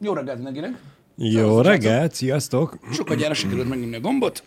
Jó 0.00 0.12
reggelt 0.12 0.36
mindenkinek! 0.36 0.80
Jó 1.16 1.60
reggelt, 1.60 2.14
sziasztok! 2.14 2.78
Sokkal 2.92 3.16
gyára 3.16 3.34
sikerült 3.34 3.68
megnyomni 3.68 3.96
a 3.96 4.00
gombot. 4.00 4.42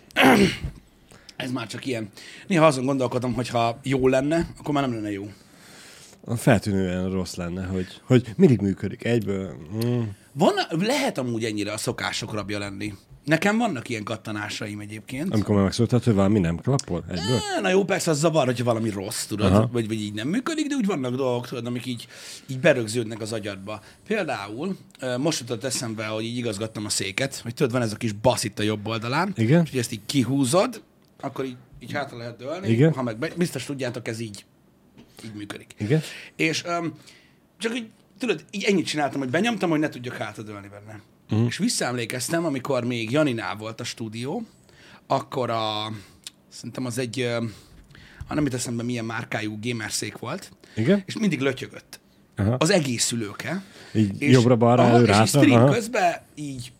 Ez 1.35 1.51
már 1.51 1.67
csak 1.67 1.85
ilyen. 1.85 2.09
Néha 2.47 2.65
azon 2.65 2.85
gondolkodom, 2.85 3.33
hogy 3.33 3.47
ha 3.49 3.79
jó 3.83 4.07
lenne, 4.07 4.47
akkor 4.59 4.73
már 4.73 4.83
nem 4.83 4.93
lenne 4.93 5.11
jó. 5.11 5.31
Feltűnően 6.35 7.11
rossz 7.11 7.35
lenne, 7.35 7.65
hogy, 7.65 8.01
hogy 8.03 8.33
mindig 8.35 8.61
működik 8.61 9.03
egyből. 9.03 9.55
Mm. 9.85 10.01
Van, 10.31 10.53
lehet 10.69 11.17
amúgy 11.17 11.43
ennyire 11.43 11.71
a 11.71 11.77
szokások 11.77 12.33
rabja 12.33 12.59
lenni. 12.59 12.93
Nekem 13.27 13.57
vannak 13.57 13.89
ilyen 13.89 14.03
kattanásaim 14.03 14.79
egyébként. 14.79 15.33
Amikor 15.33 15.55
már 15.55 15.63
megszóltad, 15.63 16.03
hogy 16.03 16.13
valami 16.13 16.39
nem 16.39 16.57
klappol 16.57 17.03
egyből? 17.09 17.35
Eh, 17.35 17.61
Na 17.61 17.69
jó, 17.69 17.83
persze 17.83 18.11
az 18.11 18.19
zavar, 18.19 18.45
hogyha 18.45 18.63
valami 18.63 18.89
rossz, 18.89 19.25
tudod, 19.25 19.51
Aha. 19.51 19.69
vagy, 19.71 19.87
vagy 19.87 20.01
így 20.01 20.13
nem 20.13 20.27
működik, 20.27 20.67
de 20.67 20.75
úgy 20.75 20.85
vannak 20.85 21.15
dolgok, 21.15 21.47
tudod, 21.47 21.65
amik 21.65 21.85
így, 21.85 22.07
így 22.47 22.59
berögződnek 22.59 23.21
az 23.21 23.33
agyadba. 23.33 23.81
Például 24.07 24.77
most 25.17 25.39
jutott 25.39 25.63
eszembe, 25.63 26.05
hogy 26.05 26.23
így 26.23 26.37
igazgattam 26.37 26.85
a 26.85 26.89
széket, 26.89 27.35
hogy 27.35 27.53
tudod, 27.53 27.71
van 27.71 27.81
ez 27.81 27.91
a 27.91 27.95
kis 27.95 28.11
basz 28.11 28.43
itt 28.43 28.59
a 28.59 28.63
jobb 28.63 28.87
oldalán, 28.87 29.33
Igen. 29.35 29.63
és 29.63 29.69
hogy 29.69 29.79
ezt 29.79 29.91
így 29.91 30.05
kihúzod, 30.05 30.81
akkor 31.19 31.45
így, 31.45 31.57
így 31.79 31.91
hátra 31.91 32.17
lehet 32.17 32.37
dőlni, 32.37 32.69
Igen. 32.69 32.93
ha 32.93 33.01
meg 33.01 33.33
biztos 33.37 33.65
tudjátok, 33.65 34.07
ez 34.07 34.19
így, 34.19 34.45
így 35.25 35.33
működik. 35.33 35.75
Igen? 35.77 36.01
És 36.35 36.63
um, 36.63 36.93
csak 37.57 37.75
így, 37.75 37.87
tudod, 38.19 38.45
így 38.51 38.63
ennyit 38.63 38.85
csináltam, 38.85 39.19
hogy 39.19 39.29
benyomtam, 39.29 39.69
hogy 39.69 39.79
ne 39.79 39.89
tudjak 39.89 40.15
hátradőlni 40.15 40.67
benne. 40.67 41.01
Uh-huh. 41.29 41.47
És 41.47 41.57
visszaemlékeztem, 41.57 42.45
amikor 42.45 42.83
még 42.83 43.11
Janinál 43.11 43.55
volt 43.55 43.79
a 43.79 43.83
stúdió, 43.83 44.43
akkor 45.07 45.49
a, 45.49 45.91
szerintem 46.49 46.85
az 46.85 46.97
egy, 46.97 47.27
ha 48.27 48.33
nem 48.33 48.43
jut 48.43 48.53
eszembe, 48.53 48.83
milyen 48.83 49.05
márkájú 49.05 49.59
gamerszék 49.61 50.17
volt, 50.17 50.51
Igen? 50.75 51.03
és 51.05 51.17
mindig 51.17 51.41
lötyögött. 51.41 51.99
Aha. 52.35 52.55
Az 52.59 52.69
egész 52.69 53.03
szülőke. 53.03 53.63
Így 53.93 54.21
És, 54.21 54.31
jobbra-balra, 54.31 54.83
aha, 54.83 54.91
és 54.91 54.95
így 54.95 55.01
előre-hátra, 55.01 55.41
stream 55.41 55.63
aha. 55.63 55.73
közben 55.73 56.15
így, 56.35 56.71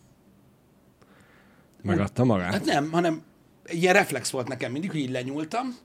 Megadta 1.81 2.23
magát? 2.23 2.51
hát 2.51 2.65
nem, 2.65 2.91
hanem 2.91 3.21
egy 3.63 3.81
ilyen 3.81 3.93
reflex 3.93 4.29
volt 4.29 4.47
nekem 4.47 4.71
mindig, 4.71 4.91
hogy 4.91 4.99
így 4.99 5.11
lenyúltam, 5.11 5.75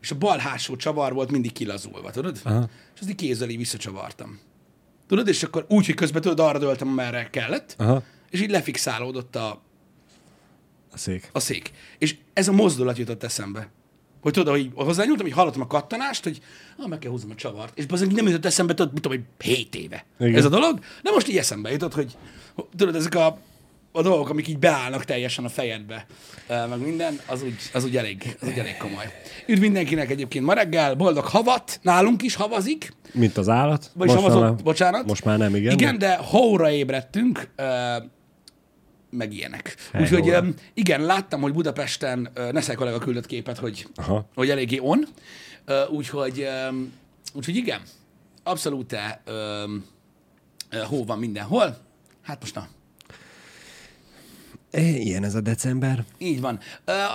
és 0.00 0.10
a 0.10 0.18
bal 0.18 0.38
hátsó 0.38 0.76
csavar 0.76 1.12
volt 1.12 1.30
mindig 1.30 1.52
kilazulva, 1.52 2.10
tudod? 2.10 2.40
Aha. 2.42 2.68
És 2.94 3.00
azt 3.00 3.10
így 3.10 3.16
kézzel 3.16 3.48
így 3.48 3.56
visszacsavartam. 3.56 4.38
Tudod, 5.06 5.28
és 5.28 5.42
akkor 5.42 5.66
úgy, 5.68 5.86
hogy 5.86 5.94
közben 5.94 6.22
tudod, 6.22 6.40
arra 6.40 6.58
döltem, 6.58 6.88
amerre 6.88 7.30
kellett, 7.30 7.74
Aha. 7.78 8.02
És 8.36 8.42
így 8.42 8.50
lefixálódott 8.50 9.36
a, 9.36 9.62
A 10.92 10.98
szék. 10.98 11.28
a 11.32 11.40
szék. 11.40 11.70
És 11.98 12.16
ez 12.32 12.48
a 12.48 12.52
mozdulat 12.52 12.98
jutott 12.98 13.22
eszembe. 13.24 13.68
Hogy 14.20 14.32
tudod, 14.32 14.54
hogy 14.54 14.70
hozzányúltam, 14.74 15.26
hogy 15.26 15.34
hallottam 15.34 15.60
a 15.60 15.66
kattanást, 15.66 16.24
hogy 16.24 16.40
ah, 16.78 16.88
meg 16.88 16.98
kell 16.98 17.10
húznom 17.10 17.30
a 17.30 17.34
csavart. 17.34 17.78
És 17.78 17.84
azért 17.88 18.10
nem 18.12 18.26
jutott 18.26 18.44
eszembe, 18.44 18.74
tudod, 18.74 18.92
mit 18.92 19.02
tudom, 19.02 19.18
hogy 19.18 19.46
7 19.48 19.74
éve 19.74 20.04
Igen. 20.20 20.34
ez 20.34 20.44
a 20.44 20.48
dolog. 20.48 20.78
De 21.02 21.10
most 21.10 21.28
így 21.28 21.36
eszembe 21.36 21.70
jutott, 21.70 21.94
hogy 21.94 22.16
tudod, 22.76 22.94
ezek 22.94 23.14
a, 23.14 23.38
a 23.92 24.02
dolgok, 24.02 24.28
amik 24.28 24.48
így 24.48 24.58
beállnak 24.58 25.04
teljesen 25.04 25.44
a 25.44 25.48
fejedbe, 25.48 26.06
meg 26.48 26.78
minden, 26.80 27.20
az 27.26 27.42
úgy, 27.42 27.54
az 27.72 27.84
úgy, 27.84 27.96
elég, 27.96 28.36
az 28.40 28.48
úgy 28.48 28.58
elég 28.58 28.76
komoly. 28.76 29.04
Üdv 29.46 29.60
mindenkinek 29.60 30.10
egyébként 30.10 30.44
ma 30.44 30.52
reggel, 30.52 30.94
boldog 30.94 31.24
havat, 31.24 31.78
nálunk 31.82 32.22
is 32.22 32.34
havazik, 32.34 32.92
Mint 33.12 33.36
az 33.36 33.48
állat. 33.48 33.90
vagyis 33.94 34.14
Most 34.14 34.26
havazott, 34.26 34.50
már- 34.50 34.62
bocsánat. 34.62 35.06
Most 35.06 35.24
már 35.24 35.38
nem, 35.38 35.54
igen. 35.56 35.72
Igen, 35.72 35.98
de 35.98 36.16
hóra 36.16 36.70
ébredtünk, 36.70 37.48
meg 39.10 39.32
ilyenek. 39.32 39.76
Úgyhogy 40.00 40.54
igen, 40.74 41.00
láttam, 41.00 41.40
hogy 41.40 41.52
Budapesten 41.52 42.30
Neszel 42.52 42.74
kollega 42.74 42.98
küldött 42.98 43.26
képet, 43.26 43.58
hogy, 43.58 43.86
Aha. 43.94 44.28
hogy 44.34 44.50
eléggé 44.50 44.78
on. 44.78 45.06
Úgyhogy, 45.90 46.48
úgyhogy 47.32 47.56
igen, 47.56 47.80
abszolút 48.42 48.96
hó 50.88 51.04
van 51.04 51.18
mindenhol. 51.18 51.76
Hát 52.22 52.40
most 52.40 52.54
na, 52.54 52.68
Ilyen 54.80 55.24
ez 55.24 55.34
a 55.34 55.40
december. 55.40 56.04
Így 56.18 56.40
van. 56.40 56.58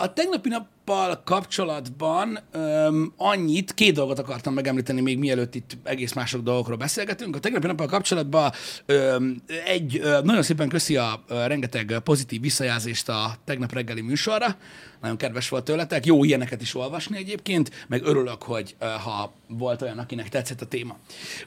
A 0.02 0.14
tegnapi 0.14 0.50
nappal 0.92 1.22
kapcsolatban 1.24 2.40
öm, 2.52 3.14
annyit, 3.18 3.74
két 3.74 3.94
dolgot 3.94 4.20
akartam 4.20 4.54
megemlíteni 4.54 5.02
még 5.02 5.18
mielőtt 5.18 5.56
itt 5.56 5.78
egész 5.84 6.14
mások 6.14 6.42
dolgokról 6.42 6.78
beszélgetünk. 6.78 7.36
A 7.36 7.40
tegnapi 7.40 7.68
nappal 7.68 7.88
kapcsolatban 7.88 8.52
öm, 8.86 9.42
egy, 9.66 10.00
ö, 10.04 10.22
nagyon 10.24 10.44
szépen 10.44 10.70
köszi 10.70 10.98
a 10.98 11.24
ö, 11.28 11.48
rengeteg 11.48 12.00
pozitív 12.04 12.42
visszajelzést 12.42 13.10
a 13.10 13.36
tegnap 13.44 13.74
reggeli 13.74 14.02
műsorra. 14.02 14.56
Nagyon 15.02 15.18
kedves 15.18 15.50
volt 15.50 15.64
tőletek. 15.64 16.06
Jó 16.06 16.24
ilyeneket 16.24 16.62
is 16.62 16.76
olvasni 16.76 17.18
egyébként, 17.18 17.86
meg 17.88 18.02
örülök, 18.04 18.44
hogy 18.44 18.76
ö, 18.80 18.86
ha 18.86 19.34
volt 19.48 19.82
olyan, 19.82 19.98
akinek 19.98 20.30
tetszett 20.30 20.62
a 20.62 20.66
téma. 20.66 20.98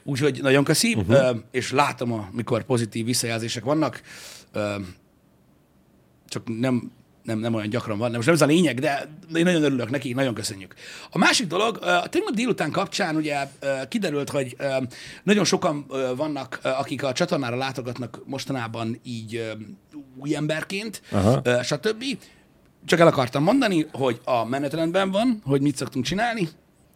Úgyhogy 0.03 0.39
nagyon 0.41 0.63
köszi, 0.63 0.93
uh-huh. 0.93 1.37
és 1.51 1.71
látom, 1.71 2.11
amikor 2.11 2.63
pozitív 2.63 3.05
visszajelzések 3.05 3.63
vannak. 3.63 4.01
Ö, 4.51 4.75
csak 6.27 6.59
nem, 6.59 6.91
nem, 7.25 7.39
nem 7.39 7.53
olyan 7.53 7.69
gyakran 7.69 7.97
van. 7.97 8.09
De 8.09 8.15
most 8.15 8.27
nem 8.27 8.35
ez 8.35 8.41
a 8.41 8.45
lényeg, 8.45 8.79
de 8.79 9.09
én 9.35 9.43
nagyon 9.43 9.63
örülök 9.63 9.89
neki, 9.89 10.13
nagyon 10.13 10.33
köszönjük. 10.33 10.73
A 11.11 11.17
másik 11.17 11.47
dolog, 11.47 11.77
a 11.77 12.07
tegnap 12.07 12.33
délután 12.33 12.71
kapcsán 12.71 13.15
ugye 13.15 13.37
kiderült, 13.87 14.29
hogy 14.29 14.55
nagyon 15.23 15.43
sokan 15.43 15.85
vannak, 16.15 16.59
akik 16.63 17.03
a 17.03 17.11
csatornára 17.11 17.55
látogatnak 17.55 18.21
mostanában 18.25 18.99
így 19.03 19.55
új 20.17 20.35
emberként, 20.35 21.01
Aha. 21.11 21.63
stb. 21.63 22.03
Csak 22.85 22.99
el 22.99 23.07
akartam 23.07 23.43
mondani, 23.43 23.85
hogy 23.91 24.21
a 24.23 24.45
menetrendben 24.45 25.11
van, 25.11 25.41
hogy 25.43 25.61
mit 25.61 25.75
szoktunk 25.75 26.05
csinálni. 26.05 26.49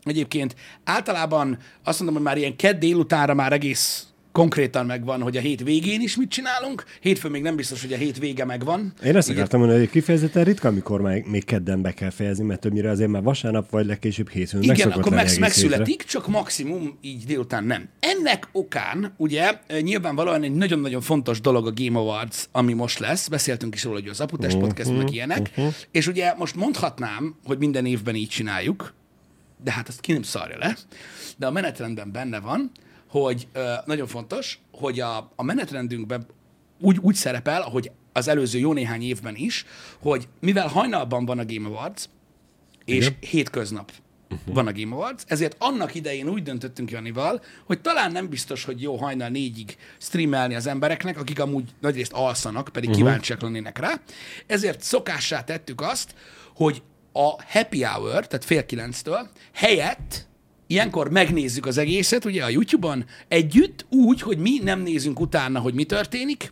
Egyébként 0.04 0.56
általában 0.84 1.58
azt 1.84 1.98
mondom, 2.00 2.16
hogy 2.16 2.26
már 2.26 2.38
ilyen 2.38 2.56
kedd 2.56 2.80
délutánra 2.80 3.34
már 3.34 3.54
egész 3.54 4.08
konkrétan 4.32 4.86
megvan, 4.86 5.22
hogy 5.22 5.38
a 5.38 5.40
hét 5.40 5.64
végén 5.64 6.02
is 6.02 6.16
mit 6.18 6.30
csinálunk. 6.30 6.84
Hétfőn 7.02 7.32
még 7.32 7.42
nem 7.42 7.56
biztos, 7.56 7.82
hogy 7.82 7.94
a 7.94 7.98
hét 7.98 8.18
vége 8.20 8.46
megvan. 8.46 8.94
Én 9.04 9.16
ezt 9.16 9.30
akartam 9.30 9.60
mondani, 9.60 9.80
hogy 9.80 9.90
kifejezetten 9.90 10.44
ritka, 10.44 10.68
amikor 10.68 11.02
már 11.02 11.22
még 11.26 11.46
kedden 11.46 11.82
be 11.82 11.94
kell 11.94 12.10
fejezni, 12.10 12.44
mert 12.46 12.60
többnyire 12.60 12.90
azért 12.90 13.10
már 13.10 13.24
vasárnap 13.24 13.70
vagy 13.70 13.86
legkésőbb 13.86 14.30
hétfőn 14.30 14.66
meg 14.66 14.78
Igen, 14.78 14.92
akkor 14.92 15.04
lenni 15.04 15.16
megsz- 15.16 15.38
egész 15.38 15.56
hétre. 15.56 15.68
megszületik, 15.70 16.04
csak 16.04 16.28
maximum 16.28 16.98
így 17.02 17.24
délután 17.26 17.64
nem. 17.64 17.88
Ennek 18.00 18.48
okán, 18.52 19.14
ugye, 19.18 19.60
nyilvánvalóan 19.82 20.44
egy 20.44 20.54
nagyon-nagyon 20.54 21.02
fontos 21.02 21.42
dolog 21.42 21.68
a 21.68 21.72
Game 21.76 22.00
Awards, 22.00 22.48
ami 22.52 22.74
most 22.74 23.00
lesz. 23.00 23.28
Beszéltünk 23.28 23.76
is 23.76 23.84
róla, 23.84 24.00
hogy 24.00 24.10
az 24.10 24.20
Aputest 24.20 24.56
Mhm, 24.56 24.66
podcast, 24.66 24.98
meg 24.98 25.14
ilyenek. 25.14 25.52
És 25.92 26.08
ugye 26.08 26.34
most 26.38 26.56
mondhatnám, 26.56 27.36
hogy 27.46 27.58
minden 27.58 27.86
évben 27.86 28.16
így 28.16 28.30
csináljuk, 28.30 28.94
de 29.64 29.72
hát 29.72 29.88
azt 29.88 30.00
ki 30.00 30.12
nem 30.12 30.22
szarja 30.22 30.58
le. 30.58 30.78
De 31.38 31.46
a 31.48 31.52
menetrendben 31.52 32.12
benne 32.12 32.40
van, 32.40 32.72
hogy 33.10 33.48
nagyon 33.86 34.08
fontos, 34.08 34.60
hogy 34.72 35.00
a, 35.00 35.32
a 35.36 35.44
menetrendünkben 35.44 36.26
úgy, 36.80 36.98
úgy 37.02 37.16
szerepel, 37.16 37.62
hogy 37.62 37.92
az 38.14 38.28
előző 38.28 38.60
jó 38.60 38.74
néhány 38.74 39.02
évben 39.02 39.36
is, 39.36 39.66
hogy 40.02 40.28
mivel 40.40 40.68
hajnalban 40.68 41.26
van 41.26 41.40
a 41.40 41.46
Game 41.46 41.68
Awards, 41.68 42.10
és 42.86 43.06
Igen. 43.06 43.18
hétköznap 43.20 43.92
uh-huh. 44.30 44.54
van 44.56 44.68
a 44.68 44.72
Game 44.72 44.96
Awards, 44.96 45.24
ezért 45.28 45.56
annak 45.60 45.96
idején 45.96 46.30
úgy 46.30 46.44
döntöttünk 46.44 46.92
Janival, 46.92 47.42
hogy 47.66 47.82
talán 47.82 48.12
nem 48.12 48.30
biztos, 48.30 48.64
hogy 48.64 48.82
jó 48.82 48.96
hajnal 48.96 49.30
négyig 49.30 49.76
streamelni 49.98 50.56
az 50.56 50.68
embereknek, 50.68 51.20
akik 51.20 51.40
amúgy 51.40 51.70
nagyrészt 51.82 52.14
alszanak, 52.14 52.70
pedig 52.74 52.90
uh-huh. 52.90 53.06
kíváncsiak 53.06 53.42
lennének 53.42 53.78
rá. 53.78 54.02
Ezért 54.48 54.82
szokássá 54.82 55.44
tettük 55.44 55.82
azt, 55.82 56.16
hogy 56.56 56.82
a 57.14 57.44
happy 57.44 57.84
hour, 57.84 58.28
tehát 58.28 58.46
fél 58.46 58.66
kilenctől 58.66 59.30
helyett 59.54 60.28
ilyenkor 60.70 61.10
megnézzük 61.10 61.66
az 61.66 61.78
egészet, 61.78 62.26
ugye 62.26 62.44
a 62.44 62.50
YouTube-on 62.50 63.06
együtt, 63.28 63.86
úgy, 63.90 64.22
hogy 64.22 64.38
mi 64.38 64.60
nem 64.64 64.80
nézünk 64.80 65.20
utána, 65.20 65.60
hogy 65.60 65.74
mi 65.74 65.84
történik, 65.84 66.52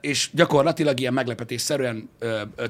és 0.00 0.30
gyakorlatilag 0.32 1.00
ilyen 1.00 1.12
meglepetésszerűen 1.12 2.08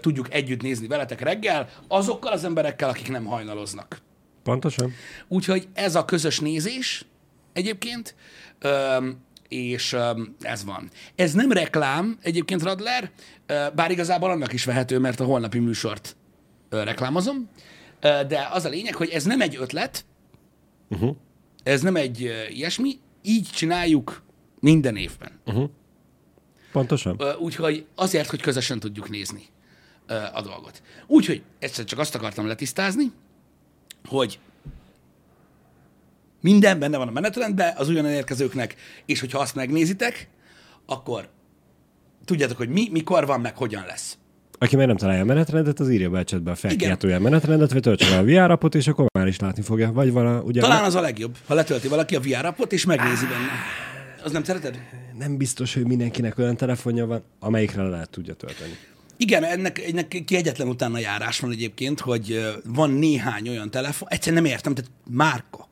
tudjuk 0.01 0.35
együtt 0.35 0.63
nézni 0.63 0.87
veletek 0.87 1.21
reggel, 1.21 1.69
azokkal 1.89 2.33
az 2.33 2.45
emberekkel, 2.45 2.89
akik 2.89 3.11
nem 3.11 3.25
hajnaloznak. 3.25 4.01
Pontosan. 4.43 4.93
Úgyhogy 5.29 5.69
ez 5.75 5.95
a 5.95 6.05
közös 6.05 6.39
nézés 6.39 7.05
egyébként, 7.53 8.15
és 9.49 9.97
ez 10.41 10.65
van. 10.65 10.91
Ez 11.15 11.33
nem 11.33 11.53
reklám 11.53 12.19
egyébként, 12.23 12.63
Radler, 12.63 13.11
bár 13.75 13.91
igazából 13.91 14.31
annak 14.31 14.53
is 14.53 14.65
vehető, 14.65 14.99
mert 14.99 15.21
a 15.21 15.25
holnapi 15.25 15.59
műsort 15.59 16.17
reklámozom, 16.71 17.49
de 18.05 18.49
az 18.53 18.65
a 18.65 18.69
lényeg, 18.69 18.95
hogy 18.95 19.09
ez 19.09 19.25
nem 19.25 19.41
egy 19.41 19.57
ötlet, 19.57 20.05
Uh-huh. 20.89 21.17
ez 21.63 21.81
nem 21.83 21.97
egy 21.97 22.21
ilyesmi, 22.51 22.99
így 23.23 23.49
csináljuk 23.53 24.23
minden 24.61 24.97
évben. 24.97 25.41
Pontosan. 26.73 27.17
Ö, 27.19 27.35
Úgyhogy 27.35 27.87
azért, 27.95 28.29
hogy 28.31 28.41
közösen 28.41 28.81
tudjuk 28.81 29.09
nézni 29.11 29.43
a 30.35 30.43
dolgot. 30.43 30.83
Úgyhogy 31.07 31.43
egyszer 31.59 31.85
csak 31.85 31.99
azt 31.99 32.15
akartam 32.15 32.47
letisztázni, 32.47 33.13
hogy 34.09 34.39
minden 36.41 36.79
benne 36.79 36.97
van 36.97 37.09
a 37.09 37.11
menetrendben 37.11 37.77
az 37.77 37.89
ugyanan 37.89 38.11
érkezőknek, 38.11 38.75
és 39.07 39.21
hogyha 39.21 39.39
azt 39.39 39.55
megnézitek, 39.55 40.29
akkor 40.87 41.29
tudjátok, 42.25 42.57
hogy 42.57 42.69
mi, 42.69 42.89
mikor 42.91 43.27
van, 43.27 43.41
meg 43.41 43.57
hogyan 43.57 43.85
lesz. 43.87 44.19
Aki 44.65 44.77
meg 44.77 44.87
nem 44.87 44.97
találja 44.97 45.23
a 45.23 45.25
menetrendet, 45.25 45.81
az 45.81 45.91
írja 45.91 46.11
be 46.11 46.19
a 46.19 46.25
chatbe 46.25 46.51
a 46.51 46.55
felkiáltójel 46.55 47.19
menetrendet, 47.21 47.73
vagy 47.73 47.83
töltse 47.83 48.11
le 48.11 48.19
a 48.19 48.25
VR 48.25 48.51
appot, 48.51 48.75
és 48.75 48.87
akkor 48.87 49.07
már 49.19 49.27
is 49.27 49.39
látni 49.39 49.63
fogja. 49.63 49.93
Vagy 49.93 50.13
vala, 50.13 50.43
ugye 50.43 50.61
Talán 50.61 50.85
az 50.85 50.95
a 50.95 51.01
legjobb, 51.01 51.37
ha 51.47 51.55
letölti 51.55 51.89
valaki 51.89 52.17
a 52.17 52.21
VR 52.21 52.45
appot, 52.45 52.73
és 52.73 52.85
megnézi 52.85 53.25
benne. 53.25 53.51
Az 54.23 54.33
nem 54.33 54.45
szereted? 54.45 54.79
Nem 55.19 55.37
biztos, 55.37 55.75
hogy 55.75 55.87
mindenkinek 55.87 56.39
olyan 56.39 56.57
telefonja 56.57 57.07
van, 57.07 57.23
amelyikre 57.41 57.83
le 57.83 57.89
lehet 57.89 58.11
tudja 58.11 58.35
tölteni. 58.35 58.73
Igen, 59.17 59.45
ennek, 59.45 59.79
ennek 59.79 60.23
kiegyetlen 60.27 60.69
utána 60.69 60.99
járás 60.99 61.41
van 61.41 61.51
egyébként, 61.51 62.01
hogy 62.01 62.55
van 62.65 62.91
néhány 62.91 63.49
olyan 63.49 63.71
telefon, 63.71 64.09
egyszerűen 64.11 64.43
nem 64.43 64.53
értem, 64.53 64.75
tehát 64.75 64.91
márka, 65.11 65.69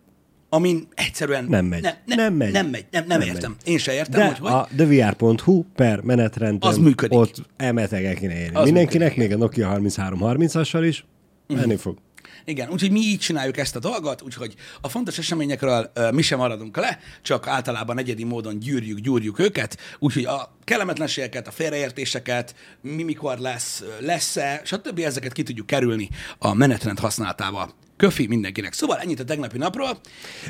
amin 0.55 0.89
egyszerűen... 0.95 1.45
Nem 1.49 1.65
megy. 1.65 1.83
Nem, 1.83 1.95
nem, 2.07 2.17
Nem 2.19 2.35
megy. 2.35 2.53
Nem 2.53 2.67
megy, 2.67 2.85
nem, 2.91 3.05
nem, 3.07 3.19
Nem 3.19 3.29
értem. 3.29 3.57
Én 3.65 3.79
se 3.79 3.93
értem, 3.93 4.21
De 4.21 4.27
hogy 4.27 4.39
hogy. 4.39 4.51
a 4.53 4.69
thevr.hu 4.77 5.65
per 5.75 6.01
menetrenden 6.01 6.71
Az 6.71 6.79
működik. 6.79 7.19
ott 7.19 7.43
elmetegen 7.57 8.15
kéne 8.15 8.35
érni. 8.39 8.63
Mindenkinek, 8.63 9.17
még 9.17 9.33
a 9.33 9.37
Nokia 9.37 9.79
3330-assal 9.81 10.85
is 10.87 11.05
menni 11.47 11.77
fog. 11.77 11.99
Igen, 12.45 12.71
úgyhogy 12.71 12.91
mi 12.91 13.01
így 13.01 13.19
csináljuk 13.19 13.57
ezt 13.57 13.77
a 13.77 13.79
dolgot, 13.79 14.23
úgyhogy 14.23 14.55
a 14.81 14.89
fontos 14.89 15.19
eseményekről 15.19 15.91
ö, 15.95 16.11
mi 16.11 16.23
sem 16.23 16.39
maradunk 16.39 16.77
le, 16.77 16.99
csak 17.23 17.47
általában 17.47 17.99
egyedi 17.99 18.25
módon 18.25 18.59
gyűrjük, 18.59 18.99
gyúrjuk 18.99 19.39
őket, 19.39 19.79
úgyhogy 19.99 20.25
a 20.25 20.57
kellemetlenségeket, 20.65 21.47
a 21.47 21.51
félreértéseket, 21.51 22.55
mi 22.81 23.03
mikor 23.03 23.39
lesz, 23.39 23.85
lesz-e, 24.01 24.61
stb. 24.65 24.99
ezeket 24.99 25.33
ki 25.33 25.43
tudjuk 25.43 25.67
kerülni 25.67 26.09
a 26.39 26.55
menetrend 26.55 26.99
használatával. 26.99 27.75
Köfi 27.97 28.27
mindenkinek. 28.27 28.73
Szóval 28.73 28.99
ennyit 28.99 29.21
a 29.21 29.25
tegnapi 29.25 29.59
napról, 29.59 30.01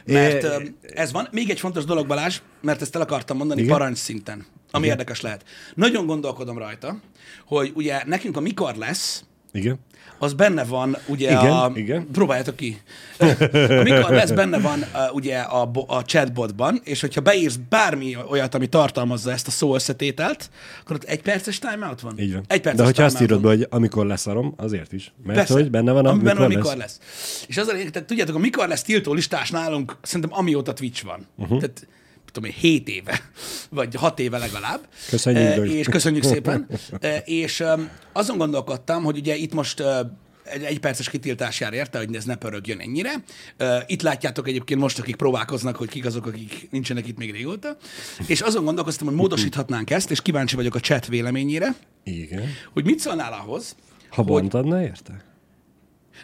mert 0.04 0.42
É, 0.42 0.74
ez 0.82 1.12
van. 1.12 1.28
Még 1.30 1.50
egy 1.50 1.60
fontos 1.60 1.84
dolog, 1.84 2.06
Balázs, 2.06 2.40
mert 2.60 2.82
ezt 2.82 2.94
el 2.94 3.00
akartam 3.00 3.36
mondani 3.36 3.60
Igen? 3.60 3.72
parancs 3.72 3.98
szinten, 3.98 4.46
ami 4.70 4.86
érdekes 4.86 5.20
lehet. 5.20 5.44
Nagyon 5.74 6.06
gondolkodom 6.06 6.58
rajta, 6.58 7.00
hogy 7.46 7.72
ugye 7.74 8.02
nekünk 8.06 8.36
a 8.36 8.40
mikor 8.40 8.74
lesz, 8.74 9.24
Igen. 9.52 9.78
az 10.18 10.32
benne 10.32 10.64
van, 10.64 10.96
ugye 11.06 11.30
Igen, 11.30 11.52
a... 11.52 11.70
igen. 11.74 12.06
Próbáljátok 12.12 12.56
ki. 12.56 12.80
Mikor 13.82 14.10
lesz 14.10 14.30
benne 14.30 14.58
van 14.58 14.84
ugye 15.12 15.38
a, 15.38 15.70
a 15.86 16.02
chatbotban, 16.02 16.80
és 16.84 17.00
hogyha 17.00 17.20
beírsz 17.20 17.58
bármi 17.68 18.16
olyat, 18.30 18.54
ami 18.54 18.66
tartalmazza 18.66 19.32
ezt 19.32 19.46
a 19.46 19.50
szó 19.50 19.74
összetételt, 19.74 20.50
akkor 20.80 20.96
ott 20.96 21.04
egy 21.04 21.22
perces 21.22 21.58
timeout 21.58 22.00
van? 22.00 22.18
Így 22.18 22.32
van. 22.32 22.44
Egy 22.46 22.60
perces 22.60 22.80
De 22.80 22.84
hogyha 22.84 23.04
azt 23.04 23.20
írod 23.20 23.40
be, 23.40 23.48
hogy 23.48 23.66
amikor 23.70 24.06
leszarom, 24.06 24.54
azért 24.56 24.92
is. 24.92 25.12
Mert 25.24 25.38
Persze. 25.38 25.52
hogy 25.52 25.70
benne 25.70 25.92
van 25.92 26.06
a 26.06 26.16
benne 26.16 26.34
van, 26.34 26.48
mikor 26.48 26.48
mikor 26.48 26.76
lesz. 26.76 26.98
lesz. 27.00 27.44
És 27.48 27.56
az 27.56 27.68
a 27.68 27.72
lényeg, 27.72 27.90
tehát 27.90 28.08
tudjátok, 28.08 28.34
a 28.34 28.38
mikor 28.38 28.68
lesz 28.68 28.82
tiltó 28.82 29.12
listás 29.12 29.50
nálunk, 29.50 29.96
szerintem 30.02 30.38
amióta 30.38 30.72
Twitch 30.72 31.04
van. 31.04 31.26
Uh-huh. 31.36 31.58
Tehát 31.58 31.86
tudom 32.32 32.50
én, 32.50 32.56
7 32.58 32.88
éve, 32.88 33.20
vagy 33.70 33.94
6 33.94 34.18
éve 34.18 34.38
legalább. 34.38 34.88
Köszönjük, 35.08 35.42
Eh. 35.42 35.74
És 35.78 35.86
köszönjük 35.88 36.22
szépen. 36.24 36.68
Eh, 37.00 37.22
És 37.24 37.64
azon 38.12 38.36
gondolkodtam, 38.36 39.02
hogy 39.04 39.16
ugye 39.16 39.34
itt 39.36 39.54
most 39.54 39.80
uh, 39.80 39.86
egy, 40.44 40.62
egy 40.62 40.80
perces 40.80 41.10
kitiltás 41.10 41.60
jár 41.60 41.72
érte, 41.72 41.98
hogy 41.98 42.14
ez 42.14 42.24
ne 42.24 42.36
pörögjön 42.36 42.78
ennyire. 42.80 43.12
Uh, 43.60 43.76
itt 43.86 44.02
látjátok 44.02 44.48
egyébként 44.48 44.80
most, 44.80 44.98
akik 44.98 45.16
próbálkoznak, 45.16 45.76
hogy 45.76 45.88
kik 45.88 46.04
azok, 46.04 46.26
akik 46.26 46.68
nincsenek 46.70 47.06
itt 47.08 47.18
még 47.18 47.32
régóta. 47.32 47.76
És 48.26 48.40
azon 48.40 48.64
gondolkoztam, 48.64 49.06
hogy 49.06 49.16
módosíthatnánk 49.16 49.90
ezt, 49.90 50.10
és 50.10 50.22
kíváncsi 50.22 50.56
vagyok 50.56 50.74
a 50.74 50.80
chat 50.80 51.06
véleményére, 51.06 51.74
Igen. 52.04 52.44
hogy 52.72 52.84
mit 52.84 52.98
szólnál 52.98 53.32
ahhoz, 53.32 53.76
Ha 54.08 54.22
hogy 54.22 54.24
bont 54.26 54.54
adna, 54.54 54.82
érte? 54.82 55.24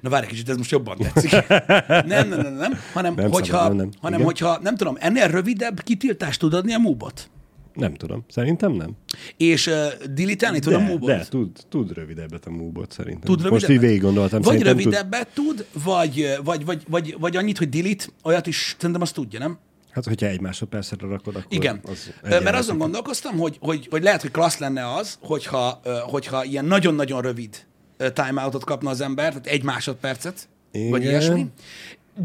Na 0.00 0.09
várj 0.09 0.25
egy 0.25 0.31
kicsit, 0.31 0.49
ez 0.49 0.56
most 0.56 0.71
jobban 0.71 0.97
tetszik. 0.97 1.31
nem, 1.89 2.29
nem, 2.29 2.29
nem, 2.29 2.55
nem, 2.55 2.79
hanem, 2.93 3.15
Nem 3.15 3.31
hogyha, 3.31 3.56
szabad, 3.59 3.69
nem, 3.69 3.77
nem. 3.77 3.91
hanem 4.00 4.19
Igen. 4.19 4.31
hogyha, 4.31 4.59
nem 4.62 4.77
tudom, 4.77 4.97
ennél 4.99 5.29
rövidebb 5.29 5.83
kitiltást 5.83 6.41
tud 6.41 6.55
adni 6.55 6.73
a 6.73 6.79
múbot? 6.79 7.31
Nem 7.75 7.95
tudom. 7.95 8.25
Szerintem 8.29 8.73
nem. 8.73 8.91
És 9.37 9.67
uh, 9.67 9.75
dilitálni 10.11 10.59
tud 10.59 10.73
a 10.73 10.79
múbot? 10.79 11.09
de 11.09 11.25
tud, 11.29 11.50
tud 11.69 11.93
rövidebbet 11.93 12.47
a 12.47 12.50
múbot 12.50 12.93
szerintem. 12.93 13.23
Tud 13.23 13.37
Most 13.37 13.45
rövidebbet? 13.50 13.71
így 13.71 13.81
végig 13.81 14.00
gondoltam. 14.00 14.41
Vagy 14.41 14.56
tud. 14.56 14.67
rövidebbet 14.67 15.29
tud, 15.35 15.67
vagy, 15.85 16.29
vagy, 16.44 16.65
vagy, 16.65 16.83
vagy, 16.89 17.17
vagy 17.19 17.37
annyit, 17.37 17.59
hogy 17.59 17.69
delete, 17.69 18.05
olyat 18.23 18.47
is 18.47 18.75
szerintem 18.79 19.03
azt 19.03 19.15
tudja, 19.15 19.39
nem? 19.39 19.59
Hát, 19.91 20.05
hogyha 20.05 20.27
egy 20.27 20.41
másodpercre 20.41 20.97
rakod, 21.09 21.37
akkor 21.37 21.47
Igen. 21.49 21.81
az 21.83 22.12
Mert 22.23 22.55
azon 22.55 22.79
gondolkoztam, 22.79 23.39
hogy, 23.39 23.56
hogy, 23.61 23.87
hogy 23.91 24.03
lehet, 24.03 24.23
hogy 24.23 24.31
klassz 24.31 24.59
lenne 24.59 24.94
az, 24.94 25.19
hogyha, 25.21 25.81
hogyha 26.06 26.44
ilyen 26.44 26.65
nagyon-nagyon 26.65 27.23
rövid 27.23 27.67
timeoutot 28.12 28.65
kapna 28.65 28.91
az 28.91 29.00
ember, 29.00 29.29
tehát 29.29 29.47
egy 29.47 29.62
másodpercet, 29.62 30.49
vagy 30.73 30.83
Igen. 30.83 31.03
ilyesmi, 31.03 31.47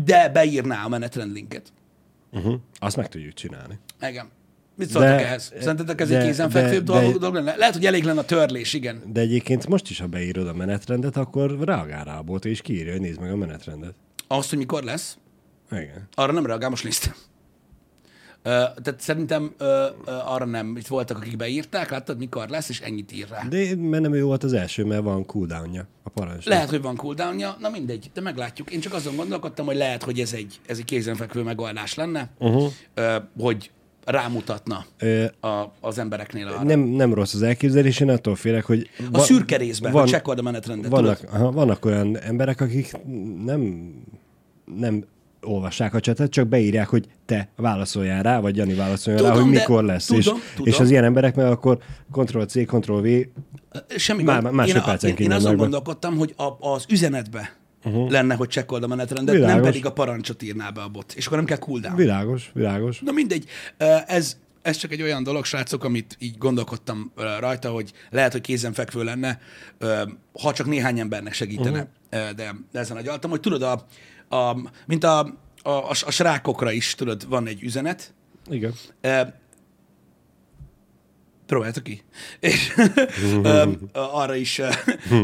de 0.05 0.29
beírná 0.29 0.83
a 0.83 0.87
menetrend 0.87 1.33
linket. 1.33 1.73
Uh-huh. 2.31 2.55
Azt 2.79 2.95
meg 2.95 3.07
tudjuk 3.09 3.33
csinálni. 3.33 3.79
Igen. 4.01 4.29
Mit 4.75 4.89
szóltak 4.89 5.09
De- 5.17 5.25
ehhez? 5.25 5.53
Szerintetek 5.59 6.01
ez 6.01 6.09
de- 6.09 6.17
egy 6.19 6.25
kézenfekvőbb 6.25 6.83
dolog, 6.83 7.17
dolog 7.17 7.33
lenne? 7.33 7.55
Lehet, 7.55 7.73
hogy 7.73 7.85
elég 7.85 8.03
lenne 8.03 8.19
a 8.19 8.25
törlés, 8.25 8.73
igen. 8.73 9.01
De 9.13 9.19
egyébként 9.19 9.67
most 9.67 9.89
is, 9.89 9.99
ha 9.99 10.07
beírod 10.07 10.47
a 10.47 10.53
menetrendet, 10.53 11.17
akkor 11.17 11.57
reagál 11.59 12.03
rá 12.03 12.17
a 12.17 12.21
bot, 12.21 12.45
és 12.45 12.61
kiírja, 12.61 12.91
hogy 12.91 13.01
nézd 13.01 13.19
meg 13.19 13.31
a 13.31 13.35
menetrendet. 13.35 13.93
Azt, 14.27 14.49
hogy 14.49 14.57
mikor 14.57 14.83
lesz, 14.83 15.17
Igen. 15.71 16.07
arra 16.13 16.31
nem 16.31 16.45
reagál, 16.45 16.69
most 16.69 16.83
néztem. 16.83 17.13
Tehát 18.43 18.95
szerintem 18.97 19.53
ö, 19.57 19.85
ö, 20.05 20.11
arra 20.25 20.45
nem. 20.45 20.75
Itt 20.77 20.87
voltak, 20.87 21.17
akik 21.17 21.37
beírták, 21.37 21.89
láttad, 21.89 22.17
mikor 22.17 22.49
lesz, 22.49 22.69
és 22.69 22.79
ennyit 22.79 23.11
ír 23.11 23.27
rá. 23.29 23.43
De 23.49 23.75
mert 23.75 24.03
nem 24.03 24.13
ő 24.13 24.23
volt 24.23 24.43
az 24.43 24.53
első, 24.53 24.85
mert 24.85 25.03
van 25.03 25.25
cooldownja 25.25 25.87
a 26.03 26.09
parancsnak. 26.09 26.53
Lehet, 26.53 26.69
hogy 26.69 26.81
van 26.81 26.95
cooldownja, 26.95 27.55
na 27.59 27.69
mindegy, 27.69 28.11
de 28.13 28.21
meglátjuk. 28.21 28.71
Én 28.71 28.79
csak 28.79 28.93
azon 28.93 29.15
gondolkodtam, 29.15 29.65
hogy 29.65 29.75
lehet, 29.75 30.03
hogy 30.03 30.19
ez 30.19 30.33
egy, 30.33 30.59
ez 30.67 30.77
egy 30.77 30.85
kézenfekvő 30.85 31.43
megoldás 31.43 31.93
lenne, 31.95 32.29
uh-huh. 32.39 32.71
ö, 32.93 33.15
hogy 33.39 33.71
rámutatna 34.05 34.85
Ö, 34.99 35.25
a, 35.39 35.71
az 35.79 35.97
embereknél 35.97 36.47
arra. 36.47 36.63
nem, 36.63 36.79
nem 36.79 37.13
rossz 37.13 37.33
az 37.33 37.41
elképzelés, 37.41 37.99
én 37.99 38.09
attól 38.09 38.35
félek, 38.35 38.65
hogy... 38.65 38.89
a 39.11 39.19
szürke 39.19 39.57
részben, 39.57 39.91
van, 39.91 40.01
hogy 40.01 40.09
csekkold 40.09 40.39
a 40.39 40.41
menetrendet. 40.41 40.91
vannak, 40.91 41.19
aha, 41.31 41.51
vannak 41.51 41.85
olyan 41.85 42.17
emberek, 42.17 42.61
akik 42.61 42.91
nem, 43.45 43.91
nem 44.77 45.05
olvassák 45.43 45.93
a 45.93 45.99
csetet, 45.99 46.31
csak 46.31 46.47
beírják, 46.47 46.87
hogy 46.87 47.05
te 47.25 47.49
válaszoljál 47.55 48.23
rá, 48.23 48.39
vagy 48.39 48.57
Jani 48.57 48.73
válaszoljon 48.73 49.23
rá, 49.23 49.29
Tudom, 49.29 49.45
hogy 49.45 49.53
de- 49.53 49.59
mikor 49.59 49.83
lesz. 49.83 50.05
tudom, 50.05 50.19
és, 50.21 50.25
tudom. 50.55 50.67
és 50.67 50.79
az 50.79 50.89
ilyen 50.89 51.03
emberek 51.03 51.35
meg 51.35 51.45
akkor 51.45 51.77
Ctrl-C, 52.11 52.65
Ctrl-V, 52.65 53.07
Semmi 53.95 54.23
Már- 54.23 54.51
másfél 54.51 54.75
én, 54.75 54.81
a- 54.81 55.07
én, 55.07 55.15
én 55.15 55.31
azon 55.31 55.55
gondolkodtam, 55.55 56.17
hogy 56.17 56.33
a, 56.37 56.69
az 56.73 56.85
üzenetbe 56.89 57.55
uh-huh. 57.83 58.11
lenne, 58.11 58.35
hogy 58.35 58.47
csekkold 58.47 58.83
a 58.83 58.87
menetrendet, 58.87 59.33
nem 59.35 59.43
Világos. 59.43 59.65
pedig 59.67 59.85
a 59.85 59.91
parancsot 59.91 60.43
írná 60.43 60.69
be 60.69 60.81
a 60.81 60.87
bot. 60.87 61.13
És 61.13 61.25
akkor 61.25 61.37
nem 61.37 61.47
kell 61.47 61.57
cooldown. 61.57 61.95
világos, 61.95 62.51
világos. 62.53 62.99
Na 62.99 63.11
mindegy, 63.11 63.45
ez, 64.07 64.37
ez 64.61 64.77
csak 64.77 64.91
egy 64.91 65.01
olyan 65.01 65.23
dolog, 65.23 65.45
srácok, 65.45 65.83
amit 65.83 66.15
így 66.19 66.37
gondolkodtam 66.37 67.11
rajta, 67.39 67.69
hogy 67.69 67.91
lehet, 68.09 68.31
hogy 68.31 68.41
kézenfekvő 68.41 69.03
lenne, 69.03 69.39
ha 70.41 70.53
csak 70.53 70.67
néhány 70.67 70.99
embernek 70.99 71.33
segítene, 71.33 71.87
uh-huh. 72.11 72.29
de 72.29 72.55
ezen 72.71 72.97
agyaltam, 72.97 73.29
hogy 73.29 73.39
tudod, 73.39 73.61
a, 73.61 73.85
a, 74.33 74.71
mint 74.85 75.03
a, 75.03 75.19
a, 75.63 75.69
a, 75.69 75.89
a 75.89 76.11
srákokra 76.11 76.71
is, 76.71 76.95
tudod, 76.95 77.27
van 77.27 77.47
egy 77.47 77.63
üzenet, 77.63 78.13
Igen. 78.49 78.73
Ö, 79.01 79.21
Próbáljátok 81.45 81.83
ki. 81.83 82.03
És 82.39 82.73
arra 83.93 84.35
is, 84.35 84.61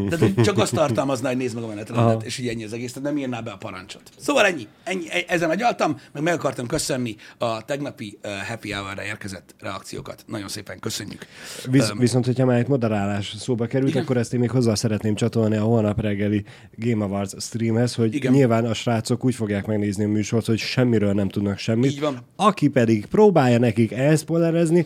de 0.10 0.18
csak 0.44 0.58
azt 0.58 0.74
tartalmazná, 0.74 1.28
hogy 1.28 1.38
nézd 1.38 1.56
meg 1.56 1.64
a 1.64 1.68
menetrendet, 1.68 2.16
Aha. 2.16 2.26
és 2.26 2.38
így 2.38 2.48
ennyi 2.48 2.64
az 2.64 2.74
egész, 2.74 2.94
tehát 2.94 3.10
nem 3.10 3.18
írná 3.18 3.40
be 3.40 3.52
a 3.52 3.58
parancsot. 3.58 4.02
Szóval 4.18 4.46
ennyi. 4.46 4.68
ennyi 4.84 5.10
e- 5.10 5.24
ezen 5.28 5.50
agyaltam, 5.50 6.00
meg 6.14 6.24
meg 6.24 6.34
akartam 6.34 6.68
köszönni 6.68 7.16
a 7.38 7.66
tegnapi 7.66 8.20
happy 8.48 8.72
hour-re 8.72 9.06
érkezett 9.06 9.56
reakciókat. 9.60 10.24
Nagyon 10.28 10.48
szépen 10.48 10.80
köszönjük. 10.80 11.26
Visz, 11.70 11.92
viszont, 11.98 12.26
hogyha 12.26 12.46
már 12.46 12.58
egy 12.60 12.68
moderálás 12.68 13.36
szóba 13.38 13.66
került, 13.66 13.90
Igen. 13.90 14.04
akkor 14.04 14.18
ezt 14.18 14.34
én 14.34 14.40
még 14.40 14.52
hozzá 14.52 14.76
szeretném 14.76 15.16
csatolni 15.16 15.56
a 15.56 15.64
holnap 15.64 16.02
reggeli 16.02 16.44
Game 16.76 17.04
Awards 17.04 17.34
streamhez, 17.40 17.96
hogy 17.96 18.14
Igen. 18.14 18.32
Nyilván 18.32 18.66
a 18.66 18.74
srácok 18.74 19.26
úgy 19.26 19.36
fogják 19.36 19.66
megnézni 19.66 20.04
a 20.04 20.08
műsort, 20.08 20.46
hogy 20.46 20.60
semmiről 20.60 21.14
nem 21.14 21.30
tudnak 21.30 21.58
semmit. 21.58 21.92
Így 21.92 22.00
van. 22.00 22.18
Aki 22.36 22.68
pedig 22.68 23.06
próbálja 23.06 23.60
nekik 23.60 23.92
elszpoilerezni, 23.92 24.86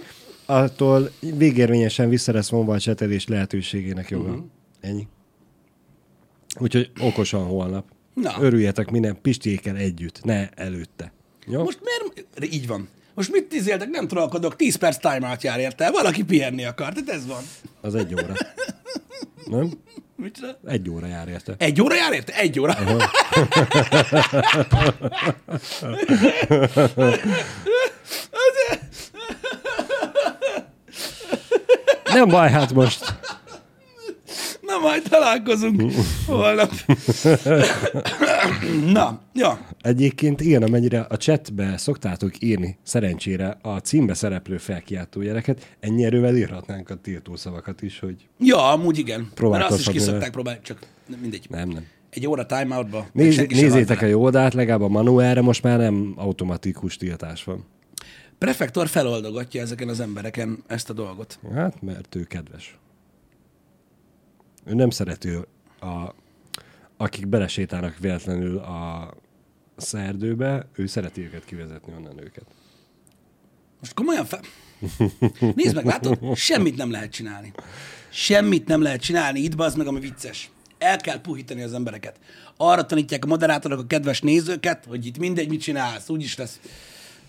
attól 0.53 1.11
végérvényesen 1.19 2.09
vissza 2.09 2.31
lesz 2.31 2.49
vonva 2.49 2.73
a 2.73 2.79
csetelés 2.79 3.27
lehetőségének 3.27 4.09
joga. 4.09 4.29
Uh-huh. 4.29 4.45
Ennyi. 4.81 5.07
Úgyhogy 6.59 6.91
okosan 6.99 7.45
holnap. 7.45 7.85
Na. 8.13 8.35
Örüljetek 8.39 8.91
minden 8.91 9.21
Pistiékkel 9.21 9.75
együtt, 9.75 10.23
ne 10.23 10.49
előtte. 10.49 11.13
Jó? 11.47 11.63
Most 11.63 11.79
miért? 11.83 12.53
Így 12.53 12.67
van. 12.67 12.87
Most 13.13 13.31
mit 13.31 13.45
tízéltek? 13.45 13.89
Nem 13.89 14.07
trollkodok, 14.07 14.55
10 14.55 14.75
perc 14.75 14.97
timeout 14.97 15.43
jár 15.43 15.59
érte. 15.59 15.91
Valaki 15.91 16.23
pihenni 16.23 16.65
akar, 16.65 16.93
tehát 16.93 17.09
ez 17.09 17.27
van. 17.27 17.43
Az 17.81 17.95
egy 17.95 18.13
óra. 18.13 18.33
nem? 19.45 19.71
Csinál? 20.31 20.59
Egy 20.65 20.89
óra 20.89 21.07
jár 21.07 21.27
érte. 21.27 21.55
Egy 21.57 21.81
óra 21.81 21.95
jár 21.95 22.13
érte? 22.13 22.33
Egy 22.33 22.59
óra. 22.59 22.75
Nem 32.13 32.27
baj, 32.27 32.49
hát 32.49 32.73
most. 32.73 33.19
Na, 34.61 34.77
majd 34.79 35.03
találkozunk 35.09 35.91
holnap. 36.27 36.71
Na, 38.85 39.19
ja. 39.33 39.59
Egyébként 39.81 40.41
igen, 40.41 40.63
amennyire 40.63 40.99
a 40.99 41.17
chatbe 41.17 41.77
szoktátok 41.77 42.31
írni, 42.41 42.77
szerencsére 42.83 43.57
a 43.61 43.77
címbe 43.77 44.13
szereplő 44.13 44.57
felkiáltó 44.57 45.21
gyereket, 45.21 45.75
ennyi 45.79 46.05
erővel 46.05 46.35
írhatnánk 46.35 46.89
a 46.89 46.95
tiltó 46.95 47.35
szavakat 47.35 47.81
is, 47.81 47.99
hogy 47.99 48.15
Ja, 48.39 48.71
amúgy 48.71 48.97
igen. 48.97 49.31
Mert 49.41 49.69
azt 49.69 49.79
is 49.79 49.87
ki 49.87 49.99
szokták 49.99 50.31
próbálni, 50.31 50.59
csak 50.63 50.79
mindegy. 51.21 51.45
nem, 51.49 51.69
nem. 51.69 51.85
Egy 52.09 52.27
óra 52.27 52.45
timeoutba. 52.45 53.07
Néz, 53.11 53.37
nézzétek 53.47 54.01
a 54.01 54.05
jó 54.05 54.21
oldalt, 54.21 54.53
legalább 54.53 54.81
a 54.81 54.87
manuálra 54.87 55.41
most 55.41 55.63
már 55.63 55.77
nem 55.77 56.13
automatikus 56.15 56.97
tiltás 56.97 57.43
van. 57.43 57.65
Prefektor 58.43 58.87
feloldogatja 58.87 59.61
ezeken 59.61 59.89
az 59.89 59.99
embereken 59.99 60.63
ezt 60.67 60.89
a 60.89 60.93
dolgot. 60.93 61.39
Hát, 61.53 61.81
mert 61.81 62.15
ő 62.15 62.23
kedves. 62.23 62.77
Ő 64.65 64.73
nem 64.73 64.89
szereti 64.89 65.29
a, 65.79 66.13
akik 66.97 67.27
belesétálnak 67.27 67.97
véletlenül 67.97 68.57
a 68.57 69.13
szerdőbe, 69.75 70.67
ő 70.75 70.85
szereti 70.85 71.21
őket 71.21 71.45
kivezetni 71.45 71.93
onnan 71.93 72.19
őket. 72.23 72.45
Most 73.79 73.93
komolyan 73.93 74.25
fel... 74.25 74.39
Nézd 75.55 75.75
meg, 75.75 75.85
látod? 75.85 76.35
Semmit 76.35 76.75
nem 76.75 76.91
lehet 76.91 77.11
csinálni. 77.11 77.53
Semmit 78.09 78.67
nem 78.67 78.81
lehet 78.81 79.01
csinálni 79.01 79.39
itt, 79.39 79.59
az 79.59 79.75
meg, 79.75 79.87
ami 79.87 79.99
vicces. 79.99 80.51
El 80.77 80.97
kell 80.97 81.21
puhítani 81.21 81.61
az 81.61 81.73
embereket. 81.73 82.19
Arra 82.57 82.85
tanítják 82.85 83.25
a 83.25 83.27
moderátorok 83.27 83.79
a 83.79 83.87
kedves 83.87 84.21
nézőket, 84.21 84.85
hogy 84.85 85.05
itt 85.05 85.17
mindegy, 85.17 85.49
mit 85.49 85.61
csinálsz, 85.61 86.09
úgyis 86.09 86.35
lesz. 86.37 86.59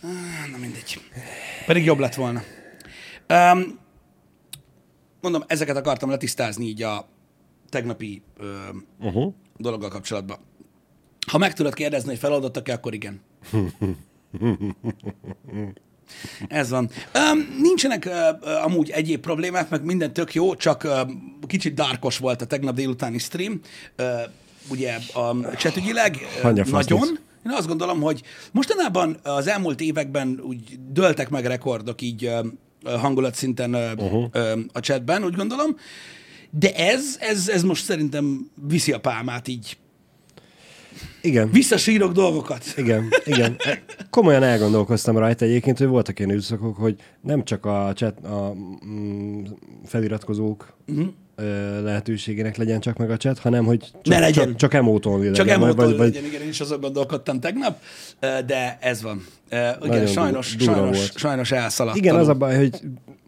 Ah, 0.05 0.51
Na 0.51 0.57
mindegy. 0.59 1.01
Pedig 1.67 1.85
jobb 1.85 1.99
lett 1.99 2.15
volna. 2.15 2.43
Um, 3.29 3.79
mondom, 5.21 5.43
ezeket 5.47 5.77
akartam 5.77 6.11
letisztázni 6.11 6.65
így 6.67 6.83
a 6.83 7.09
tegnapi 7.69 8.23
ö, 8.37 8.55
Uh-huh. 9.01 9.33
dologgal 9.57 9.89
kapcsolatban. 9.91 10.39
Ha 11.31 11.39
meg 11.39 11.53
tudod 11.53 11.75
kérdezni, 11.75 12.09
hogy 12.09 12.19
feloldottak-e, 12.19 12.73
akkor 12.73 12.95
igen. 12.95 13.21
Ez 16.49 16.71
van. 16.71 16.91
Um, 17.33 17.57
nincsenek 17.61 18.07
uh, 18.07 18.65
amúgy 18.65 18.91
egyéb 18.91 19.21
problémák, 19.21 19.69
meg 19.69 19.85
minden 19.85 20.13
tök 20.13 20.35
jó, 20.35 20.55
csak 20.57 20.85
uh, 20.85 21.11
kicsit 21.47 21.75
dárkos 21.75 22.19
volt 22.19 22.43
a 22.43 22.47
tegnap 22.47 22.75
délutáni 22.75 23.19
stream, 23.19 23.61
uh, 23.99 24.07
ugye 24.71 24.99
a 25.15 25.55
csetügyileg, 25.57 26.17
uh, 26.45 26.53
nagyon. 26.71 26.99
nincs. 27.07 27.21
Én 27.45 27.53
azt 27.53 27.67
gondolom, 27.67 28.01
hogy 28.01 28.23
mostanában 28.53 29.17
az 29.23 29.47
elmúlt 29.47 29.81
években 29.81 30.41
úgy 30.43 30.79
döltek 30.89 31.31
meg 31.31 31.45
rekordok 31.47 32.03
így 32.03 32.31
hangulatszinten 32.85 33.75
uh, 33.75 33.91
uh-huh. 33.97 34.25
uh, 34.35 34.59
a 34.73 34.81
chatben, 34.81 35.25
úgy 35.25 35.35
gondolom, 35.35 35.77
de 36.51 36.75
ez, 36.75 37.17
ez, 37.21 37.49
ez 37.49 37.63
most 37.63 37.85
szerintem 37.85 38.51
viszi 38.69 38.93
a 38.93 39.01
pálmát 39.01 39.49
így. 39.49 39.77
Igen. 41.21 41.51
Visszasírok 41.51 42.13
dolgokat. 42.13 42.65
Igen, 42.77 43.09
igen. 43.25 43.57
E, 43.59 43.83
Komolyan 44.11 44.43
elgondolkoztam 44.43 45.19
rajta 45.19 45.45
egyébként, 45.45 45.79
hogy 45.79 45.87
voltak 45.87 46.19
ilyen 46.19 46.31
időszakok, 46.31 46.77
hogy 46.77 46.97
nem 47.21 47.45
csak 47.45 47.65
a, 47.67 47.93
chat, 47.95 48.25
a 48.25 48.55
mm, 48.87 49.45
feliratkozók 49.85 50.77
uh-huh. 50.87 51.07
Lehetőségének 51.83 52.57
legyen 52.57 52.81
csak 52.81 52.97
meg 52.97 53.11
a 53.11 53.17
chat, 53.17 53.39
hanem 53.39 53.65
hogy 53.65 53.81
csak, 53.81 54.05
Ne 54.05 54.19
legyen. 54.19 54.47
csak, 54.47 54.57
csak 54.57 54.73
Csak 55.33 55.47
legyen. 55.47 55.61
vagy, 55.61 55.77
vagy, 55.77 55.99
legyen, 55.99 56.25
igen, 56.25 56.43
én 56.43 56.49
is 56.49 56.61
azon 56.61 56.81
gondolkodtam 56.81 57.41
tegnap, 57.41 57.83
de 58.21 58.79
ez 58.81 59.03
van. 59.03 59.27
Ö, 59.55 59.87
Igen, 59.87 60.07
sajnos, 60.07 60.57
sajnos, 60.59 60.97
volt. 60.97 61.17
sajnos 61.17 61.53
elszaladtam. 61.53 62.03
Igen, 62.03 62.15
az 62.17 62.29
a 62.29 62.35
baj, 62.35 62.57
hogy 62.57 62.81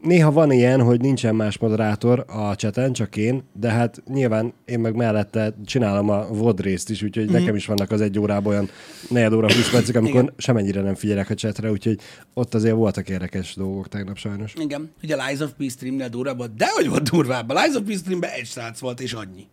néha 0.03 0.33
van 0.33 0.51
ilyen, 0.51 0.83
hogy 0.83 1.01
nincsen 1.01 1.35
más 1.35 1.59
moderátor 1.59 2.25
a 2.29 2.57
cseten, 2.57 2.93
csak 2.93 3.17
én, 3.17 3.43
de 3.53 3.71
hát 3.71 4.03
nyilván 4.09 4.53
én 4.65 4.81
meg 4.81 4.95
mellette 4.95 5.55
csinálom 5.65 6.11
a 6.11 6.27
VOD 6.27 6.61
részt 6.61 6.91
is, 6.91 7.03
úgyhogy 7.03 7.25
mm-hmm. 7.25 7.33
nekem 7.33 7.55
is 7.55 7.67
vannak 7.67 7.91
az 7.91 8.01
egy 8.01 8.19
órában 8.19 8.53
olyan 8.53 8.69
negyed 9.09 9.33
óra, 9.33 9.53
20 9.53 9.71
percek, 9.71 9.97
amikor 9.97 10.21
Igen. 10.21 10.35
semennyire 10.37 10.81
nem 10.81 10.95
figyelek 10.95 11.31
a 11.31 11.35
chatre, 11.35 11.71
úgyhogy 11.71 11.99
ott 12.35 12.55
azért 12.55 12.75
voltak 12.75 13.09
érdekes 13.09 13.55
dolgok 13.55 13.89
tegnap 13.89 14.17
sajnos. 14.17 14.53
Igen, 14.61 14.91
hogy 15.01 15.13
a 15.13 15.27
Lies 15.27 15.41
of 15.41 15.51
P 15.59 15.71
streamnél 15.71 16.09
durvább 16.09 16.37
volt, 16.37 16.57
de 16.57 16.67
hogy 16.75 16.89
volt 16.89 17.11
durvább. 17.11 17.51
A 17.51 17.55
Lies 17.55 17.75
of 17.75 17.83
P 17.83 17.97
streamben 17.97 18.31
egy 18.31 18.47
srác 18.47 18.79
volt, 18.79 19.01
és 19.01 19.13
annyi. 19.13 19.47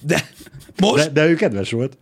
De 0.00 0.28
most, 0.80 1.04
De, 1.04 1.10
de 1.10 1.28
ő 1.28 1.34
kedves 1.34 1.70
volt. 1.70 1.98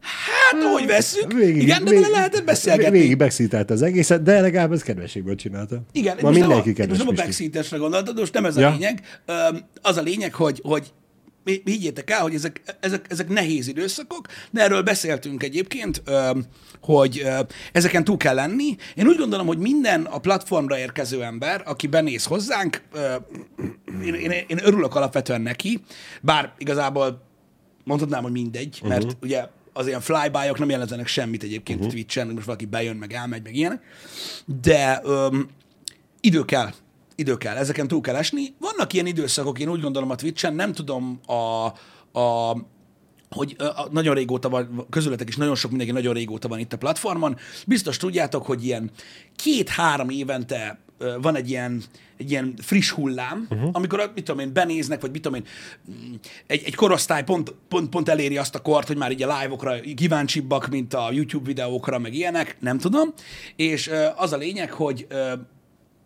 Hát 0.00 0.62
hogy 0.62 0.86
vesszük, 0.86 1.34
igen, 1.38 1.84
de 1.84 1.90
vele 1.90 2.08
lehetett 2.08 2.44
beszélgetni. 2.44 2.98
Végig 2.98 3.16
backseatelt 3.16 3.70
az 3.70 3.82
egészet, 3.82 4.22
de 4.22 4.40
legalább 4.40 4.72
ez 4.72 4.82
kedvességből 4.82 5.34
csinálta. 5.34 5.80
Igen, 5.92 6.16
Ma 6.20 6.28
most 6.28 6.40
mindenki 6.40 6.72
nem 6.76 6.86
a, 6.86 6.88
most 6.88 7.04
nem 7.04 7.08
a 7.08 7.22
backseatesre 7.22 7.76
gondoltad, 7.76 8.18
most 8.18 8.32
nem 8.34 8.44
ez 8.44 8.56
a 8.56 8.60
Ja. 8.60 8.70
lényeg. 8.70 9.02
Az 9.82 9.96
a 9.96 10.02
lényeg, 10.02 10.34
hogy, 10.34 10.60
hogy 10.62 10.92
higgyétek 11.64 12.10
el, 12.10 12.20
hogy 12.20 12.34
ezek, 12.34 12.62
ezek, 12.80 13.06
ezek 13.08 13.28
nehéz 13.28 13.68
időszakok, 13.68 14.26
de 14.50 14.62
erről 14.62 14.82
beszéltünk 14.82 15.42
egyébként, 15.42 16.02
hogy 16.80 17.26
ezeken 17.72 18.04
túl 18.04 18.16
kell 18.16 18.34
lenni. 18.34 18.76
Én 18.94 19.06
úgy 19.06 19.16
gondolom, 19.16 19.46
hogy 19.46 19.58
minden 19.58 20.04
a 20.04 20.18
platformra 20.18 20.78
érkező 20.78 21.22
ember, 21.22 21.62
aki 21.64 21.86
benéz 21.86 22.24
hozzánk, 22.24 22.82
én, 24.04 24.14
én, 24.14 24.30
én 24.30 24.58
örülök 24.62 24.94
alapvetően 24.94 25.40
neki, 25.40 25.80
bár 26.22 26.52
igazából 26.58 27.22
mondhatnám, 27.84 28.22
hogy 28.22 28.32
mindegy, 28.32 28.80
mert 28.84 29.04
uh-huh. 29.04 29.18
ugye 29.22 29.44
az 29.78 29.86
ilyen 29.86 30.00
flyby-ok 30.00 30.58
nem 30.58 30.70
jelentenek 30.70 31.06
semmit 31.06 31.42
egyébként 31.42 31.78
uh-huh. 31.78 31.94
Twitch-en, 31.94 32.26
most 32.26 32.46
valaki 32.46 32.64
bejön, 32.64 32.96
meg 32.96 33.12
elmegy, 33.12 33.42
meg 33.42 33.54
ilyenek, 33.54 33.82
de 34.62 35.00
öm, 35.04 35.48
idő 36.20 36.44
kell, 36.44 36.70
idő 37.14 37.36
kell, 37.36 37.56
ezeken 37.56 37.88
túl 37.88 38.00
kell 38.00 38.16
esni. 38.16 38.54
Vannak 38.58 38.92
ilyen 38.92 39.06
időszakok, 39.06 39.58
én 39.58 39.68
úgy 39.68 39.80
gondolom 39.80 40.10
a 40.10 40.14
Twitch-en, 40.14 40.54
nem 40.54 40.72
tudom 40.72 41.20
a, 41.26 41.66
a 42.20 42.56
hogy 43.30 43.56
a, 43.58 43.88
nagyon 43.90 44.14
régóta 44.14 44.48
van, 44.48 44.86
közületek 44.90 45.28
is 45.28 45.36
nagyon 45.36 45.54
sok 45.54 45.70
mindenki 45.70 45.94
nagyon 45.94 46.14
régóta 46.14 46.48
van 46.48 46.58
itt 46.58 46.72
a 46.72 46.78
platformon. 46.78 47.36
Biztos 47.66 47.96
tudjátok, 47.96 48.46
hogy 48.46 48.64
ilyen 48.64 48.90
két-három 49.36 50.10
évente 50.10 50.78
van 51.20 51.36
egy 51.36 51.50
ilyen, 51.50 51.82
egy 52.16 52.30
ilyen 52.30 52.54
friss 52.58 52.90
hullám, 52.90 53.46
uh-huh. 53.50 53.70
amikor, 53.72 54.12
mit 54.14 54.24
tudom 54.24 54.40
én, 54.40 54.52
benéznek, 54.52 55.00
vagy 55.00 55.10
mit 55.10 55.22
tudom 55.22 55.42
én, 55.42 55.46
mm, 55.90 56.14
egy, 56.46 56.62
egy 56.64 56.74
korosztály 56.74 57.24
pont, 57.24 57.54
pont, 57.68 57.88
pont 57.88 58.08
eléri 58.08 58.36
azt 58.36 58.54
a 58.54 58.62
kort, 58.62 58.86
hogy 58.86 58.96
már 58.96 59.10
így 59.10 59.22
a 59.22 59.38
live-okra 59.38 59.80
kíváncsibbak, 59.94 60.68
mint 60.68 60.94
a 60.94 61.08
YouTube 61.12 61.46
videókra, 61.46 61.98
meg 61.98 62.14
ilyenek, 62.14 62.56
nem 62.60 62.78
tudom. 62.78 63.12
És 63.56 63.90
az 64.16 64.32
a 64.32 64.36
lényeg, 64.36 64.70
hogy 64.70 65.06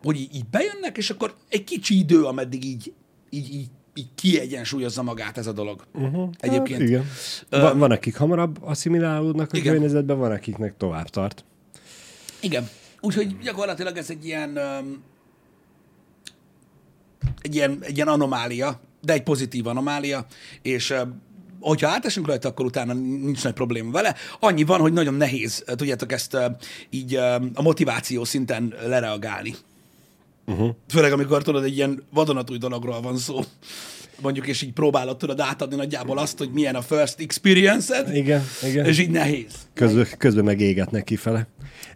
hogy 0.03 0.17
így, 0.17 0.45
bejönnek, 0.51 0.97
és 0.97 1.11
akkor 1.11 1.35
egy 1.49 1.65
kicsi 1.65 1.99
idő, 1.99 2.25
ameddig 2.25 2.65
így, 2.65 2.93
így, 3.31 3.55
így, 3.55 3.69
így 3.95 4.09
kiegyensúlyozza 4.15 5.03
magát 5.03 5.39
ez 5.39 5.47
a 5.47 5.53
dolog. 5.53 5.85
Uh-huh. 5.95 6.31
Egyébként. 6.39 6.81
Hát, 6.81 6.89
igen. 6.89 7.05
Van, 7.51 7.79
van, 7.79 7.91
akik 7.91 8.17
hamarabb 8.17 8.59
asszimilálódnak 8.61 9.53
a 9.53 9.61
környezetben, 9.61 10.19
van, 10.19 10.31
akiknek 10.31 10.77
tovább 10.77 11.09
tart. 11.09 11.45
Igen. 12.41 12.69
Úgyhogy 13.05 13.39
gyakorlatilag 13.39 13.97
ez 13.97 14.11
egy 14.11 14.25
ilyen, 14.25 14.57
öm, 14.57 15.03
egy 17.41 17.55
ilyen, 17.55 17.79
egy 17.81 17.97
ilyen 17.97 18.09
anomália, 18.09 18.81
de 19.01 19.13
egy 19.13 19.23
pozitív 19.23 19.67
anomália, 19.67 20.27
és 20.63 20.91
öm, 20.91 21.23
hogyha 21.61 21.89
átesünk 21.89 22.27
rajta, 22.27 22.49
akkor 22.49 22.65
utána 22.65 22.93
nincs 22.93 23.45
nagy 23.45 23.53
probléma 23.53 23.91
vele. 23.91 24.15
Annyi 24.41 24.65
van, 24.65 24.81
hogy 24.81 24.93
nagyon 24.93 25.15
nehéz, 25.15 25.65
tudjátok, 25.67 26.13
ezt 26.13 26.35
öm, 26.35 26.57
így 26.91 27.15
öm, 27.15 27.51
a 27.55 27.63
motiváció 27.63 28.25
szinten 28.25 28.75
lereagálni. 28.87 29.55
Uh-huh. 30.53 30.75
Főleg, 30.89 31.13
amikor 31.13 31.43
tudod, 31.43 31.65
egy 31.65 31.77
ilyen 31.77 32.03
vadonatúj 32.13 32.59
dologról 32.59 33.01
van 33.01 33.17
szó, 33.17 33.41
mondjuk, 34.21 34.47
és 34.47 34.63
így 34.63 34.73
próbálod 34.73 35.17
tudod 35.17 35.41
átadni 35.41 35.77
nagyjából 35.77 36.19
azt, 36.19 36.39
hogy 36.39 36.51
milyen 36.53 36.75
a 36.75 36.83
first 36.83 37.21
experience-ed, 37.21 38.15
Igen, 38.17 38.43
igen. 38.63 38.87
és 38.87 38.99
így 38.99 39.11
nehéz. 39.11 39.53
Közben, 39.75 40.07
közben 40.19 40.45
meg 40.45 40.61
égetnek 40.61 41.05
kifele. 41.05 41.47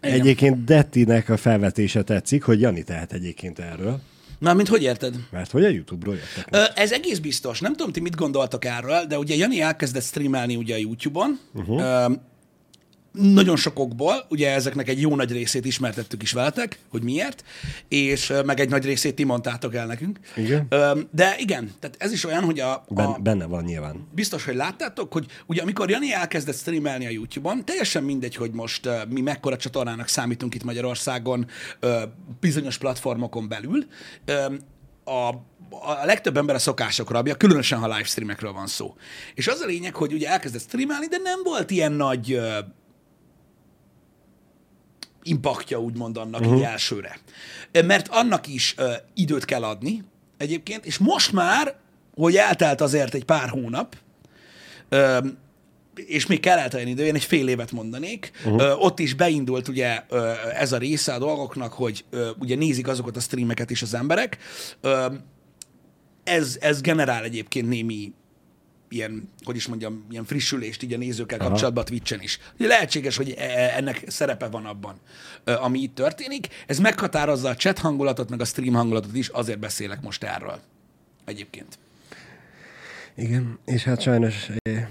Igen. 0.01 0.19
Egyébként 0.19 0.63
Dettinek 0.63 1.29
a 1.29 1.37
felvetése 1.37 2.03
tetszik, 2.03 2.43
hogy 2.43 2.61
Jani 2.61 2.83
tehet 2.83 3.13
egyébként 3.13 3.59
erről, 3.59 3.99
Na, 4.39 4.53
mint 4.53 4.67
hogy 4.67 4.83
érted? 4.83 5.15
mert 5.31 5.51
hogy 5.51 5.63
a 5.63 5.69
YouTube-ról 5.69 6.15
jöttek. 6.15 6.47
Ö, 6.51 6.81
Ez 6.81 6.91
egész 6.91 7.17
biztos. 7.17 7.59
Nem 7.59 7.75
tudom, 7.75 7.91
ti 7.91 7.99
mit 7.99 8.15
gondoltak 8.15 8.65
erről, 8.65 9.05
de 9.05 9.17
ugye 9.17 9.35
Jani 9.35 9.61
elkezdett 9.61 10.03
streamelni 10.03 10.55
ugye 10.55 10.73
a 10.75 10.77
YouTube-on. 10.77 11.39
Uh-huh. 11.53 12.11
Nagyon 13.21 13.55
sokokból, 13.55 14.25
ugye 14.29 14.51
ezeknek 14.51 14.89
egy 14.89 15.01
jó 15.01 15.15
nagy 15.15 15.31
részét 15.31 15.65
ismertettük 15.65 16.21
is 16.21 16.31
veletek, 16.31 16.79
hogy 16.89 17.03
miért, 17.03 17.43
és 17.87 18.33
meg 18.45 18.59
egy 18.59 18.69
nagy 18.69 18.85
részét 18.85 19.15
ti 19.15 19.23
mondtátok 19.23 19.75
el 19.75 19.85
nekünk. 19.85 20.19
Igen. 20.35 20.67
De 21.11 21.35
igen, 21.37 21.71
tehát 21.79 21.95
ez 21.99 22.11
is 22.11 22.25
olyan, 22.25 22.43
hogy 22.43 22.59
a, 22.59 22.71
a, 22.71 22.83
Ben, 22.93 23.15
benne 23.23 23.45
van 23.45 23.63
nyilván. 23.63 24.07
biztos, 24.11 24.45
hogy 24.45 24.55
láttátok, 24.55 25.13
hogy 25.13 25.25
ugye 25.45 25.61
amikor 25.61 25.89
Jani 25.89 26.13
elkezdett 26.13 26.55
streamelni 26.55 27.05
a 27.05 27.09
YouTube-on, 27.09 27.65
teljesen 27.65 28.03
mindegy, 28.03 28.35
hogy 28.35 28.51
most 28.51 28.89
mi 29.09 29.21
mekkora 29.21 29.57
csatornának 29.57 30.07
számítunk 30.07 30.55
itt 30.55 30.63
Magyarországon 30.63 31.47
bizonyos 32.39 32.77
platformokon 32.77 33.47
belül, 33.47 33.85
a, 35.03 35.27
a 35.69 36.05
legtöbb 36.05 36.37
ember 36.37 36.55
a 36.55 36.59
szokások 36.59 37.11
rabja, 37.11 37.35
különösen, 37.35 37.79
ha 37.79 37.87
livestreamekről 37.87 38.51
van 38.51 38.67
szó. 38.67 38.95
És 39.33 39.47
az 39.47 39.59
a 39.59 39.65
lényeg, 39.65 39.95
hogy 39.95 40.13
ugye 40.13 40.29
elkezdett 40.29 40.61
streamelni, 40.61 41.07
de 41.07 41.17
nem 41.23 41.39
volt 41.43 41.71
ilyen 41.71 41.91
nagy 41.91 42.39
impaktja, 45.27 45.79
úgymond 45.79 46.17
annak 46.17 46.41
uh-huh. 46.41 46.57
így 46.57 46.63
elsőre. 46.63 47.19
Mert 47.85 48.07
annak 48.07 48.47
is 48.47 48.75
uh, 48.77 48.93
időt 49.13 49.45
kell 49.45 49.63
adni 49.63 50.03
egyébként, 50.37 50.85
és 50.85 50.97
most 50.97 51.31
már, 51.31 51.75
hogy 52.15 52.35
eltelt 52.35 52.81
azért 52.81 53.13
egy 53.13 53.25
pár 53.25 53.49
hónap, 53.49 53.95
ö, 54.89 55.17
és 55.95 56.25
még 56.25 56.39
kell 56.39 56.57
eltelni 56.57 56.89
idő, 56.89 57.05
én 57.05 57.15
egy 57.15 57.23
fél 57.23 57.47
évet 57.47 57.71
mondanék. 57.71 58.31
Uh-huh. 58.45 58.61
Ö, 58.61 58.73
ott 58.73 58.99
is 58.99 59.13
beindult 59.13 59.67
ugye 59.67 60.03
ö, 60.09 60.31
ez 60.53 60.71
a 60.71 60.77
része 60.77 61.13
a 61.13 61.19
dolgoknak, 61.19 61.73
hogy 61.73 62.05
ö, 62.09 62.29
ugye 62.39 62.55
nézik 62.55 62.87
azokat 62.87 63.15
a 63.15 63.19
streameket 63.19 63.69
is 63.69 63.81
az 63.81 63.93
emberek. 63.93 64.37
Ö, 64.81 65.05
ez, 66.23 66.57
ez 66.61 66.81
generál 66.81 67.23
egyébként 67.23 67.67
némi 67.67 68.13
ilyen, 68.89 69.29
hogy 69.43 69.55
is 69.55 69.67
mondjam, 69.67 70.05
ilyen 70.09 70.25
frissülést 70.25 70.83
így 70.83 70.93
a 70.93 70.97
nézőkkel 70.97 71.39
Aha. 71.39 71.49
kapcsolatban 71.49 71.83
a 71.83 71.87
Twitch-en 71.87 72.21
is. 72.21 72.39
Ugye 72.59 72.67
lehetséges, 72.67 73.17
hogy 73.17 73.33
e- 73.37 73.73
ennek 73.75 74.03
szerepe 74.07 74.47
van 74.47 74.65
abban, 74.65 74.95
ami 75.43 75.79
itt 75.79 75.95
történik. 75.95 76.47
Ez 76.67 76.79
meghatározza 76.79 77.49
a 77.49 77.55
chat 77.55 77.79
hangulatot, 77.79 78.29
meg 78.29 78.41
a 78.41 78.45
stream 78.45 78.73
hangulatot 78.73 79.15
is, 79.15 79.27
azért 79.27 79.59
beszélek 79.59 80.01
most 80.01 80.23
erről. 80.23 80.59
Egyébként. 81.25 81.77
Igen, 83.15 83.59
és 83.65 83.83
hát 83.83 84.01
sajnos 84.01 84.49
eh, 84.61 84.87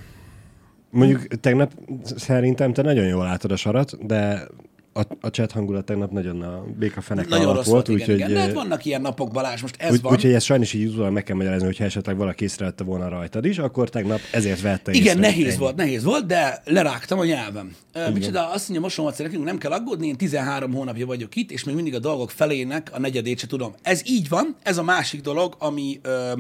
mondjuk 0.91 1.27
tegnap 1.41 1.73
szerintem 2.05 2.73
te 2.73 2.83
nagyon 2.83 3.07
jól 3.07 3.25
látod 3.25 3.51
a 3.51 3.57
sarat, 3.57 4.07
de 4.07 4.49
a, 4.97 5.07
a 5.21 5.29
chat 5.29 5.53
hangulat 5.53 5.85
tegnap 5.85 6.11
nagyon 6.11 6.43
a 6.43 6.65
béka 6.79 7.01
fenek 7.01 7.29
Nagyon 7.29 7.45
alatt 7.45 7.57
rossz 7.57 7.67
volt, 7.67 7.87
volt, 7.87 8.01
igen, 8.01 8.15
úgyhogy 8.15 8.31
igen. 8.31 8.41
De 8.43 8.47
hát 8.47 8.57
vannak 8.57 8.85
ilyen 8.85 9.01
napok, 9.01 9.33
Balázs, 9.33 9.61
most 9.61 9.75
ez 9.79 9.93
úgy, 9.93 10.01
van. 10.01 10.13
úgyhogy 10.13 10.33
ezt 10.33 10.45
sajnos 10.45 10.73
így 10.73 10.87
utólag 10.89 11.13
meg 11.13 11.23
kell 11.23 11.37
magyarázni, 11.37 11.67
hogyha 11.67 11.85
esetleg 11.85 12.17
valaki 12.17 12.45
észrevette 12.45 12.85
volna 12.85 13.09
rajtad 13.09 13.45
is, 13.45 13.59
akkor 13.59 13.89
tegnap 13.89 14.21
ezért 14.33 14.61
vette 14.61 14.93
Igen, 14.93 15.19
nehéz 15.19 15.47
Ennyi. 15.47 15.57
volt, 15.57 15.77
nehéz 15.77 16.03
volt, 16.05 16.27
de 16.27 16.63
lerágtam 16.65 17.19
a 17.19 17.25
nyelvem. 17.25 17.77
Ö, 17.93 18.11
Micsoda, 18.11 18.51
azt 18.51 18.69
mondja, 18.69 18.81
Mosomaci, 18.81 19.23
nekünk 19.23 19.45
nem 19.45 19.59
kell 19.59 19.73
aggódni, 19.73 20.07
én 20.07 20.17
13 20.17 20.73
hónapja 20.73 21.07
vagyok 21.07 21.37
itt, 21.37 21.51
és 21.51 21.65
még 21.65 21.75
mindig 21.75 21.95
a 21.95 21.99
dolgok 21.99 22.31
felének 22.31 22.91
a 22.93 22.99
negyedét 23.01 23.39
se 23.39 23.47
tudom. 23.47 23.75
Ez 23.83 24.01
így 24.05 24.29
van, 24.29 24.57
ez 24.63 24.79
a 24.79 24.83
másik 24.83 25.21
dolog, 25.21 25.55
ami, 25.59 26.01
ö, 26.03 26.33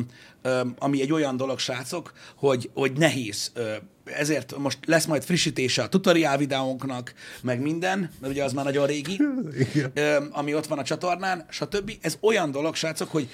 ö, 0.42 0.60
ami 0.78 1.00
egy 1.00 1.12
olyan 1.12 1.36
dolog, 1.36 1.58
srácok, 1.58 2.12
hogy, 2.36 2.70
hogy 2.74 2.92
nehéz. 2.92 3.50
Ö, 3.54 3.62
ezért 4.14 4.56
most 4.56 4.78
lesz 4.84 5.04
majd 5.04 5.24
frissítése 5.24 5.82
a 5.82 5.88
tutoriál 5.88 6.38
videónknak, 6.38 7.14
meg 7.42 7.60
minden, 7.60 8.10
mert 8.20 8.32
ugye 8.32 8.44
az 8.44 8.52
már 8.52 8.64
nagyon 8.64 8.86
régi, 8.86 9.20
ami 10.30 10.54
ott 10.54 10.66
van 10.66 10.78
a 10.78 10.84
csatornán, 10.84 11.46
stb. 11.48 11.92
Ez 12.00 12.16
olyan 12.20 12.50
dolog, 12.50 12.74
srácok, 12.74 13.10
hogy 13.10 13.28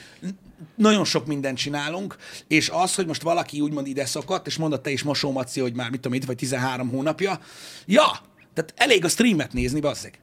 nagyon 0.75 1.05
sok 1.05 1.27
mindent 1.27 1.59
csinálunk, 1.59 2.17
és 2.47 2.69
az, 2.69 2.95
hogy 2.95 3.07
most 3.07 3.23
valaki 3.23 3.61
úgymond 3.61 3.87
ide 3.87 4.07
szokott, 4.07 4.47
és 4.47 4.57
mondott 4.57 4.83
te 4.83 4.91
is 4.91 5.03
Mosó 5.03 5.33
Maci, 5.33 5.61
hogy 5.61 5.75
már 5.75 5.91
mit 5.91 6.01
tudom, 6.01 6.17
itt 6.17 6.25
vagy 6.25 6.37
13 6.37 6.89
hónapja, 6.89 7.41
ja, 7.87 8.11
tehát 8.55 8.75
elég 8.77 9.05
a 9.05 9.09
streamet 9.09 9.53
nézni, 9.53 9.81
bazzeg. 9.81 10.19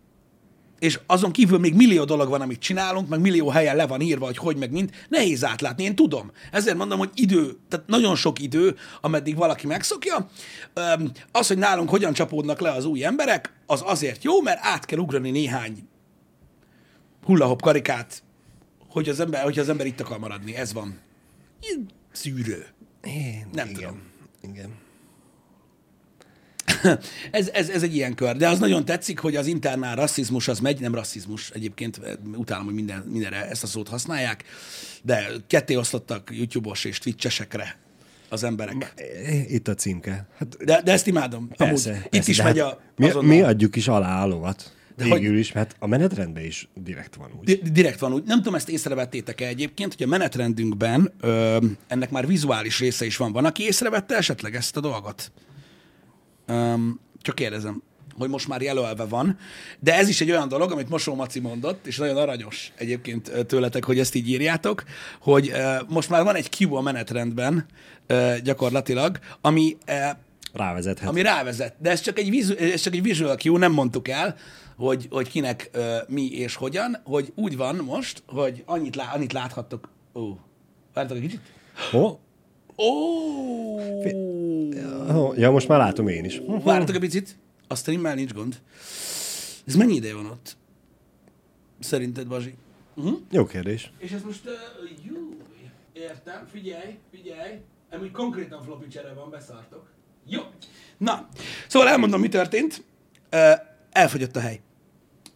És 0.79 0.99
azon 1.05 1.31
kívül 1.31 1.59
még 1.59 1.75
millió 1.75 2.03
dolog 2.03 2.29
van, 2.29 2.41
amit 2.41 2.59
csinálunk, 2.59 3.09
meg 3.09 3.19
millió 3.19 3.49
helyen 3.49 3.75
le 3.75 3.87
van 3.87 4.01
írva, 4.01 4.25
hogy 4.25 4.37
hogy 4.37 4.57
meg 4.57 4.71
mind. 4.71 4.89
Nehéz 5.09 5.43
átlátni, 5.43 5.83
én 5.83 5.95
tudom. 5.95 6.31
Ezért 6.51 6.77
mondom, 6.77 6.97
hogy 6.97 7.09
idő, 7.13 7.57
tehát 7.69 7.87
nagyon 7.87 8.15
sok 8.15 8.39
idő, 8.39 8.75
ameddig 9.01 9.35
valaki 9.35 9.67
megszokja. 9.67 10.29
Az, 11.31 11.47
hogy 11.47 11.57
nálunk 11.57 11.89
hogyan 11.89 12.13
csapódnak 12.13 12.59
le 12.59 12.71
az 12.71 12.85
új 12.85 13.05
emberek, 13.05 13.53
az 13.65 13.81
azért 13.85 14.23
jó, 14.23 14.41
mert 14.41 14.59
át 14.61 14.85
kell 14.85 14.99
ugrani 14.99 15.31
néhány 15.31 15.87
hullahop 17.23 17.61
karikát, 17.61 18.23
hogy 18.89 19.09
az 19.09 19.19
ember, 19.19 19.43
hogy 19.43 19.59
az 19.59 19.69
ember 19.69 19.85
itt 19.85 19.99
akar 19.99 20.19
maradni. 20.19 20.55
Ez 20.55 20.73
van. 20.73 20.99
Szűrő. 22.11 22.65
Én, 23.03 23.47
Nem 23.51 23.67
igen, 23.69 23.79
tudom. 23.79 24.01
Igen. 24.41 24.87
ez, 27.31 27.49
ez, 27.53 27.69
ez 27.69 27.83
egy 27.83 27.95
ilyen 27.95 28.15
kör. 28.15 28.35
De 28.37 28.47
az 28.49 28.59
nagyon 28.59 28.85
tetszik, 28.85 29.19
hogy 29.19 29.35
az 29.35 29.47
internál 29.47 29.95
rasszizmus 29.95 30.47
az 30.47 30.59
megy, 30.59 30.79
nem 30.79 30.95
rasszizmus 30.95 31.49
egyébként, 31.49 31.99
utálom, 32.35 32.65
hogy 32.65 32.73
minden, 32.73 33.03
mindenre 33.11 33.49
ezt 33.49 33.63
a 33.63 33.67
szót 33.67 33.87
használják, 33.87 34.43
de 35.03 35.27
ketté 35.47 35.75
osztottak 35.75 36.29
YouTube-os 36.31 36.85
és 36.85 36.97
Twitch-esekre 36.99 37.77
az 38.29 38.43
emberek. 38.43 38.93
Itt 39.47 39.67
a 39.67 39.73
címke. 39.73 40.27
Hát 40.37 40.57
De, 40.65 40.81
de 40.83 40.91
ezt 40.91 41.07
imádom. 41.07 41.47
persze, 41.47 41.63
Amúgy. 41.63 41.83
persze, 41.83 42.07
Itt 42.17 42.27
is 42.27 42.41
megy 42.41 42.59
hát 42.59 42.71
a... 42.71 42.81
mi, 42.95 43.09
azonnal. 43.09 43.29
mi 43.35 43.41
adjuk 43.41 43.75
is 43.75 43.87
alá 43.87 44.23
a 44.23 44.27
lovat. 44.27 44.73
De 44.97 45.03
Végül 45.05 45.29
hogy- 45.29 45.39
is, 45.39 45.51
mert 45.51 45.75
a 45.79 45.87
menetrendben 45.87 46.43
is 46.43 46.67
direkt 46.73 47.15
van 47.15 47.29
úgy. 47.39 47.43
Di- 47.45 47.71
Direkt 47.71 47.99
van 47.99 48.13
úgy. 48.13 48.23
Nem 48.23 48.37
tudom, 48.37 48.55
ezt 48.55 48.69
észrevettétek-e 48.69 49.47
egyébként, 49.47 49.93
hogy 49.93 50.05
a 50.05 50.09
menetrendünkben 50.09 51.13
ö, 51.19 51.57
ennek 51.87 52.09
már 52.11 52.27
vizuális 52.27 52.79
része 52.79 53.05
is 53.05 53.17
van. 53.17 53.31
Van, 53.31 53.45
aki 53.45 53.63
észrevette 53.63 54.15
esetleg 54.15 54.55
ezt 54.55 54.77
a 54.77 54.79
dolgot? 54.79 55.31
Öm, 56.49 56.99
csak 57.21 57.35
kérdezem, 57.35 57.83
hogy 58.17 58.29
most 58.29 58.47
már 58.47 58.61
jelölve 58.61 59.05
van. 59.05 59.37
De 59.79 59.95
ez 59.95 60.09
is 60.09 60.21
egy 60.21 60.29
olyan 60.31 60.47
dolog, 60.47 60.71
amit 60.71 60.89
Mosó 60.89 61.15
Maci 61.15 61.39
mondott, 61.39 61.87
és 61.87 61.97
nagyon 61.97 62.17
aranyos 62.17 62.71
egyébként 62.75 63.45
tőletek, 63.47 63.83
hogy 63.85 63.99
ezt 63.99 64.15
így 64.15 64.29
írjátok, 64.29 64.83
hogy 65.21 65.49
ö, 65.49 65.75
most 65.87 66.09
már 66.09 66.23
van 66.23 66.35
egy 66.35 66.49
Q 66.59 66.75
a 66.75 66.81
menetrendben 66.81 67.65
ö, 68.07 68.33
gyakorlatilag, 68.43 69.19
ami 69.41 69.77
ö, 69.85 69.93
Rávezethet. 70.53 71.09
ami 71.09 71.21
rávezet. 71.21 71.75
De 71.79 71.89
ez 71.89 72.01
csak 72.01 72.19
egy, 72.19 72.29
vizu, 72.29 72.55
ez 72.55 72.81
csak 72.81 72.93
egy 72.93 73.01
visual 73.01 73.35
cue, 73.35 73.57
nem 73.57 73.71
mondtuk 73.71 74.07
el, 74.07 74.35
hogy, 74.77 75.07
hogy 75.11 75.29
kinek 75.29 75.69
uh, 75.75 75.83
mi 76.07 76.31
és 76.31 76.55
hogyan, 76.55 76.97
hogy 77.03 77.31
úgy 77.35 77.57
van 77.57 77.75
most, 77.75 78.23
hogy 78.25 78.63
annyit, 78.65 78.95
lá, 78.95 79.13
annyit 79.13 79.33
láthattok. 79.33 79.89
Ó, 80.13 80.37
várjatok 80.93 81.17
egy 81.17 81.23
kicsit. 81.23 81.41
Ó, 81.93 81.99
Ó, 81.99 82.19
ó, 82.79 82.99
ja, 85.35 85.51
most 85.51 85.67
már 85.67 85.79
látom 85.79 86.07
én 86.07 86.25
is. 86.25 86.41
várjatok 86.63 86.95
egy 86.95 87.01
picit. 87.01 87.37
A 87.67 87.75
streammel 87.75 88.15
nincs 88.15 88.33
gond. 88.33 88.59
Ez 89.67 89.75
mennyi 89.75 89.95
ideje 89.95 90.13
van 90.13 90.25
ott? 90.25 90.57
Szerinted, 91.79 92.27
Bazsi? 92.27 92.55
Uh-huh. 92.95 93.19
Jó 93.31 93.45
kérdés. 93.45 93.91
És 93.97 94.11
ez 94.11 94.21
most, 94.21 94.45
uh, 94.45 94.51
jó, 95.03 95.15
értem, 95.93 96.47
figyelj, 96.51 96.97
figyelj, 97.11 97.59
amúgy 97.91 98.11
konkrétan 98.11 98.63
floppy 98.63 98.87
csere 98.87 99.13
van, 99.13 99.29
beszartok. 99.29 99.89
Jó. 100.25 100.41
Na, 100.97 101.29
szóval 101.67 101.87
elmondom, 101.87 102.19
mi 102.19 102.27
történt. 102.27 102.83
Uh, 103.31 103.51
elfogyott 103.91 104.35
a 104.35 104.39
hely 104.39 104.61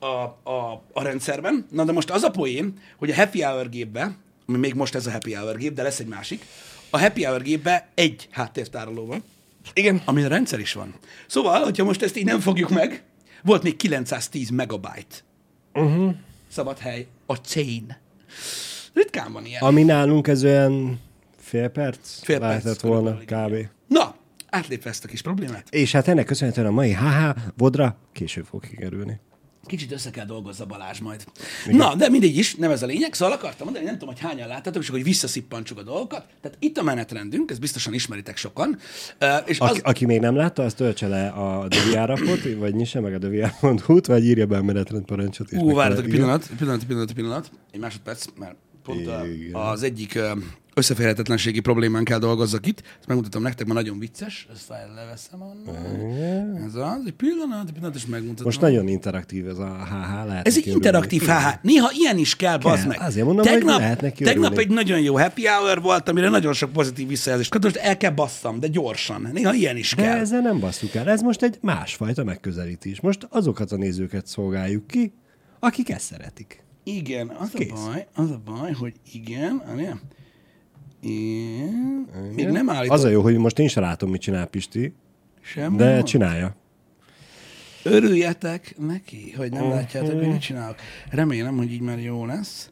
a, 0.04 0.50
a, 0.50 0.84
a 0.94 1.04
rendszerben. 1.04 1.66
Na, 1.70 1.84
de 1.84 1.92
most 1.92 2.10
az 2.10 2.24
a 2.24 2.32
poén, 2.32 2.74
hogy 2.98 3.10
a 3.10 3.16
happy 3.16 3.42
hour 3.42 3.70
gépbe, 3.70 4.18
ami 4.48 4.58
még 4.58 4.74
most 4.74 4.96
ez 4.96 5.08
a 5.08 5.12
happy 5.12 5.34
hour 5.34 5.58
gép, 5.58 5.74
de 5.74 5.84
lesz 5.84 6.00
egy 6.00 6.08
másik, 6.08 6.46
a 6.94 7.00
happy 7.00 7.24
hour 7.26 7.42
gépbe 7.42 7.88
egy 7.94 8.28
háttértároló 8.32 9.06
van, 9.06 9.24
Igen. 9.74 10.02
ami 10.06 10.24
a 10.24 10.28
rendszer 10.28 10.60
is 10.60 10.74
van. 10.74 10.94
Szóval, 11.28 11.64
hogyha 11.64 11.84
most 11.84 12.02
ezt 12.02 12.18
így 12.18 12.26
nem 12.26 12.40
fogjuk 12.40 12.70
meg, 12.70 13.04
volt 13.44 13.64
még 13.64 13.76
910 13.76 14.50
megabyte 14.50 15.16
Uh-huh. 15.74 16.14
szabad 16.48 16.78
hely 16.80 17.08
a 17.26 17.34
chain. 17.36 17.96
Ritkán 18.94 19.32
van 19.34 19.46
ilyen. 19.46 19.62
Ami 19.62 19.84
nálunk 19.84 20.28
ez 20.28 20.44
olyan 20.44 21.02
fél 21.38 21.68
perc? 21.68 22.24
Fél 22.24 22.40
perc 22.40 22.64
lehetett 22.64 22.80
volna 22.82 23.18
kb. 23.18 23.68
Na, 23.88 24.16
átlépve 24.50 24.90
ezt 24.90 25.04
a 25.04 25.08
kis 25.08 25.22
problémát, 25.22 25.68
És 25.70 25.92
hát 25.92 26.08
ennek 26.08 26.26
köszönhetően 26.26 26.68
a 26.68 26.72
mai 26.72 26.94
HH 26.94 27.30
vodra 27.58 27.98
később 28.12 28.46
fog 28.46 28.68
kikerülni. 28.68 29.20
Kicsit 29.66 29.92
össze 29.92 30.10
kell 30.10 30.26
dolgozza 30.26 30.66
Balázs 30.66 31.00
majd. 31.00 31.24
Igen. 31.66 31.78
Na, 31.78 31.96
de 31.96 32.10
mindegy 32.10 32.38
is, 32.38 32.56
nem 32.56 32.72
ez 32.72 32.84
a 32.84 32.86
lényeg, 32.86 33.14
szóval 33.14 33.36
akartam 33.36 33.66
mondani, 33.66 33.86
nem 33.86 33.98
tudom, 33.98 34.14
hogy 34.14 34.24
hányan 34.24 34.48
láttátok, 34.48 34.82
és 34.82 34.90
hogy 34.90 35.04
visszaszippantsuk 35.04 35.78
a 35.78 35.84
dolgokat. 35.84 36.26
Tehát 36.42 36.58
itt 36.60 36.78
a 36.78 36.84
menetrendünk, 36.84 37.52
ezt 37.52 37.60
biztosan 37.60 37.94
ismeritek 37.94 38.38
sokan, 38.38 38.78
és 39.46 39.60
Aki, 39.60 39.72
az, 39.72 39.80
aki 39.84 40.06
még 40.06 40.20
nem 40.20 40.36
látta, 40.36 40.64
az 40.64 40.74
töltse 40.74 41.08
le 41.08 41.28
a 41.28 41.68
DVR 41.68 42.10
appot, 42.10 42.54
vagy 42.58 42.76
nyisse 42.76 43.00
meg 43.00 43.14
a 43.14 43.18
dvr.hu-t, 43.18 44.06
vagy 44.06 44.26
írja 44.26 44.46
be 44.46 44.58
a 44.58 44.64
menetrend 44.64 45.06
parancsot. 45.06 45.52
és 45.52 45.58
Ú, 45.58 45.74
várjatok 45.74 46.06
pillanat, 46.06 46.50
pillanat, 46.58 46.86
pillanat, 46.86 47.14
pillanat, 47.14 47.52
egy 47.72 47.80
másodperc, 47.80 48.26
mert 48.40 48.56
pont 48.84 49.00
Igen. 49.02 49.56
az 49.56 49.84
egyik 49.84 50.20
összeférhetetlenségi 50.76 51.60
problémán 51.60 52.04
kell 52.04 52.20
dolgozzak 52.20 52.68
itt. 52.68 52.82
Ezt 53.00 53.08
megmutatom 53.08 53.42
nektek, 53.42 53.66
mert 53.66 53.80
nagyon 53.80 54.00
vicces. 54.00 54.48
Ezt 54.54 54.74
leveszem 54.96 55.42
onnan. 55.42 55.76
Ez 56.68 56.76
az, 56.76 57.02
egy 57.06 57.14
pillanat, 57.14 57.68
egy 57.68 57.74
pillanat, 57.74 57.96
és 57.96 58.06
megmutatom. 58.06 58.46
Most 58.46 58.62
nagyon 58.62 58.88
interaktív 58.88 59.48
ez 59.48 59.58
a 59.58 59.86
HH. 59.86 60.28
Lehet 60.28 60.48
Ez 60.48 60.58
egy 60.58 60.68
interaktív 60.68 61.22
HH. 61.22 61.48
Néha 61.62 61.90
ilyen 61.94 62.18
is 62.18 62.36
kell, 62.36 62.58
bazd 62.58 62.88
meg. 62.88 62.98
azért 63.02 63.26
mondom, 63.26 63.46
hogy 63.48 63.56
tegnap, 63.58 64.02
neki 64.02 64.24
tegnap 64.24 64.58
egy 64.58 64.70
nagyon 64.70 65.00
jó 65.00 65.18
happy 65.20 65.48
hour 65.48 65.82
volt, 65.82 66.10
amire 66.10 66.30
nagyon 66.30 66.54
sok 66.54 66.72
pozitív 66.72 67.08
visszajelzést 67.08 67.52
kaptam, 67.52 67.72
el 67.76 67.98
kell 67.98 68.12
basszam, 68.12 68.60
de 68.60 68.68
gyorsan. 68.68 69.30
Néha 69.34 69.54
ilyen 69.54 69.78
is 69.78 69.94
De 69.96 70.02
kell. 70.04 70.18
ezzel 70.18 70.42
nem 70.42 70.60
basszuk 70.60 70.96
el. 70.96 71.10
Ez 71.10 71.22
most 71.22 71.44
egy 71.44 71.58
másfajta 71.62 72.24
megközelítés. 72.24 73.02
Most 73.02 73.28
azokat 73.30 73.72
a 73.72 73.76
nézőket 73.76 74.28
szolgáljuk 74.28 74.88
ki, 74.88 75.14
akik 75.60 75.90
ezt 75.90 76.06
szeretik. 76.06 76.64
Igen, 76.84 77.28
az 77.40 77.50
Kész. 77.54 77.72
a 77.72 77.74
baj, 77.74 78.08
az 78.16 78.30
a 78.32 78.42
baj, 78.46 78.72
hogy 78.72 78.94
igen, 79.14 79.62
igen. 79.78 80.02
Igen. 81.04 82.08
Még 82.36 82.48
nem 82.48 82.70
állítom 82.70 82.96
Az 82.96 83.04
a 83.04 83.10
jó, 83.10 83.22
hogy 83.22 83.38
most 83.38 83.60
én 83.60 83.68
sem 83.68 83.84
látom, 83.84 84.10
mit 84.10 84.22
csinál 84.22 84.46
Pisti, 84.46 84.94
sem. 85.42 85.78
de 85.78 85.94
mond. 85.94 86.04
csinálja. 86.04 86.56
Örüljetek 87.84 88.76
neki, 88.78 89.32
hogy 89.38 89.52
nem 89.52 89.70
látjátok, 89.70 90.14
hogy 90.14 90.28
mit 90.28 90.42
csinálok. 90.42 90.76
Remélem, 91.10 91.58
hogy 91.58 91.72
így 91.72 91.82
már 91.82 92.00
jó 92.00 92.26
lesz. 92.26 92.72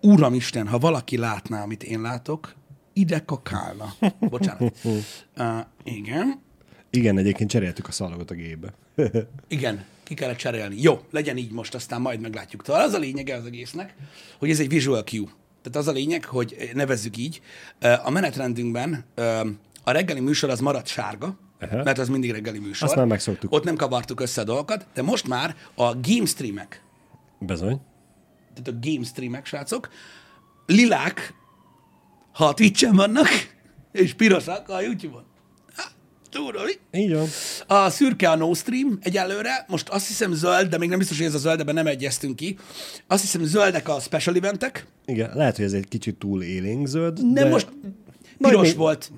Uramisten, 0.00 0.66
ha 0.66 0.78
valaki 0.78 1.16
látná, 1.16 1.62
amit 1.62 1.82
én 1.82 2.00
látok, 2.00 2.54
ide 2.92 3.18
kakálna. 3.24 3.94
Bocsánat. 4.30 4.78
Uh, 4.84 4.96
igen. 5.84 6.40
Igen, 6.90 7.18
egyébként 7.18 7.50
cseréltük 7.50 7.88
a 7.88 7.92
szalagot 7.92 8.30
a 8.30 8.34
gépbe. 8.34 8.74
Igen, 9.48 9.84
ki 10.02 10.14
kellett 10.14 10.36
cserélni. 10.36 10.82
Jó, 10.82 11.00
legyen 11.10 11.36
így 11.36 11.52
most, 11.52 11.74
aztán 11.74 12.00
majd 12.00 12.20
meglátjuk. 12.20 12.62
Tehát 12.62 12.86
az 12.86 12.92
a 12.92 12.98
lényege 12.98 13.34
az 13.34 13.44
egésznek, 13.44 13.94
hogy 14.38 14.50
ez 14.50 14.60
egy 14.60 14.68
visual 14.68 15.02
cue. 15.02 15.28
Tehát 15.66 15.88
az 15.88 15.94
a 15.94 15.96
lényeg, 15.96 16.24
hogy 16.24 16.70
nevezzük 16.74 17.16
így. 17.16 17.40
A 18.04 18.10
menetrendünkben 18.10 19.04
a 19.84 19.90
reggeli 19.90 20.20
műsor 20.20 20.50
az 20.50 20.60
maradt 20.60 20.86
sárga, 20.86 21.38
Aha. 21.60 21.82
mert 21.82 21.98
az 21.98 22.08
mindig 22.08 22.30
reggeli 22.30 22.58
műsor. 22.58 22.88
Azt 22.88 22.96
már 22.96 23.06
megszoktuk. 23.06 23.52
Ott 23.52 23.64
nem 23.64 23.76
kavartuk 23.76 24.20
össze 24.20 24.40
a 24.40 24.44
dolgokat, 24.44 24.86
de 24.94 25.02
most 25.02 25.28
már 25.28 25.56
a 25.74 25.94
game 26.00 26.24
streamek, 26.26 26.82
Bezony. 27.38 27.80
tehát 28.54 28.68
a 28.82 28.88
game 28.88 29.04
streamek, 29.04 29.46
srácok, 29.46 29.88
lilák, 30.66 31.34
ha 32.32 32.44
a 32.46 32.54
Twitch-en 32.54 32.94
vannak, 32.96 33.28
és 33.92 34.14
pirosak 34.14 34.68
a 34.68 34.80
YouTube-on. 34.80 35.24
Mi? 36.40 37.00
Így 37.00 37.14
van. 37.14 37.26
A 37.66 37.90
szürke 37.90 38.30
a 38.30 38.36
no 38.36 38.54
stream 38.54 38.98
egyelőre, 39.02 39.64
most 39.68 39.88
azt 39.88 40.06
hiszem 40.06 40.32
zöld, 40.32 40.68
de 40.68 40.78
még 40.78 40.88
nem 40.88 40.98
biztos, 40.98 41.16
hogy 41.16 41.26
ez 41.26 41.34
a 41.34 41.38
zöld, 41.38 41.60
ebben 41.60 41.74
nem 41.74 41.86
egyeztünk 41.86 42.36
ki. 42.36 42.58
Azt 43.06 43.20
hiszem 43.22 43.44
zöldek 43.44 43.88
a 43.88 44.00
special 44.00 44.36
eventek. 44.36 44.86
Igen, 45.06 45.30
lehet, 45.34 45.56
hogy 45.56 45.64
ez 45.64 45.72
egy 45.72 45.88
kicsit 45.88 46.14
túl 46.18 46.42
élénk 46.42 46.86
zöld, 46.86 47.22
Nem 47.22 47.32
de 47.34 47.48
most 47.48 47.68
piros 48.38 48.66
még- 48.68 48.76
volt. 48.76 49.10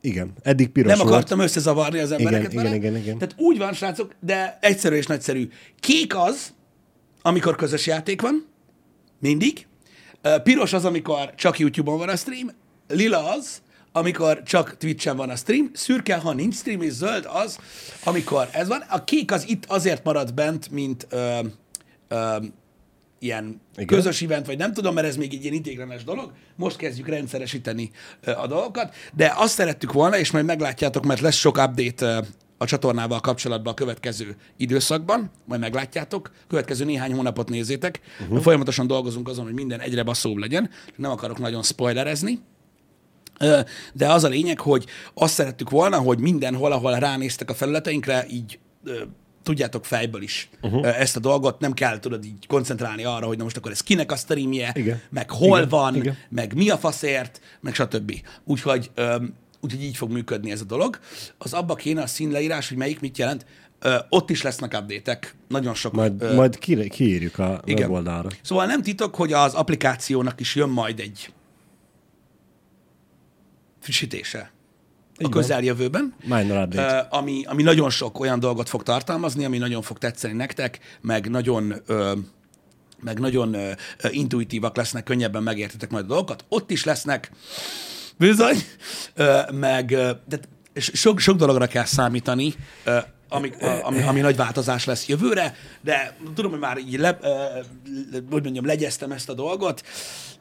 Igen, 0.00 0.32
eddig 0.42 0.68
piros 0.68 0.88
Nem 0.90 0.98
volt. 0.98 1.10
akartam 1.10 1.38
összezavarni 1.38 1.98
az 1.98 2.12
embereket 2.12 2.52
igen, 2.52 2.64
vele. 2.64 2.76
igen, 2.76 2.96
igen. 2.96 3.18
Tehát 3.18 3.34
úgy 3.38 3.58
van, 3.58 3.72
srácok, 3.72 4.14
de 4.20 4.58
egyszerű 4.60 4.96
és 4.96 5.06
nagyszerű. 5.06 5.48
Kék 5.80 6.16
az, 6.16 6.52
amikor 7.22 7.56
közös 7.56 7.86
játék 7.86 8.20
van, 8.20 8.46
mindig. 9.20 9.66
Piros 10.42 10.72
az, 10.72 10.84
amikor 10.84 11.34
csak 11.34 11.58
YouTube-on 11.58 11.98
van 11.98 12.08
a 12.08 12.16
stream. 12.16 12.50
Lila 12.88 13.30
az, 13.30 13.62
amikor 13.96 14.42
csak 14.42 14.76
Twitch-en 14.76 15.16
van 15.16 15.30
a 15.30 15.36
stream. 15.36 15.70
Szürke, 15.72 16.16
ha 16.16 16.32
nincs 16.32 16.54
stream, 16.54 16.82
és 16.82 16.92
zöld 16.92 17.28
az, 17.28 17.58
amikor 18.04 18.48
ez 18.52 18.68
van. 18.68 18.84
A 18.88 19.04
kék 19.04 19.32
az 19.32 19.48
itt 19.48 19.64
azért 19.66 20.04
marad 20.04 20.34
bent, 20.34 20.70
mint 20.70 21.06
ö, 21.10 21.38
ö, 22.08 22.36
ilyen 23.18 23.60
Igen. 23.72 23.86
Közös 23.86 24.22
event, 24.22 24.46
vagy 24.46 24.58
nem 24.58 24.72
tudom, 24.72 24.94
mert 24.94 25.06
ez 25.06 25.16
még 25.16 25.34
egy 25.34 25.42
ilyen 25.42 25.54
idéglenes 25.54 26.04
dolog. 26.04 26.32
Most 26.56 26.76
kezdjük 26.76 27.08
rendszeresíteni 27.08 27.90
ö, 28.20 28.30
a 28.30 28.46
dolgokat, 28.46 28.94
de 29.12 29.32
azt 29.36 29.54
szerettük 29.54 29.92
volna, 29.92 30.18
és 30.18 30.30
majd 30.30 30.44
meglátjátok, 30.44 31.04
mert 31.04 31.20
lesz 31.20 31.36
sok 31.36 31.56
update 31.56 32.06
ö, 32.06 32.20
a 32.58 32.64
csatornával 32.64 33.20
kapcsolatban 33.20 33.72
a 33.72 33.76
következő 33.76 34.36
időszakban, 34.56 35.30
majd 35.44 35.60
meglátjátok, 35.60 36.30
következő 36.48 36.84
néhány 36.84 37.12
hónapot 37.12 37.48
nézzétek, 37.48 38.00
uh-huh. 38.20 38.40
folyamatosan 38.40 38.86
dolgozunk 38.86 39.28
azon, 39.28 39.44
hogy 39.44 39.54
minden 39.54 39.80
egyre 39.80 40.02
baszóbb 40.02 40.36
legyen, 40.36 40.70
nem 40.96 41.10
akarok 41.10 41.38
nagyon 41.38 41.62
spoilerezni, 41.62 42.40
De 43.92 44.12
az 44.12 44.24
a 44.24 44.28
lényeg, 44.28 44.60
hogy 44.60 44.86
azt 45.14 45.34
szerettük 45.34 45.70
volna, 45.70 45.98
hogy 45.98 46.18
mindenhol, 46.18 46.72
ahol 46.72 46.98
ránéztek 46.98 47.50
a 47.50 47.54
felületeinkre, 47.54 48.26
így 48.30 48.58
tudjátok 49.44 49.84
fejből 49.84 50.22
is 50.22 50.48
uh-huh. 50.62 51.00
ezt 51.00 51.16
a 51.16 51.20
dolgot, 51.20 51.60
nem 51.60 51.72
kell 51.72 51.98
tudod 51.98 52.24
így 52.24 52.46
koncentrálni 52.46 53.04
arra, 53.04 53.26
hogy 53.26 53.36
na 53.36 53.42
most 53.42 53.56
akkor 53.56 53.70
ez 53.70 53.80
kinek 53.80 54.12
a 54.12 54.16
streamje, 54.16 54.72
Igen. 54.74 55.00
meg 55.10 55.30
hol 55.30 55.58
Igen. 55.58 55.68
van, 55.68 55.96
Igen. 55.96 56.16
meg 56.28 56.54
mi 56.54 56.70
a 56.70 56.76
faszért, 56.76 57.40
meg 57.60 57.74
stb. 57.74 58.12
Úgyhogy, 58.44 58.90
öm, 58.94 59.34
úgyhogy 59.60 59.82
így 59.82 59.96
fog 59.96 60.10
működni 60.10 60.50
ez 60.50 60.60
a 60.60 60.64
dolog. 60.64 60.98
Az 61.38 61.52
abba 61.52 61.74
kéne 61.74 62.02
a 62.02 62.06
színleírás, 62.06 62.68
hogy 62.68 62.76
melyik 62.76 63.00
mit 63.00 63.18
jelent. 63.18 63.46
Ö, 63.80 63.96
ott 64.08 64.30
is 64.30 64.42
lesznek 64.42 64.78
update 64.80 65.18
nagyon 65.48 65.74
sok. 65.74 65.92
Majd, 65.92 66.22
ö, 66.22 66.34
majd 66.34 66.58
ki, 66.58 66.88
kiírjuk 66.88 67.38
a 67.38 67.60
igen. 67.64 67.82
weboldalra. 67.82 68.28
Szóval 68.42 68.66
nem 68.66 68.82
titok, 68.82 69.14
hogy 69.14 69.32
az 69.32 69.54
applikációnak 69.54 70.40
is 70.40 70.54
jön 70.54 70.68
majd 70.68 71.00
egy 71.00 71.32
frissítése. 73.84 74.50
A 75.18 75.28
közeljövőben, 75.28 76.14
ami, 77.10 77.42
ami 77.46 77.62
nagyon 77.62 77.90
sok 77.90 78.20
olyan 78.20 78.40
dolgot 78.40 78.68
fog 78.68 78.82
tartalmazni, 78.82 79.44
ami 79.44 79.58
nagyon 79.58 79.82
fog 79.82 79.98
tetszeni 79.98 80.34
nektek, 80.34 80.78
meg 81.00 81.30
nagyon 81.30 81.74
ö, 81.86 82.12
meg 83.00 83.18
nagyon 83.18 83.54
ö, 83.54 83.70
ö, 84.02 84.08
intuitívak 84.10 84.76
lesznek, 84.76 85.04
könnyebben 85.04 85.42
megértitek 85.42 85.90
majd 85.90 86.04
a 86.04 86.08
dolgokat. 86.08 86.44
Ott 86.48 86.70
is 86.70 86.84
lesznek. 86.84 87.30
Bizony, 88.16 88.56
ö, 89.14 89.40
meg 89.52 89.86
de 90.26 90.38
sok, 90.74 91.18
sok 91.18 91.36
dologra 91.36 91.66
kell 91.66 91.84
számítani, 91.84 92.54
ö, 92.84 92.98
ami, 93.28 93.52
ami, 93.82 94.02
ami 94.02 94.20
nagy 94.20 94.36
változás 94.36 94.84
lesz 94.84 95.06
jövőre, 95.06 95.54
de 95.80 96.16
tudom, 96.34 96.50
hogy 96.50 96.60
már 96.60 96.78
így 96.78 96.98
le, 96.98 97.18
hogy 98.30 98.42
mondjam, 98.42 98.66
legyeztem 98.66 99.12
ezt 99.12 99.28
a 99.28 99.34
dolgot. 99.34 99.82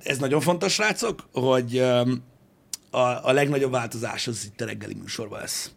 Ez 0.04 0.18
nagyon 0.18 0.42
fontos, 0.42 0.74
srácok, 0.74 1.28
hogy 1.32 1.84
a, 2.94 3.28
a 3.28 3.32
legnagyobb 3.32 3.72
változás 3.72 4.28
az 4.28 4.46
itt 4.46 4.62
a 4.62 4.66
reggeli 4.66 4.94
műsorban 4.94 5.40
lesz. 5.40 5.72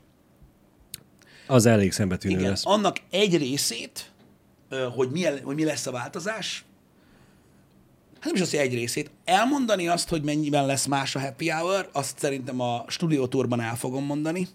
Az 1.46 1.66
elég 1.66 1.92
szembetűnő 1.92 2.38
Igen, 2.38 2.48
lesz. 2.48 2.66
annak 2.66 2.96
egy 3.10 3.36
részét, 3.36 4.10
hogy 4.94 5.10
mi, 5.10 5.24
hogy 5.42 5.54
mi 5.54 5.64
lesz 5.64 5.86
a 5.86 5.90
változás, 5.90 6.64
hát 8.14 8.24
nem 8.24 8.34
is 8.34 8.40
azt, 8.40 8.50
hogy 8.50 8.60
egy 8.60 8.74
részét, 8.74 9.10
elmondani 9.24 9.88
azt, 9.88 10.08
hogy 10.08 10.22
mennyiben 10.22 10.66
lesz 10.66 10.86
más 10.86 11.16
a 11.16 11.20
happy 11.20 11.50
hour, 11.50 11.88
azt 11.92 12.18
szerintem 12.18 12.60
a 12.60 12.84
stúdiótúrban 12.86 13.60
el 13.60 13.76
fogom 13.76 14.04
mondani. 14.04 14.48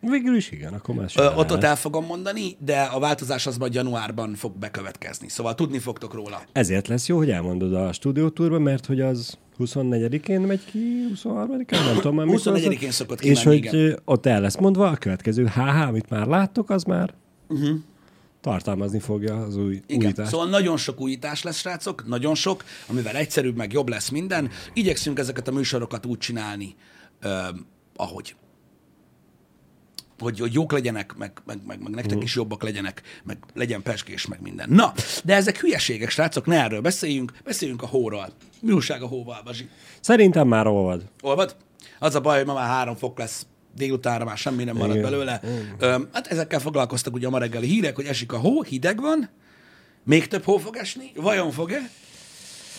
Végül 0.00 0.36
is 0.36 0.50
igen, 0.50 0.74
akkor 0.74 0.94
más 0.94 1.16
Ö, 1.16 1.34
ott, 1.34 1.52
ott 1.52 1.62
el 1.62 1.76
fogom 1.76 2.04
mondani, 2.04 2.56
de 2.58 2.82
a 2.82 2.98
változás 2.98 3.46
az 3.46 3.56
majd 3.56 3.74
januárban 3.74 4.34
fog 4.34 4.56
bekövetkezni. 4.56 5.28
Szóval 5.28 5.54
tudni 5.54 5.78
fogtok 5.78 6.14
róla. 6.14 6.42
Ezért 6.52 6.88
lesz 6.88 7.06
jó, 7.06 7.16
hogy 7.16 7.30
elmondod 7.30 7.74
a 7.74 7.92
stúdiótúrban, 7.92 8.62
mert 8.62 8.86
hogy 8.86 9.00
az 9.00 9.38
24-én 9.60 10.40
megy 10.40 10.64
ki, 10.64 11.06
23-án, 11.14 11.84
nem 11.84 11.94
tudom 11.94 12.14
már 12.14 12.26
mikor. 12.26 12.60
24-én 12.60 12.88
az. 12.88 12.94
szokott 12.94 13.20
És 13.20 13.40
kimenni, 13.40 13.60
hogy 13.60 13.74
igen. 13.74 13.98
ott 14.04 14.26
el 14.26 14.40
lesz 14.40 14.56
mondva, 14.56 14.88
a 14.88 14.96
következő 14.96 15.46
HH, 15.46 15.88
amit 15.88 16.10
már 16.10 16.26
láttok, 16.26 16.70
az 16.70 16.82
már 16.82 17.14
uh-huh. 17.48 17.78
tartalmazni 18.40 18.98
fogja 18.98 19.36
az 19.36 19.56
új 19.56 19.80
Igen, 19.86 20.04
újítást. 20.04 20.30
szóval 20.30 20.48
nagyon 20.48 20.76
sok 20.76 21.00
újítás 21.00 21.42
lesz, 21.42 21.58
srácok, 21.58 22.06
nagyon 22.06 22.34
sok, 22.34 22.64
amivel 22.86 23.16
egyszerűbb, 23.16 23.56
meg 23.56 23.72
jobb 23.72 23.88
lesz 23.88 24.08
minden. 24.08 24.50
Igyekszünk 24.72 25.18
ezeket 25.18 25.48
a 25.48 25.52
műsorokat 25.52 26.06
úgy 26.06 26.18
csinálni, 26.18 26.74
ö, 27.20 27.38
ahogy. 27.96 28.34
Hogy, 30.20 30.38
hogy 30.38 30.52
jók 30.52 30.72
legyenek, 30.72 31.14
meg, 31.16 31.32
meg, 31.46 31.58
meg, 31.66 31.82
meg 31.82 31.92
nektek 31.92 32.22
is 32.22 32.34
jobbak 32.34 32.62
legyenek, 32.62 33.02
meg 33.24 33.38
legyen 33.54 33.82
peskés, 33.82 34.26
meg 34.26 34.40
minden. 34.40 34.68
Na, 34.70 34.92
de 35.24 35.34
ezek 35.34 35.58
hülyeségek, 35.58 36.10
srácok, 36.10 36.46
ne 36.46 36.62
erről 36.62 36.80
beszéljünk, 36.80 37.32
beszéljünk 37.44 37.82
a 37.82 37.86
hóról. 37.86 38.28
Mi 38.60 38.72
újság 38.72 39.02
a 39.02 39.06
hóval, 39.06 39.40
Bazsi? 39.44 39.68
Szerintem 40.00 40.48
már 40.48 40.66
olvad. 40.66 41.04
Olvad? 41.22 41.56
Az 41.98 42.14
a 42.14 42.20
baj, 42.20 42.36
hogy 42.36 42.46
ma 42.46 42.54
már 42.54 42.68
három 42.68 42.96
fok 42.96 43.18
lesz, 43.18 43.46
délutánra 43.76 44.24
már 44.24 44.36
semmi 44.36 44.64
nem 44.64 44.76
marad 44.76 44.96
Igen. 44.96 45.10
belőle. 45.10 45.40
Ö, 45.78 45.96
hát 46.12 46.26
ezekkel 46.26 46.60
foglalkoztak 46.60 47.14
ugye 47.14 47.26
a 47.26 47.30
ma 47.30 47.38
reggeli 47.38 47.66
hírek, 47.66 47.96
hogy 47.96 48.06
esik 48.06 48.32
a 48.32 48.38
hó, 48.38 48.62
hideg 48.62 49.00
van, 49.00 49.28
még 50.04 50.26
több 50.28 50.44
hó 50.44 50.56
fog 50.56 50.76
esni, 50.76 51.12
vajon 51.14 51.50
fog-e? 51.50 51.90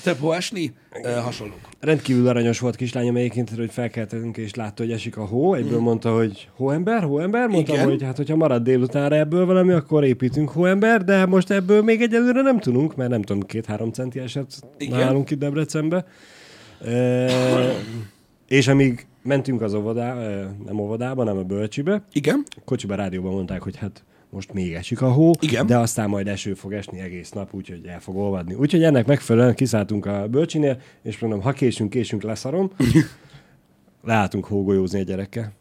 Több 0.04 0.18
hó 0.18 0.32
esni? 0.32 0.74
Ö, 1.04 1.10
hasonlók. 1.10 1.60
Rendkívül 1.80 2.28
aranyos 2.28 2.60
volt 2.60 2.76
kislányom 2.76 3.16
egyébként, 3.16 3.50
hogy 3.50 3.72
felkeltünk 3.72 4.38
és 4.38 4.56
látta, 4.56 4.84
hogy 4.84 4.92
esik 4.92 5.18
a 5.18 5.26
hó. 5.26 5.54
Egyből 5.54 5.80
mondta, 5.80 6.16
hogy 6.16 6.50
hóember, 6.56 7.04
hóember. 7.04 7.48
Mondtam, 7.48 7.76
Igen. 7.76 7.88
hogy 7.88 8.04
hát, 8.04 8.18
hogyha 8.18 8.36
marad 8.36 8.64
délutánra 8.64 9.16
ebből 9.16 9.46
valami, 9.46 9.72
akkor 9.72 10.04
építünk 10.04 10.50
hóember, 10.50 11.04
de 11.04 11.26
most 11.26 11.52
ebből 11.52 11.84
még 11.84 12.02
egyelőre 12.02 12.42
nem 12.42 12.60
tudunk, 12.60 12.96
mert 12.96 13.10
nem 13.10 13.22
tudom, 13.22 13.42
két-három 13.42 13.92
centi 13.92 14.20
esett 14.20 14.64
Igen. 14.78 15.00
nálunk 15.00 15.30
itt 15.30 15.40
Debrecenbe. 15.40 16.06
E, 16.86 17.28
és 18.48 18.68
amíg 18.68 19.06
mentünk 19.24 19.62
az 19.62 19.74
óvodá, 19.74 20.14
nem 20.66 20.80
óvodába, 20.80 21.24
nem 21.24 21.38
a 21.38 21.44
bölcsibe, 21.44 22.04
Igen? 22.12 22.44
kocsiba 22.66 22.96
rádióban 22.96 23.34
mondták, 23.34 23.62
hogy 23.62 23.78
hát 23.78 24.04
most 24.32 24.54
még 24.54 24.74
esik 24.74 25.02
a 25.02 25.12
hó, 25.12 25.32
Igen. 25.40 25.66
de 25.66 25.78
aztán 25.78 26.10
majd 26.10 26.28
eső 26.28 26.54
fog 26.54 26.74
esni 26.74 27.00
egész 27.00 27.32
nap, 27.32 27.54
úgyhogy 27.54 27.86
el 27.86 28.00
fog 28.00 28.16
olvadni. 28.16 28.54
Úgyhogy 28.54 28.84
ennek 28.84 29.06
megfelelően 29.06 29.56
kiszálltunk 29.56 30.06
a 30.06 30.28
bölcsinél, 30.28 30.80
és 31.04 31.20
mondom, 31.20 31.42
ha 31.42 31.52
késünk, 31.52 31.90
késünk, 31.90 32.24
leszarom. 32.24 32.72
Leálltunk 34.04 34.46
hógolyózni 34.46 35.00
a 35.00 35.04
gyerekkel. 35.04 35.52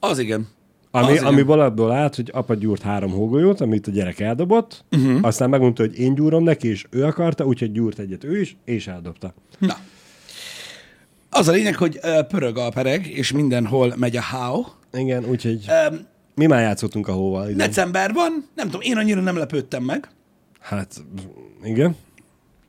Az 0.00 0.18
igen. 0.18 0.48
Ami, 0.90 1.06
Az 1.06 1.12
igen. 1.12 1.24
amiből 1.24 1.60
abból 1.60 1.92
állt, 1.92 2.14
hogy 2.14 2.30
apa 2.32 2.54
gyúrt 2.54 2.82
három 2.82 3.10
hógolyót, 3.10 3.60
amit 3.60 3.86
a 3.86 3.90
gyerek 3.90 4.20
eldobott, 4.20 4.84
uh-huh. 4.90 5.18
aztán 5.22 5.50
megmondta, 5.50 5.82
hogy 5.82 5.98
én 5.98 6.14
gyúrom 6.14 6.42
neki, 6.42 6.68
és 6.68 6.86
ő 6.90 7.04
akarta, 7.04 7.44
úgyhogy 7.44 7.72
gyúrt 7.72 7.98
egyet 7.98 8.24
ő 8.24 8.40
is, 8.40 8.56
és 8.64 8.86
eldobta. 8.86 9.34
Na. 9.58 9.74
Az 11.30 11.48
a 11.48 11.52
lényeg, 11.52 11.76
hogy 11.76 12.00
pörög 12.28 12.58
a 12.58 12.68
pereg, 12.68 13.06
és 13.06 13.32
mindenhol 13.32 13.94
megy 13.96 14.16
a 14.16 14.22
how. 14.22 14.64
Igen, 14.92 15.24
úgyhogy 15.24 15.64
Öm, 15.86 16.06
mi 16.36 16.46
már 16.46 16.60
játszottunk 16.62 17.08
a 17.08 17.12
hóval. 17.12 17.44
Igen. 17.44 17.56
Decemberban, 17.56 18.48
nem 18.54 18.66
tudom, 18.66 18.80
én 18.80 18.96
annyira 18.96 19.20
nem 19.20 19.36
lepődtem 19.36 19.82
meg, 19.82 20.08
Hát, 20.60 20.94
igen. 21.62 21.96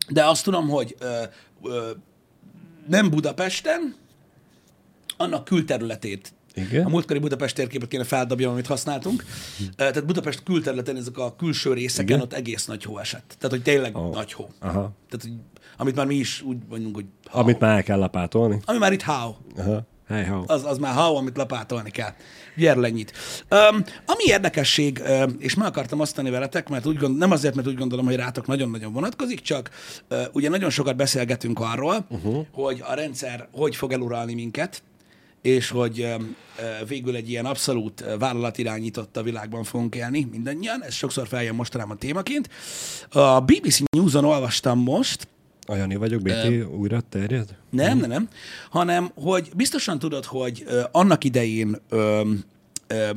de 0.09 0.25
azt 0.25 0.43
tudom, 0.43 0.67
hogy 0.69 0.95
ö, 0.99 1.23
ö, 1.63 1.89
nem 2.87 3.09
Budapesten, 3.09 3.95
annak 5.17 5.43
külterületét. 5.45 6.33
Igen. 6.53 6.85
A 6.85 6.89
múltkori 6.89 7.19
Budapest 7.19 7.55
térképet 7.55 7.87
kéne 7.87 8.03
feldobjam, 8.03 8.51
amit 8.51 8.67
használtunk. 8.67 9.23
Tehát 9.75 10.05
Budapest 10.05 10.43
külterületen, 10.43 10.95
ezek 10.95 11.17
a 11.17 11.35
külső 11.35 11.73
részeken, 11.73 12.05
Igen. 12.05 12.19
ott 12.21 12.33
egész 12.33 12.65
nagy 12.65 12.83
hó 12.83 12.97
esett. 12.97 13.35
Tehát, 13.37 13.51
hogy 13.51 13.61
tényleg 13.63 13.95
Ó. 13.97 14.09
nagy 14.09 14.33
hó. 14.33 14.49
Aha. 14.59 14.71
Tehát, 15.09 15.21
hogy, 15.21 15.33
amit 15.77 15.95
már 15.95 16.05
mi 16.05 16.15
is 16.15 16.41
úgy 16.41 16.57
mondjuk, 16.69 16.95
hogy 16.95 17.05
hau. 17.29 17.41
Amit 17.41 17.59
már 17.59 17.75
el 17.75 17.83
kell 17.83 17.97
lapátolni. 17.99 18.59
Ami 18.65 18.77
már 18.77 18.91
itt 18.93 19.01
how. 19.01 19.33
Aha. 19.57 19.85
Hey, 20.07 20.23
ho. 20.23 20.43
Az, 20.45 20.65
az 20.65 20.77
már 20.77 20.93
how, 20.93 21.15
amit 21.15 21.37
lapátolni 21.37 21.89
kell. 21.89 22.13
Gyere 22.55 22.87
ennyit. 22.87 23.11
Um, 23.51 23.83
ami 24.05 24.23
érdekesség, 24.25 25.01
um, 25.07 25.35
és 25.39 25.55
meg 25.55 25.67
akartam 25.67 25.99
azt 25.99 26.15
tenni 26.15 26.29
veletek, 26.29 26.69
mert 26.69 26.85
úgy 26.85 26.97
gond, 26.97 27.17
nem 27.17 27.31
azért, 27.31 27.55
mert 27.55 27.67
úgy 27.67 27.77
gondolom, 27.77 28.05
hogy 28.05 28.15
rátok 28.15 28.47
nagyon-nagyon 28.47 28.93
vonatkozik, 28.93 29.41
csak 29.41 29.69
uh, 30.09 30.19
ugye 30.31 30.49
nagyon 30.49 30.69
sokat 30.69 30.95
beszélgetünk 30.95 31.59
arról, 31.59 32.05
uh-huh. 32.09 32.45
hogy 32.51 32.83
a 32.87 32.93
rendszer 32.93 33.47
hogy 33.51 33.75
fog 33.75 33.91
eluralni 33.91 34.33
minket, 34.33 34.83
és 35.41 35.69
hogy 35.69 36.01
um, 36.01 36.35
végül 36.87 37.15
egy 37.15 37.29
ilyen 37.29 37.45
abszolút 37.45 38.05
vállalatirányított 38.19 39.17
a 39.17 39.23
világban 39.23 39.63
fogunk 39.63 39.95
élni 39.95 40.27
mindannyian. 40.31 40.83
Ez 40.83 40.93
sokszor 40.93 41.27
feljön 41.27 41.55
mostanában 41.55 41.97
témaként. 41.97 42.49
A 43.09 43.41
BBC 43.41 43.79
News-on 43.89 44.25
olvastam 44.25 44.79
most, 44.79 45.27
A 45.69 45.75
Jani 45.75 45.95
vagyok, 45.95 46.21
BT 46.21 46.65
újra 46.77 47.01
terjed? 47.09 47.55
Nem, 47.69 47.97
nem, 47.97 48.09
nem. 48.09 48.27
Hanem, 48.69 49.11
hogy 49.15 49.51
biztosan 49.55 49.99
tudod, 49.99 50.25
hogy 50.25 50.63
ö, 50.67 50.81
annak 50.91 51.23
idején 51.23 51.77
ö, 51.89 52.31
ö, 52.87 53.09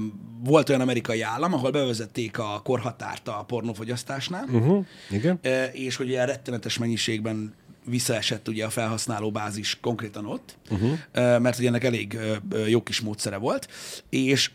volt 0.44 0.68
olyan 0.68 0.80
amerikai 0.80 1.20
állam, 1.20 1.52
ahol 1.54 1.70
bevezették 1.70 2.38
a 2.38 2.60
korhatárt 2.64 3.28
a 3.28 3.44
pornófogyasztásnál, 3.46 4.44
Uh-huh. 4.52 4.84
Igen. 5.10 5.38
ö, 5.42 5.64
és 5.64 5.96
hogy 5.96 6.08
ilyen 6.08 6.26
rettenetes 6.26 6.78
mennyiségben 6.78 7.54
visszaesett 7.84 8.48
ugye 8.48 8.64
a 8.64 8.70
felhasználó 8.70 9.30
bázis 9.30 9.78
konkrétan 9.80 10.26
ott, 10.26 10.56
uh-huh. 10.70 10.98
mert 11.38 11.58
ugye 11.58 11.68
ennek 11.68 11.84
elég 11.84 12.18
jó 12.66 12.82
kis 12.82 13.00
módszere 13.00 13.36
volt, 13.36 13.68
és 14.08 14.50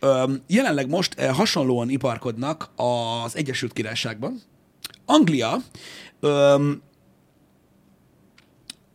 jelenleg 0.47 0.89
most 0.89 1.19
hasonlóan 1.21 1.89
iparkodnak 1.89 2.69
az 2.75 3.35
Egyesült 3.35 3.73
Királyságban. 3.73 4.41
Anglia 5.05 5.57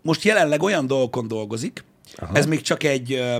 most 0.02 0.22
jelenleg 0.22 0.62
olyan 0.62 0.86
dolgokon 0.86 1.28
dolgozik, 1.28 1.84
Aha. 2.16 2.36
ez 2.36 2.46
még 2.46 2.60
csak 2.60 2.82
egy 2.82 3.12
ö, 3.12 3.36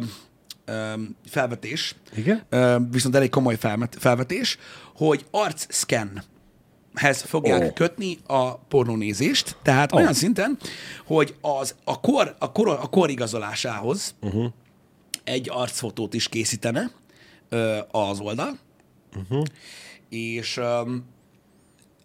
ö, 0.64 0.92
felvetés, 1.26 1.94
Igen? 2.16 2.42
ö, 2.48 2.76
viszont 2.90 3.14
elég 3.14 3.30
komoly 3.30 3.56
felmet, 3.56 3.96
felvetés, 3.98 4.58
hogy 4.94 5.24
arcszken 5.30 6.22
hez 6.94 7.22
fogják 7.22 7.62
oh. 7.62 7.72
kötni 7.72 8.18
a 8.26 8.54
pornónézést, 8.54 9.56
tehát 9.62 9.92
oh. 9.92 9.98
olyan 9.98 10.12
szinten, 10.12 10.58
hogy 11.06 11.34
az, 11.40 11.74
a, 11.84 12.00
kor, 12.00 12.34
a, 12.38 12.52
kor, 12.52 12.68
a 12.68 12.88
kor 12.88 13.10
igazolásához 13.10 14.14
uh-huh. 14.20 14.46
egy 15.24 15.50
arcfotót 15.50 16.14
is 16.14 16.28
készítene 16.28 16.90
ö, 17.48 17.78
az 17.90 18.20
oldal, 18.20 18.58
uh-huh. 19.16 19.44
és 20.08 20.56
ö, 20.56 20.82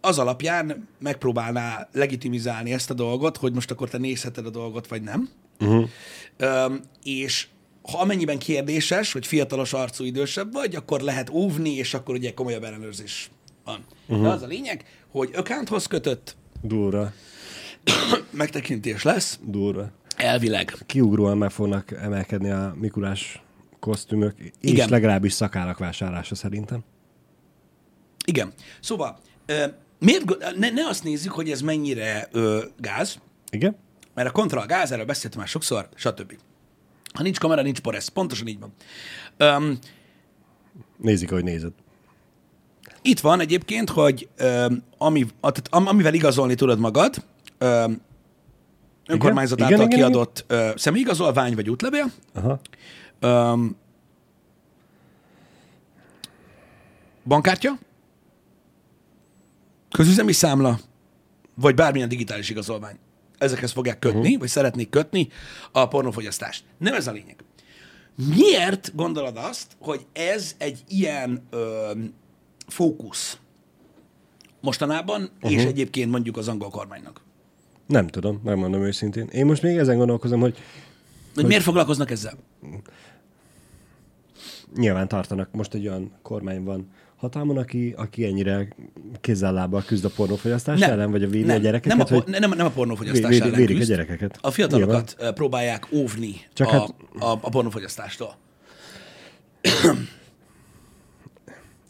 az 0.06 0.18
alapján 0.18 0.88
megpróbálná 0.98 1.88
legitimizálni 1.92 2.72
ezt 2.72 2.90
a 2.90 2.94
dolgot, 2.94 3.36
hogy 3.36 3.52
most 3.52 3.70
akkor 3.70 3.88
te 3.88 3.98
nézheted 3.98 4.46
a 4.46 4.50
dolgot, 4.50 4.88
vagy 4.88 5.02
nem. 5.02 5.28
Uh-huh. 5.60 5.88
Ö, 6.36 6.74
és 7.02 7.46
ha 7.82 7.98
amennyiben 7.98 8.38
kérdéses, 8.38 9.12
hogy 9.12 9.26
fiatalos 9.26 9.72
arcú 9.72 10.04
idősebb 10.04 10.52
vagy, 10.52 10.74
akkor 10.74 11.00
lehet 11.00 11.30
óvni, 11.30 11.70
és 11.70 11.94
akkor 11.94 12.14
ugye 12.14 12.34
komolyabb 12.34 12.64
ellenőrzés 12.64 13.30
van. 13.64 13.84
Uh-huh. 14.06 14.24
De 14.24 14.30
az 14.32 14.42
a 14.42 14.46
lényeg, 14.46 14.84
hogy 15.08 15.30
accounthoz 15.34 15.86
kötött 15.86 16.36
Durva. 16.62 17.12
megtekintés 18.30 19.02
lesz, 19.02 19.38
Durva. 19.44 19.90
elvileg. 20.16 20.74
Kiugróan 20.86 21.38
meg 21.38 21.50
fognak 21.50 21.90
emelkedni 21.90 22.50
a 22.50 22.74
Mikulás 22.80 23.42
kosztümök, 23.80 24.34
és 24.38 24.50
Igen. 24.60 24.88
legalábbis 24.88 25.32
szakállak 25.32 25.78
vásárlása 25.78 26.34
szerintem. 26.34 26.84
Igen. 28.24 28.52
Szóval, 28.80 29.18
miért, 29.98 30.24
ne, 30.56 30.70
ne 30.70 30.86
azt 30.88 31.04
nézzük, 31.04 31.32
hogy 31.32 31.50
ez 31.50 31.60
mennyire 31.60 32.28
ö, 32.32 32.64
gáz, 32.78 33.18
Igen? 33.50 33.76
mert 34.14 34.28
a 34.28 34.32
kontra 34.32 34.60
a 34.60 34.66
gáz, 34.66 34.90
erről 34.92 35.04
beszéltem 35.04 35.38
már 35.38 35.48
sokszor, 35.48 35.88
stb. 35.94 36.36
Ha 37.14 37.22
nincs 37.22 37.38
kamera, 37.38 37.62
nincs 37.62 37.80
poresz. 37.80 38.08
Pontosan 38.08 38.46
így 38.46 38.58
van. 38.58 38.72
Um, 39.56 39.78
Nézik, 40.96 41.30
hogy 41.30 41.44
nézed. 41.44 41.72
itt 43.02 43.20
van 43.20 43.40
egyébként, 43.40 43.90
hogy 43.90 44.28
um, 44.40 44.82
ami, 44.98 45.22
a- 45.40 45.52
tehát, 45.52 45.68
am, 45.70 45.86
amivel 45.86 46.14
igazolni 46.14 46.54
tudod 46.54 46.78
magad, 46.78 47.16
um, 47.60 48.00
önkormányzat 49.06 49.58
Igen, 49.58 49.72
által 49.72 49.86
igen, 49.86 49.98
igen, 49.98 50.10
kiadott 50.10 50.44
ö, 50.48 50.70
személyigazolvány 50.76 51.54
vagy 51.54 51.70
útlevél, 51.70 52.04
Aha. 52.34 52.60
um, 53.22 53.76
bankkártya, 57.24 57.78
közüzemi 59.96 60.32
számla, 60.32 60.78
vagy 61.54 61.74
bármilyen 61.74 62.08
digitális 62.08 62.50
igazolvány. 62.50 62.96
Ezekhez 63.38 63.72
fogják 63.72 63.98
kötni, 63.98 64.20
uh-huh. 64.20 64.38
vagy 64.38 64.48
szeretnék 64.48 64.90
kötni 64.90 65.28
a 65.72 65.88
pornófogyasztást. 65.88 66.64
Nem 66.78 66.94
ez 66.94 67.06
a 67.06 67.12
lényeg. 67.12 67.44
Miért 68.34 68.94
gondolod 68.94 69.36
azt, 69.36 69.76
hogy 69.80 70.06
ez 70.12 70.54
egy 70.58 70.82
ilyen 70.88 71.46
ö, 71.50 71.90
fókusz 72.66 73.38
mostanában, 74.60 75.30
uh-huh. 75.36 75.52
és 75.52 75.64
egyébként 75.64 76.10
mondjuk 76.10 76.36
az 76.36 76.48
angol 76.48 76.70
kormánynak? 76.70 77.20
Nem 77.86 78.06
tudom, 78.06 78.40
megmondom 78.44 78.82
őszintén. 78.82 79.28
Én 79.32 79.46
most 79.46 79.62
még 79.62 79.76
ezen 79.76 79.96
gondolkozom, 79.96 80.40
hogy 80.40 80.58
Hogy 81.34 81.46
miért 81.46 81.62
foglalkoznak 81.62 82.10
ezzel? 82.10 82.38
nyilván 84.74 85.08
tartanak. 85.08 85.52
Most 85.52 85.74
egy 85.74 85.88
olyan 85.88 86.12
kormány 86.22 86.64
van 86.64 86.90
hatalmon, 87.16 87.56
aki, 87.56 87.94
aki 87.96 88.24
ennyire 88.24 88.68
kézzel 89.20 89.82
küzd 89.86 90.04
a 90.04 90.08
pornófogyasztás 90.16 90.80
ellen, 90.80 91.10
vagy 91.10 91.22
a 91.22 91.28
védi 91.28 91.50
a 91.50 91.56
gyerekeket, 91.56 91.96
nem 91.96 92.00
a, 92.00 92.04
por- 92.04 92.26
nem, 92.26 92.50
nem 92.56 92.66
a 92.66 92.70
pornófogyasztás 92.70 93.30
Védi- 93.30 93.42
ellen 93.42 93.54
védik 93.56 93.74
a 93.76 93.78
küzd. 93.78 93.90
gyerekeket. 93.90 94.38
A 94.40 94.50
fiatalokat 94.50 95.14
Nyilván. 95.16 95.34
próbálják 95.34 95.86
óvni 95.92 96.34
Csak 96.52 96.68
a, 96.68 96.70
hát- 96.70 96.94
a, 97.18 97.30
a 97.30 97.48
pornófogyasztástól. 97.48 98.36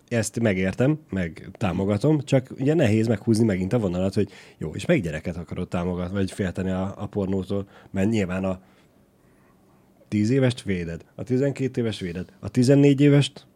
ezt 0.08 0.40
megértem, 0.40 0.98
meg 1.10 1.48
támogatom, 1.52 2.20
csak 2.20 2.48
ugye 2.58 2.74
nehéz 2.74 3.06
meghúzni 3.06 3.44
megint 3.44 3.72
a 3.72 3.78
vonalat, 3.78 4.14
hogy 4.14 4.28
jó, 4.58 4.74
és 4.74 4.86
meg 4.86 5.02
gyereket 5.02 5.36
akarod 5.36 5.68
támogatni, 5.68 6.14
vagy 6.14 6.30
félteni 6.30 6.70
a, 6.70 6.94
a 6.98 7.06
pornótól, 7.06 7.68
mert 7.90 8.10
nyilván 8.10 8.44
a 8.44 8.60
10 10.08 10.30
évest 10.30 10.62
véded, 10.62 11.04
a 11.14 11.22
12 11.22 11.80
éves 11.80 12.00
véded, 12.00 12.28
a 12.40 12.48
14 12.48 13.00
évest 13.00 13.46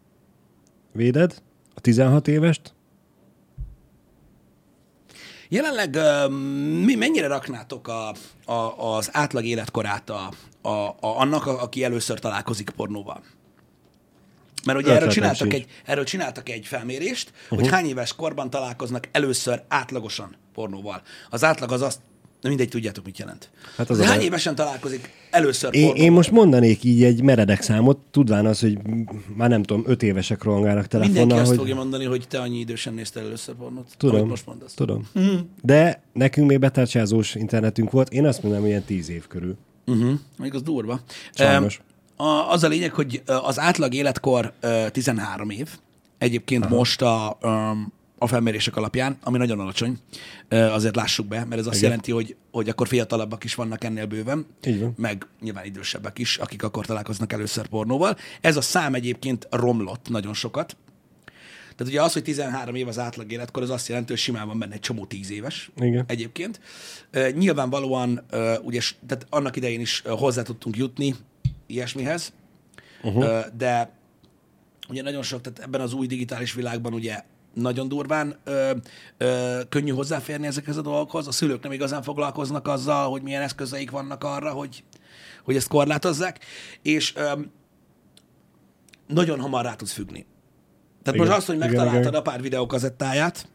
véded, 0.91 1.41
a 1.73 1.79
16 1.81 2.27
évest, 2.27 2.73
Jelenleg 5.53 5.97
mi 6.83 6.95
mennyire 6.95 7.27
raknátok 7.27 7.87
a, 7.87 8.13
a, 8.45 8.95
az 8.95 9.09
átlag 9.11 9.45
életkorát 9.45 10.09
a, 10.09 10.31
a, 10.61 10.69
a, 10.69 10.95
annak, 10.99 11.45
a, 11.45 11.61
aki 11.61 11.83
először 11.83 12.19
találkozik 12.19 12.69
pornóval? 12.69 13.23
Mert 14.65 14.79
ugye 14.79 14.95
erről 14.95 15.09
csináltak, 15.09 15.53
egy, 15.53 15.65
erről 15.85 16.03
csináltak 16.03 16.49
egy 16.49 16.65
felmérést, 16.65 17.31
uh-huh. 17.43 17.59
hogy 17.59 17.69
hány 17.69 17.85
éves 17.85 18.15
korban 18.15 18.49
találkoznak 18.49 19.07
először 19.11 19.63
átlagosan 19.67 20.35
pornóval. 20.53 21.01
Az 21.29 21.43
átlag 21.43 21.71
az 21.71 21.81
azt, 21.81 21.99
na 22.41 22.49
mindegy, 22.49 22.69
tudjátok, 22.69 23.05
mit 23.05 23.17
jelent. 23.17 23.49
Hát 23.77 23.89
az 23.89 23.99
az 23.99 24.05
a 24.05 24.07
hány 24.07 24.15
baj- 24.17 24.25
évesen 24.25 24.55
találkozik 24.55 25.09
először 25.29 25.75
Én, 25.75 25.81
pornóval? 25.81 26.05
én 26.05 26.11
most 26.11 26.31
mondanék 26.31 26.83
így 26.83 27.03
egy 27.03 27.21
meredek 27.21 27.61
számot, 27.61 27.97
tudván 28.11 28.45
az, 28.45 28.59
hogy 28.59 28.77
már 29.35 29.49
nem 29.49 29.63
tudom, 29.63 29.83
öt 29.87 30.03
évesek 30.03 30.43
Mindenki 30.43 30.87
telefonnal, 30.87 31.37
azt 31.39 31.47
hogy 31.47 31.57
fogja 31.57 31.75
mondani, 31.75 32.05
hogy 32.05 32.25
te 32.27 32.39
annyi 32.39 32.59
idősen 32.59 32.93
néztél 32.93 33.23
először 33.23 33.55
pornót. 33.55 33.87
tudom, 33.97 34.27
most 34.27 34.45
mondasz. 34.45 34.73
tudom. 34.73 35.09
De 35.61 36.01
nekünk 36.13 36.47
még 36.47 36.59
betárcsázós 36.59 37.35
internetünk 37.35 37.91
volt, 37.91 38.09
én 38.13 38.25
azt 38.25 38.43
mondom, 38.43 38.65
ilyen 38.65 38.83
tíz 38.83 39.09
év 39.09 39.27
körül. 39.27 39.57
Uh-huh. 39.85 40.19
Még 40.37 40.53
az 40.53 40.61
durva. 40.61 40.99
Sajnos. 41.33 41.81
A, 42.15 42.23
az 42.51 42.63
a 42.63 42.67
lényeg, 42.67 42.93
hogy 42.93 43.21
az 43.25 43.59
átlag 43.59 43.93
életkor 43.93 44.53
ö, 44.59 44.85
13 44.91 45.49
év. 45.49 45.69
Egyébként 46.17 46.65
Aha. 46.65 46.75
most 46.75 47.01
a, 47.01 47.37
öm, 47.41 47.91
a 48.21 48.27
felmérések 48.27 48.75
alapján, 48.75 49.17
ami 49.23 49.37
nagyon 49.37 49.59
alacsony, 49.59 49.97
azért 50.49 50.95
lássuk 50.95 51.27
be, 51.27 51.45
mert 51.45 51.61
ez 51.61 51.67
azt 51.67 51.77
Igen. 51.77 51.89
jelenti, 51.89 52.11
hogy, 52.11 52.35
hogy 52.51 52.69
akkor 52.69 52.87
fiatalabbak 52.87 53.43
is 53.43 53.55
vannak 53.55 53.83
ennél 53.83 54.05
bőven, 54.05 54.45
van. 54.61 54.93
meg 54.97 55.27
nyilván 55.41 55.65
idősebbek 55.65 56.19
is, 56.19 56.37
akik 56.37 56.63
akkor 56.63 56.85
találkoznak 56.85 57.33
először 57.33 57.67
pornóval. 57.67 58.17
Ez 58.41 58.57
a 58.57 58.61
szám 58.61 58.93
egyébként 58.93 59.47
romlott 59.49 60.09
nagyon 60.09 60.33
sokat. 60.33 60.77
Tehát 61.75 61.93
ugye 61.93 62.01
az, 62.01 62.13
hogy 62.13 62.23
13 62.23 62.75
év 62.75 62.87
az 62.87 62.99
átlag 62.99 63.31
életkor, 63.31 63.63
az 63.63 63.69
azt 63.69 63.87
jelenti, 63.87 64.11
hogy 64.11 64.21
simán 64.21 64.47
van 64.47 64.59
benne 64.59 64.73
egy 64.73 64.79
csomó 64.79 65.05
10 65.05 65.31
éves 65.31 65.71
Igen. 65.77 66.03
egyébként. 66.07 66.59
Nyilvánvalóan, 67.33 68.25
ugye, 68.61 68.79
tehát 69.07 69.25
annak 69.29 69.55
idején 69.55 69.79
is 69.79 70.01
hozzá 70.05 70.41
tudtunk 70.41 70.77
jutni 70.77 71.15
ilyesmihez, 71.67 72.33
uh-huh. 73.03 73.45
de 73.57 73.91
ugye 74.89 75.01
nagyon 75.01 75.23
sok, 75.23 75.41
tehát 75.41 75.59
ebben 75.59 75.81
az 75.81 75.93
új 75.93 76.07
digitális 76.07 76.53
világban 76.53 76.93
ugye 76.93 77.23
nagyon 77.53 77.87
durván 77.87 78.35
ö, 78.43 78.71
ö, 79.17 79.59
könnyű 79.69 79.91
hozzáférni 79.91 80.47
ezekhez 80.47 80.77
a 80.77 80.81
dolgokhoz. 80.81 81.27
A 81.27 81.31
szülők 81.31 81.63
nem 81.63 81.71
igazán 81.71 82.01
foglalkoznak 82.01 82.67
azzal, 82.67 83.09
hogy 83.09 83.21
milyen 83.21 83.41
eszközeik 83.41 83.91
vannak 83.91 84.23
arra, 84.23 84.51
hogy, 84.51 84.83
hogy 85.43 85.55
ezt 85.55 85.67
korlátozzák, 85.67 86.39
és 86.81 87.15
ö, 87.15 87.31
nagyon 89.07 89.39
hamar 89.39 89.65
rá 89.65 89.75
tudsz 89.75 89.93
függni. 89.93 90.25
Tehát 91.03 91.19
Igen, 91.19 91.27
most 91.27 91.37
azt, 91.37 91.47
hogy 91.47 91.55
igen, 91.55 91.67
megtaláltad 91.67 92.01
igen. 92.01 92.13
a 92.13 92.21
pár 92.21 92.41
videókazettáját, 92.41 93.47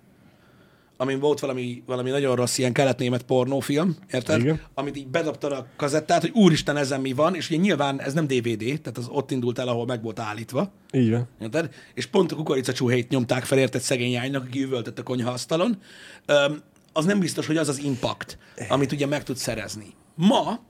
amin 0.97 1.19
volt 1.21 1.41
valami, 1.41 1.83
valami 1.87 2.11
nagyon 2.11 2.37
rossz 2.37 2.59
ilyen 2.59 2.73
kelet-német 2.73 3.23
pornófilm, 3.23 3.97
érted? 4.13 4.41
Igen. 4.41 4.61
Amit 4.75 4.97
így 4.97 5.07
bedobtad 5.07 5.53
a 5.53 5.67
kazettát, 5.77 6.21
hogy 6.21 6.31
úristen, 6.35 6.77
ezen 6.77 7.01
mi 7.01 7.13
van, 7.13 7.35
és 7.35 7.51
ugye 7.51 7.59
nyilván 7.59 8.01
ez 8.01 8.13
nem 8.13 8.27
DVD, 8.27 8.59
tehát 8.59 8.99
az 8.99 9.09
ott 9.09 9.31
indult 9.31 9.59
el, 9.59 9.69
ahol 9.69 9.87
meg 9.87 10.03
volt 10.03 10.19
állítva, 10.19 10.73
van. 10.91 11.29
érted? 11.41 11.71
És 11.95 12.07
pont 12.07 12.33
a 12.33 12.37
kukoricacsúhelyt 12.37 13.09
nyomták 13.09 13.45
fel, 13.45 13.59
érted 13.59 13.81
szegény 13.81 14.15
lánynak, 14.15 14.45
aki 14.45 14.63
üvöltött 14.63 14.99
a 14.99 15.03
konyhaasztalon. 15.03 15.79
Öm, 16.27 16.63
az 16.93 17.05
nem 17.05 17.19
biztos, 17.19 17.47
hogy 17.47 17.57
az 17.57 17.69
az 17.69 17.79
impact, 17.79 18.39
amit 18.69 18.93
ugye 18.93 19.07
meg 19.07 19.23
tudsz 19.23 19.43
szerezni. 19.43 19.95
Ma 20.15 20.61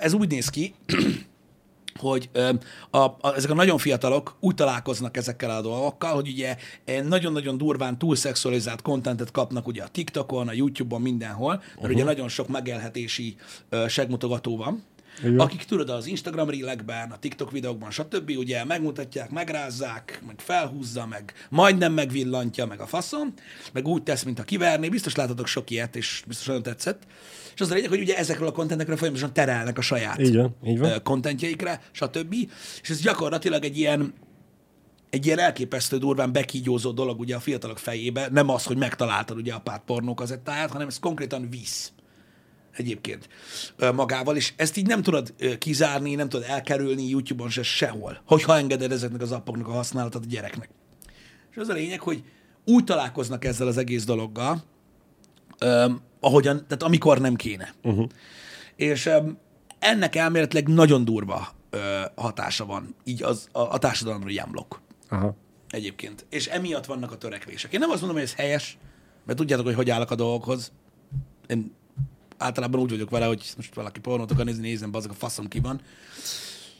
ez 0.00 0.12
úgy 0.12 0.30
néz 0.30 0.48
ki, 0.48 0.74
hogy 1.98 2.28
ö, 2.32 2.50
a, 2.90 2.98
a, 2.98 3.34
ezek 3.36 3.50
a 3.50 3.54
nagyon 3.54 3.78
fiatalok 3.78 4.36
úgy 4.40 4.54
találkoznak 4.54 5.16
ezekkel 5.16 5.50
a 5.50 5.60
dolgokkal, 5.60 6.14
hogy 6.14 6.28
ugye 6.28 6.56
eh, 6.84 7.02
nagyon-nagyon 7.02 7.58
durván 7.58 7.98
túlszexualizált 7.98 8.82
kontentet 8.82 9.30
kapnak 9.30 9.66
ugye 9.66 9.82
a 9.82 9.88
TikTokon, 9.88 10.48
a 10.48 10.52
YouTube-on, 10.52 11.00
mindenhol, 11.00 11.54
mert 11.54 11.76
uh-huh. 11.76 11.90
ugye 11.90 12.04
nagyon 12.04 12.28
sok 12.28 12.48
megélhetési 12.48 13.36
ö, 13.68 13.88
segmutogató 13.88 14.56
van, 14.56 14.84
Igen. 15.22 15.38
akik 15.38 15.64
tudod 15.64 15.90
az 15.90 16.06
Instagram 16.06 16.50
reelekben, 16.50 17.10
a 17.10 17.18
TikTok 17.18 17.50
videókban, 17.50 17.90
stb. 17.90 18.30
ugye 18.36 18.64
megmutatják, 18.64 19.30
megrázzák, 19.30 20.22
meg 20.26 20.40
felhúzza, 20.40 21.06
meg 21.06 21.32
majdnem 21.48 21.92
megvillantja, 21.92 22.66
meg 22.66 22.80
a 22.80 22.86
faszom, 22.86 23.32
meg 23.72 23.86
úgy 23.86 24.02
tesz, 24.02 24.22
mint 24.22 24.38
a 24.38 24.42
kiverné. 24.42 24.88
Biztos 24.88 25.14
láttatok 25.14 25.46
sok 25.46 25.70
ilyet, 25.70 25.96
és 25.96 26.22
biztos 26.26 26.46
nagyon 26.46 26.62
tetszett. 26.62 27.02
És 27.54 27.60
az 27.60 27.70
a 27.70 27.74
lényeg, 27.74 27.90
hogy 27.90 28.00
ugye 28.00 28.16
ezekről 28.16 28.48
a 28.48 28.52
kontentekről 28.52 28.96
folyamatosan 28.96 29.32
terelnek 29.32 29.78
a 29.78 29.80
saját 29.80 30.18
van, 30.34 30.56
így 30.64 30.78
van. 30.78 31.02
kontentjeikre, 31.02 31.80
stb. 31.90 32.34
És 32.82 32.90
ez 32.90 33.00
gyakorlatilag 33.00 33.64
egy 33.64 33.78
ilyen 33.78 34.14
egy 35.10 35.26
ilyen 35.26 35.38
elképesztő 35.38 35.98
durván 35.98 36.32
bekígyózó 36.32 36.90
dolog 36.90 37.20
ugye 37.20 37.36
a 37.36 37.40
fiatalok 37.40 37.78
fejébe, 37.78 38.28
nem 38.32 38.48
az, 38.48 38.64
hogy 38.64 38.76
megtaláltad 38.76 39.36
ugye 39.36 39.52
a 39.52 39.58
pár 39.60 39.84
pornókazettáját, 39.84 40.70
hanem 40.70 40.86
ez 40.86 40.98
konkrétan 40.98 41.50
visz 41.50 41.92
egyébként 42.76 43.28
magával, 43.94 44.36
és 44.36 44.52
ezt 44.56 44.76
így 44.76 44.86
nem 44.86 45.02
tudod 45.02 45.34
kizárni, 45.58 46.14
nem 46.14 46.28
tudod 46.28 46.46
elkerülni 46.48 47.08
YouTube-on 47.08 47.50
se 47.50 47.62
sehol, 47.62 48.20
hogyha 48.26 48.56
engeded 48.56 48.92
ezeknek 48.92 49.20
az 49.20 49.32
appoknak 49.32 49.68
a 49.68 49.72
használatát 49.72 50.22
a 50.22 50.26
gyereknek. 50.28 50.68
És 51.50 51.56
az 51.56 51.68
a 51.68 51.72
lényeg, 51.72 52.00
hogy 52.00 52.22
úgy 52.64 52.84
találkoznak 52.84 53.44
ezzel 53.44 53.66
az 53.66 53.76
egész 53.76 54.04
dologgal, 54.04 54.62
öm, 55.58 56.00
ahogyan, 56.20 56.56
tehát 56.66 56.82
amikor 56.82 57.20
nem 57.20 57.34
kéne. 57.34 57.74
Uh-huh. 57.82 58.08
És 58.76 59.06
öm, 59.06 59.38
ennek 59.78 60.16
elméletileg 60.16 60.68
nagyon 60.68 61.04
durva 61.04 61.48
ö, 61.70 62.00
hatása 62.14 62.66
van, 62.66 62.94
így 63.04 63.22
az, 63.22 63.48
a, 63.52 63.60
a 63.60 63.78
társadalomra 63.78 64.30
jámlok 64.30 64.80
Aha. 65.08 65.36
egyébként. 65.70 66.26
És 66.30 66.46
emiatt 66.46 66.86
vannak 66.86 67.12
a 67.12 67.16
törekvések. 67.16 67.72
Én 67.72 67.80
nem 67.80 67.90
azt 67.90 68.00
mondom, 68.00 68.18
hogy 68.18 68.28
ez 68.28 68.34
helyes, 68.34 68.78
mert 69.24 69.38
tudjátok, 69.38 69.66
hogy 69.66 69.74
hogy 69.74 69.90
állok 69.90 70.10
a 70.10 70.14
dolgokhoz. 70.14 70.72
Én 71.46 71.72
általában 72.40 72.80
úgy 72.80 72.90
vagyok 72.90 73.10
vele, 73.10 73.26
hogy 73.26 73.52
most 73.56 73.74
valaki 73.74 74.00
pornót 74.00 74.30
akar 74.30 74.44
nézni, 74.44 74.68
nézem, 74.68 74.90
azok 74.92 75.10
a 75.10 75.14
faszom 75.14 75.48
ki 75.48 75.60
van. 75.60 75.80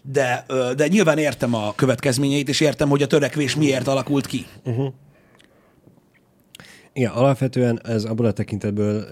De, 0.02 0.44
de 0.76 0.86
nyilván 0.88 1.18
értem 1.18 1.54
a 1.54 1.74
következményeit, 1.74 2.48
és 2.48 2.60
értem, 2.60 2.88
hogy 2.88 3.02
a 3.02 3.06
törekvés 3.06 3.56
miért 3.56 3.86
alakult 3.86 4.26
ki. 4.26 4.46
Igen, 6.92 7.10
alapvetően 7.10 7.80
ez 7.84 8.04
abból 8.04 8.26
a 8.26 8.32
tekintetből 8.32 9.04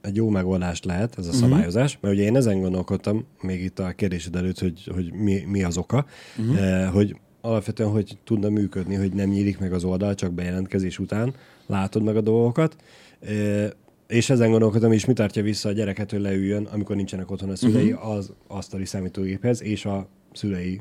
egy 0.00 0.16
jó 0.16 0.28
megoldást 0.28 0.84
lehet, 0.84 1.18
ez 1.18 1.26
a 1.26 1.32
szabályozás, 1.32 1.98
mert 2.00 2.14
ugye 2.14 2.24
én 2.24 2.36
ezen 2.36 2.60
gondolkodtam, 2.60 3.26
még 3.40 3.64
itt 3.64 3.78
a 3.78 3.90
kérdésed 3.90 4.36
előtt, 4.36 4.58
hogy, 4.58 4.90
hogy 4.94 5.12
mi, 5.12 5.44
mi 5.46 5.62
az 5.62 5.76
oka, 5.76 6.06
uh-huh. 6.38 6.84
hogy 6.92 7.16
alapvetően 7.40 7.90
hogy 7.90 8.18
tudna 8.24 8.48
működni, 8.48 8.94
hogy 8.94 9.12
nem 9.12 9.28
nyílik 9.28 9.58
meg 9.58 9.72
az 9.72 9.84
oldal, 9.84 10.14
csak 10.14 10.32
bejelentkezés 10.32 10.98
után 10.98 11.34
látod 11.66 12.02
meg 12.02 12.16
a 12.16 12.20
dolgokat, 12.20 12.76
Ö, 13.20 13.66
és 14.12 14.30
ezen 14.30 14.50
gondolkodom, 14.50 14.92
és 14.92 15.04
mi 15.04 15.12
tartja 15.12 15.42
vissza 15.42 15.68
a 15.68 15.72
gyereket, 15.72 16.10
hogy 16.10 16.20
leüljön, 16.20 16.64
amikor 16.64 16.96
nincsenek 16.96 17.30
otthon 17.30 17.50
a 17.50 17.56
szülei, 17.56 17.92
uh-huh. 17.92 18.10
az 18.10 18.32
asztali 18.46 18.84
számítógéphez, 18.84 19.62
és 19.62 19.84
a 19.84 20.08
szülei 20.32 20.80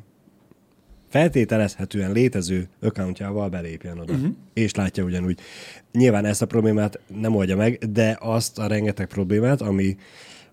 feltételezhetően 1.10 2.12
létező 2.12 2.68
accountjával 2.82 3.50
belépjen 3.50 4.00
oda. 4.00 4.14
Uh-huh. 4.14 4.32
És 4.54 4.76
látja 4.76 5.04
ugyanúgy. 5.04 5.40
Nyilván 5.92 6.26
ezt 6.26 6.42
a 6.42 6.46
problémát 6.46 7.00
nem 7.20 7.36
oldja 7.36 7.56
meg, 7.56 7.78
de 7.92 8.18
azt 8.20 8.60
a 8.60 8.68
rengeteg 8.68 9.08
problémát, 9.08 9.62
ami, 9.62 9.98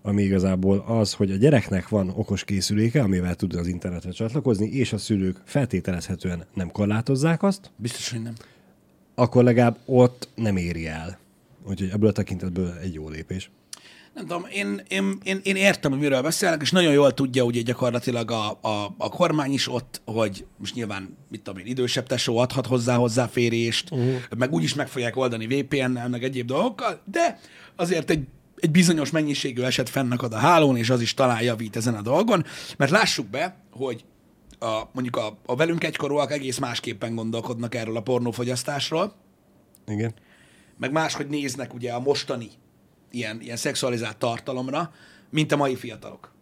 ami 0.01 0.23
igazából 0.23 0.83
az, 0.87 1.13
hogy 1.13 1.31
a 1.31 1.35
gyereknek 1.35 1.87
van 1.89 2.09
okos 2.15 2.43
készüléke, 2.43 3.01
amivel 3.01 3.35
tud 3.35 3.55
az 3.55 3.67
internetre 3.67 4.11
csatlakozni, 4.11 4.67
és 4.67 4.93
a 4.93 4.97
szülők 4.97 5.41
feltételezhetően 5.43 6.45
nem 6.53 6.71
korlátozzák 6.71 7.43
azt, 7.43 7.71
Biztos, 7.75 8.11
hogy 8.11 8.21
nem. 8.21 8.33
akkor 9.15 9.43
legalább 9.43 9.77
ott 9.85 10.29
nem 10.35 10.57
éri 10.57 10.87
el. 10.87 11.19
Úgyhogy 11.69 11.89
ebből 11.89 12.09
a 12.09 12.11
tekintetből 12.11 12.73
egy 12.81 12.93
jó 12.93 13.09
lépés. 13.09 13.51
Nem 14.13 14.25
tudom, 14.25 14.45
én, 14.51 14.81
én, 14.87 15.17
én, 15.23 15.39
én 15.43 15.55
értem, 15.55 15.91
hogy 15.91 15.99
miről 15.99 16.21
beszélnek, 16.21 16.61
és 16.61 16.71
nagyon 16.71 16.93
jól 16.93 17.13
tudja 17.13 17.43
ugye 17.43 17.61
gyakorlatilag 17.61 18.31
a, 18.31 18.49
a, 18.61 18.95
a 18.97 19.09
kormány 19.09 19.53
is 19.53 19.67
ott, 19.67 20.01
hogy 20.05 20.45
most 20.57 20.75
nyilván, 20.75 21.17
mit 21.29 21.41
tudom 21.41 21.59
én, 21.59 21.65
idősebb 21.65 22.07
tesó 22.07 22.37
adhat 22.37 22.65
hozzá 22.65 22.95
hozzáférést, 22.95 23.91
uh-huh. 23.91 24.15
meg 24.37 24.53
úgyis 24.53 24.73
meg 24.73 24.87
fogják 24.87 25.15
oldani 25.15 25.47
VPN-nel, 25.47 26.09
meg 26.09 26.23
egyéb 26.23 26.47
dolgokkal, 26.47 27.01
de 27.11 27.39
azért 27.75 28.09
egy, 28.09 28.27
egy 28.55 28.71
bizonyos 28.71 29.11
mennyiségű 29.11 29.61
eset 29.61 29.89
fennakad 29.89 30.33
a 30.33 30.37
hálón, 30.37 30.77
és 30.77 30.89
az 30.89 31.01
is 31.01 31.13
talán 31.13 31.41
javít 31.41 31.75
ezen 31.75 31.95
a 31.95 32.01
dolgon, 32.01 32.45
mert 32.77 32.91
lássuk 32.91 33.27
be, 33.27 33.55
hogy 33.71 34.03
a, 34.59 34.81
mondjuk 34.91 35.15
a, 35.15 35.37
a 35.45 35.55
velünk 35.55 35.83
egykorúak 35.83 36.31
egész 36.31 36.57
másképpen 36.57 37.15
gondolkodnak 37.15 37.75
erről 37.75 37.97
a 37.97 38.01
pornófogyasztásról, 38.01 39.13
Igen. 39.87 40.13
Meg 40.79 40.91
máshogy 40.91 41.27
néznek 41.27 41.73
ugye 41.73 41.91
a 41.91 41.99
mostani 41.99 42.49
ilyen, 43.11 43.41
ilyen 43.41 43.57
szexualizált 43.57 44.17
tartalomra, 44.17 44.93
mint 45.29 45.51
a 45.51 45.57
mai 45.57 45.75
fiatalok. 45.75 46.33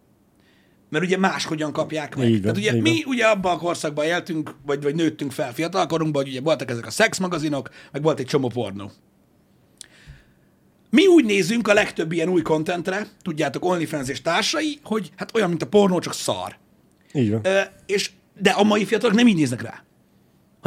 Mert 0.90 1.04
ugye 1.04 1.18
máshogyan 1.18 1.72
kapják 1.72 2.16
meg. 2.16 2.30
Van, 2.30 2.40
Tehát 2.40 2.56
ugye 2.56 2.74
így 2.74 2.82
mi 2.82 3.04
ugye 3.06 3.26
abban 3.26 3.54
a 3.54 3.58
korszakban 3.58 4.04
éltünk, 4.04 4.54
vagy, 4.66 4.82
vagy 4.82 4.94
nőttünk 4.94 5.32
fel 5.32 5.52
fiatalkorunkban, 5.52 6.22
hogy 6.22 6.30
ugye 6.30 6.40
voltak 6.40 6.70
ezek 6.70 6.86
a 6.86 6.90
szexmagazinok, 6.90 7.70
meg 7.92 8.02
volt 8.02 8.18
egy 8.18 8.26
csomó 8.26 8.48
pornó. 8.48 8.90
Mi 10.90 11.06
úgy 11.06 11.24
nézünk 11.24 11.68
a 11.68 11.72
legtöbb 11.72 12.12
ilyen 12.12 12.28
új 12.28 12.42
kontentre, 12.42 13.06
tudjátok, 13.22 13.64
OnlyFans 13.64 14.08
és 14.08 14.22
társai, 14.22 14.78
hogy 14.82 15.12
hát 15.16 15.34
olyan, 15.34 15.48
mint 15.48 15.62
a 15.62 15.66
pornó, 15.66 15.98
csak 15.98 16.14
szar. 16.14 16.56
Így 17.12 17.30
van. 17.30 17.40
Ö, 17.42 17.60
és, 17.86 18.10
de 18.40 18.50
a 18.50 18.62
mai 18.62 18.84
fiatalok 18.84 19.16
nem 19.16 19.26
így 19.26 19.36
néznek 19.36 19.62
rá, 19.62 19.84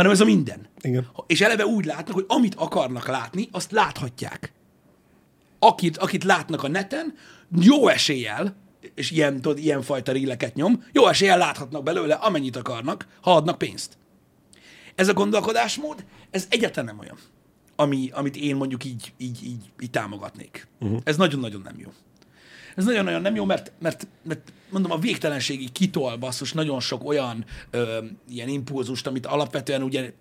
hanem 0.01 0.15
ez 0.15 0.21
a 0.21 0.25
minden. 0.25 0.67
Igen. 0.81 1.07
És 1.27 1.41
eleve 1.41 1.65
úgy 1.65 1.85
látnak, 1.85 2.15
hogy 2.15 2.25
amit 2.27 2.55
akarnak 2.55 3.07
látni, 3.07 3.47
azt 3.51 3.71
láthatják. 3.71 4.53
Akit, 5.59 5.97
akit 5.97 6.23
látnak 6.23 6.63
a 6.63 6.67
neten, 6.67 7.13
jó 7.59 7.87
eséllyel, 7.87 8.55
és 8.95 9.11
ilyen, 9.11 9.41
tudod, 9.41 9.57
ilyen 9.57 9.81
fajta 9.81 10.11
ríleket 10.11 10.55
nyom, 10.55 10.83
jó 10.91 11.07
eséllyel 11.07 11.37
láthatnak 11.37 11.83
belőle, 11.83 12.13
amennyit 12.13 12.55
akarnak, 12.55 13.07
ha 13.21 13.35
adnak 13.35 13.57
pénzt. 13.57 13.97
Ez 14.95 15.07
a 15.07 15.13
gondolkodásmód, 15.13 16.05
ez 16.31 16.47
egyáltalán 16.49 16.85
nem 16.85 16.99
olyan, 16.99 17.17
ami, 17.75 18.09
amit 18.13 18.35
én 18.35 18.55
mondjuk 18.55 18.83
így, 18.83 19.13
így, 19.17 19.43
így, 19.43 19.71
így 19.81 19.89
támogatnék. 19.89 20.67
Uh-huh. 20.79 20.99
Ez 21.03 21.17
nagyon-nagyon 21.17 21.61
nem 21.61 21.79
jó. 21.79 21.89
Ez 22.75 22.85
nagyon-nagyon 22.85 23.21
nem 23.21 23.35
jó, 23.35 23.45
mert, 23.45 23.71
mert, 23.79 24.07
mert 24.23 24.53
mondom, 24.69 24.91
a 24.91 24.97
végtelenségig 24.97 25.71
kitol 25.71 26.17
basszus 26.17 26.53
nagyon 26.53 26.79
sok 26.79 27.03
olyan 27.03 27.45
ö, 27.69 28.05
ilyen 28.29 28.47
impulzust, 28.47 29.07
amit 29.07 29.25
alapvetően 29.25 29.83
ugye 29.83 30.13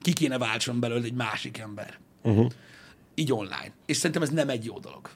ki 0.00 0.12
kéne 0.12 0.38
váltson 0.38 0.80
belőle 0.80 1.04
egy 1.04 1.14
másik 1.14 1.58
ember. 1.58 1.98
Uh-huh. 2.22 2.50
Így 3.14 3.32
online. 3.32 3.72
És 3.86 3.96
szerintem 3.96 4.22
ez 4.22 4.30
nem 4.30 4.48
egy 4.48 4.64
jó 4.64 4.78
dolog. 4.78 5.10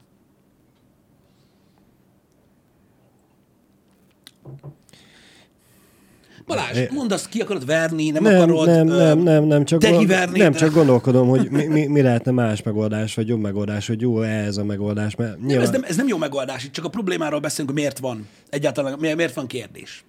Balázs, 6.46 6.76
É- 6.76 6.90
mondd 6.90 7.12
azt, 7.12 7.28
ki 7.28 7.40
akarod 7.40 7.66
verni, 7.66 8.11
nem, 8.11 8.22
Nem, 8.22 8.40
akarod... 8.40 8.66
nem, 8.66 8.87
nem, 8.87 9.18
nem, 9.18 9.44
nem, 9.44 9.64
csak, 9.64 9.80
deliverni, 9.80 10.38
nem 10.38 10.52
de- 10.52 10.59
csak 10.59 10.72
gondolkodom, 10.72 11.28
hogy 11.28 11.50
mi, 11.50 11.64
mi, 11.64 11.87
mi 11.87 12.00
lehetne 12.02 12.30
más 12.30 12.62
megoldás, 12.62 13.14
vagy 13.14 13.28
jobb 13.28 13.40
megoldás, 13.40 13.87
hogy 13.87 14.00
jó 14.00 14.22
ez 14.22 14.56
a 14.56 14.64
megoldás, 14.64 15.14
mert 15.14 15.37
Nem, 15.38 15.46
nyilván, 15.46 15.66
ez, 15.66 15.70
nem, 15.72 15.82
ez 15.85 15.96
nem 15.96 16.09
jó 16.09 16.16
megoldás, 16.16 16.64
itt 16.64 16.72
csak 16.72 16.85
a 16.85 16.88
problémáról 16.88 17.40
beszélünk, 17.40 17.68
hogy 17.70 17.78
miért 17.80 17.98
van. 17.98 18.28
Egyáltalán 18.48 18.98
miért, 18.98 19.16
miért 19.16 19.35
van 19.35 19.46
kérdés. 19.46 20.04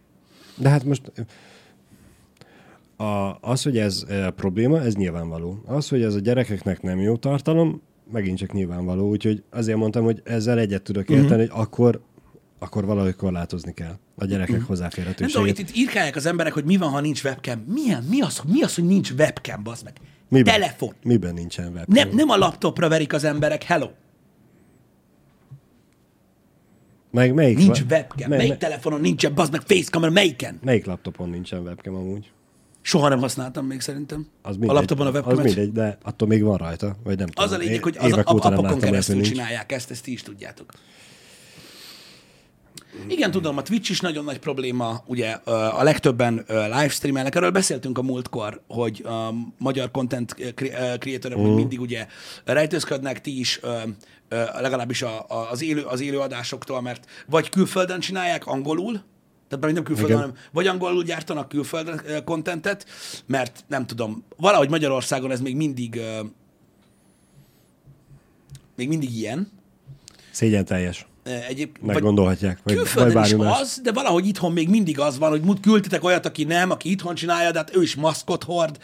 De 0.56 0.70
hát 0.70 0.84
most 0.84 1.12
a, 2.98 3.38
az, 3.42 3.64
hogy 3.64 3.78
ez 3.78 4.04
e, 4.10 4.30
probléma, 4.30 4.82
ez 4.82 4.94
nyilvánvaló. 4.94 5.62
Az, 5.66 5.90
hogy 5.90 6.02
ez 6.04 6.16
a 6.16 6.20
gyerekeknek 6.20 6.82
nem 6.82 7.00
jó 7.00 7.16
tartalom, 7.16 7.82
megint 8.12 8.38
csak 8.38 8.54
nyilvánvaló. 8.54 9.10
Úgyhogy 9.10 9.44
azért 9.50 9.78
mondtam, 9.78 10.04
hogy 10.04 10.22
ezzel 10.24 10.60
egyet 10.60 10.82
tudok 10.82 11.10
érteni, 11.10 11.44
uh-huh. 11.44 11.58
hogy 11.58 11.66
akkor, 11.66 12.02
akkor 12.60 12.86
valahogy 12.86 13.16
korlátozni 13.16 13.74
kell 13.74 13.98
a 14.16 14.26
gyerekek 14.26 14.32
uh-huh. 14.40 14.50
Nem 14.50 14.50
tudom, 14.50 14.68
hozzáférhetőségét. 14.68 15.60
itt, 15.60 15.70
itt 15.70 15.76
írkálják 15.76 16.16
az 16.16 16.26
emberek, 16.26 16.54
hogy 16.54 16.64
mi 16.66 16.78
van, 16.78 16.90
ha 16.90 17.00
nincs 17.00 17.24
webcam. 17.24 17.60
Milyen? 17.60 18.04
Mi 18.04 18.22
az, 18.22 18.42
mi 18.48 18.62
az 18.62 18.76
hogy 18.76 18.84
nincs 18.86 19.12
webcam, 19.12 19.64
bazd 19.64 19.84
meg? 19.84 19.94
Miben? 20.30 20.54
Telefon. 20.54 20.94
Miben 21.04 21.34
nincsen 21.34 21.66
webcam? 21.74 21.94
Nem, 21.94 22.10
nem 22.16 22.30
a 22.30 22.38
laptopra 22.38 22.90
verik 22.90 23.14
az 23.14 23.24
emberek, 23.24 23.64
hello. 23.64 23.90
Meg 27.12 27.34
melyik, 27.34 27.58
Nincs 27.58 27.82
webcam. 27.90 28.30
me- 28.30 28.38
Melyik 28.38 28.50
me- 28.50 28.60
telefonon 28.60 29.02
nincsen, 29.02 29.34
bazd 29.34 29.52
meg, 29.52 29.62
facekamera, 29.62 30.12
melyiken? 30.12 30.60
melyik 30.64 30.86
laptopon 30.86 31.30
nincsen 31.30 31.62
webcam 31.62 31.96
amúgy? 31.96 32.32
Soha 32.82 33.08
nem 33.10 33.20
használtam 33.20 33.66
még 33.66 33.82
szerintem. 33.82 34.28
Az 34.42 34.56
a 34.56 34.58
mindegy, 34.60 34.76
laptopon 34.76 35.06
a 35.06 35.10
Az 35.10 35.16
webcamet. 35.16 35.44
mindegy, 35.46 35.72
de 35.72 35.98
attól 36.02 36.28
még 36.28 36.44
van 36.44 36.58
rajta, 36.58 36.96
vagy 37.04 37.18
nem 37.18 37.28
Az 37.34 37.44
a 37.44 37.48
tudom. 37.48 37.68
lényeg, 37.68 37.84
hogy 37.84 37.98
az 38.00 38.12
a, 38.12 38.22
a, 38.26 38.68
hogy 38.72 38.80
keresztül 38.82 39.16
nincs. 39.16 39.28
csinálják 39.28 39.72
ezt, 39.72 39.92
ezt 39.92 40.04
ti 40.04 40.12
is 40.12 40.22
tudjátok. 40.22 40.72
Igen, 43.08 43.32
tudom, 43.32 43.58
a 43.58 43.62
Twitch 43.62 43.90
is 43.90 44.00
nagyon 44.00 44.24
nagy 44.24 44.40
probléma, 44.40 45.04
ugye 45.06 45.32
a 45.52 45.84
legtöbben 45.84 46.46
livestreamelnek, 46.48 47.36
erről 47.36 47.52
beszéltünk 47.52 47.98
a 47.98 48.02
múltkor, 48.02 48.62
hogy 48.68 49.06
a 49.06 49.34
magyar 49.58 49.92
content 49.92 50.36
creatorok 51.00 51.40
uh. 51.40 51.56
mindig 51.56 51.82
ugye 51.82 52.08
rejtőzködnek, 52.46 53.22
ti 53.22 53.40
is 53.40 53.60
legalábbis 54.60 55.06
az, 55.52 55.62
élő, 55.62 55.84
az 55.84 56.02
élő 56.02 56.20
adásoktól, 56.20 56.82
mert 56.82 57.06
vagy 57.26 57.50
külföldön 57.50 58.00
csinálják 58.00 58.46
angolul, 58.46 59.02
Tehát 59.48 59.64
már 59.64 59.74
nem 59.74 59.84
külföldön, 59.84 60.16
Igen. 60.16 60.30
hanem 60.30 60.44
vagy 60.52 60.68
angolul 60.68 61.04
gyártanak 61.04 61.50
külföldre 61.50 62.02
ö, 62.06 62.24
contentet, 62.24 62.86
mert 63.26 63.64
nem 63.68 63.86
tudom, 63.86 64.24
valahogy 64.38 64.70
Magyarországon 64.70 65.32
ez 65.32 65.42
még 65.42 65.56
mindig 65.56 66.02
még 68.78 68.88
mindig 68.88 69.16
ilyen. 69.16 69.52
Szégyen 70.32 70.66
teljes. 70.66 71.08
Egyéb, 71.48 71.78
Meggondolhatják. 71.82 72.60
Vagy, 72.64 72.76
vagy 72.76 72.76
Külföldön 72.76 73.14
bármi 73.14 73.30
is 73.30 73.36
más. 73.36 73.60
az, 73.60 73.80
de 73.84 73.92
valahogy 73.92 74.28
itthon 74.28 74.52
még 74.52 74.70
mindig 74.70 75.00
az 75.00 75.18
van, 75.18 75.30
hogy 75.30 75.42
mut 75.42 75.60
küldtetek 75.60 76.04
olyat, 76.04 76.26
aki 76.26 76.44
nem, 76.44 76.72
aki 76.72 76.92
itthon 76.92 77.16
csinálja, 77.16 77.52
de 77.52 77.58
hát 77.58 77.76
ő 77.76 77.82
is 77.82 77.96
maszkot 77.96 78.44
hord, 78.44 78.78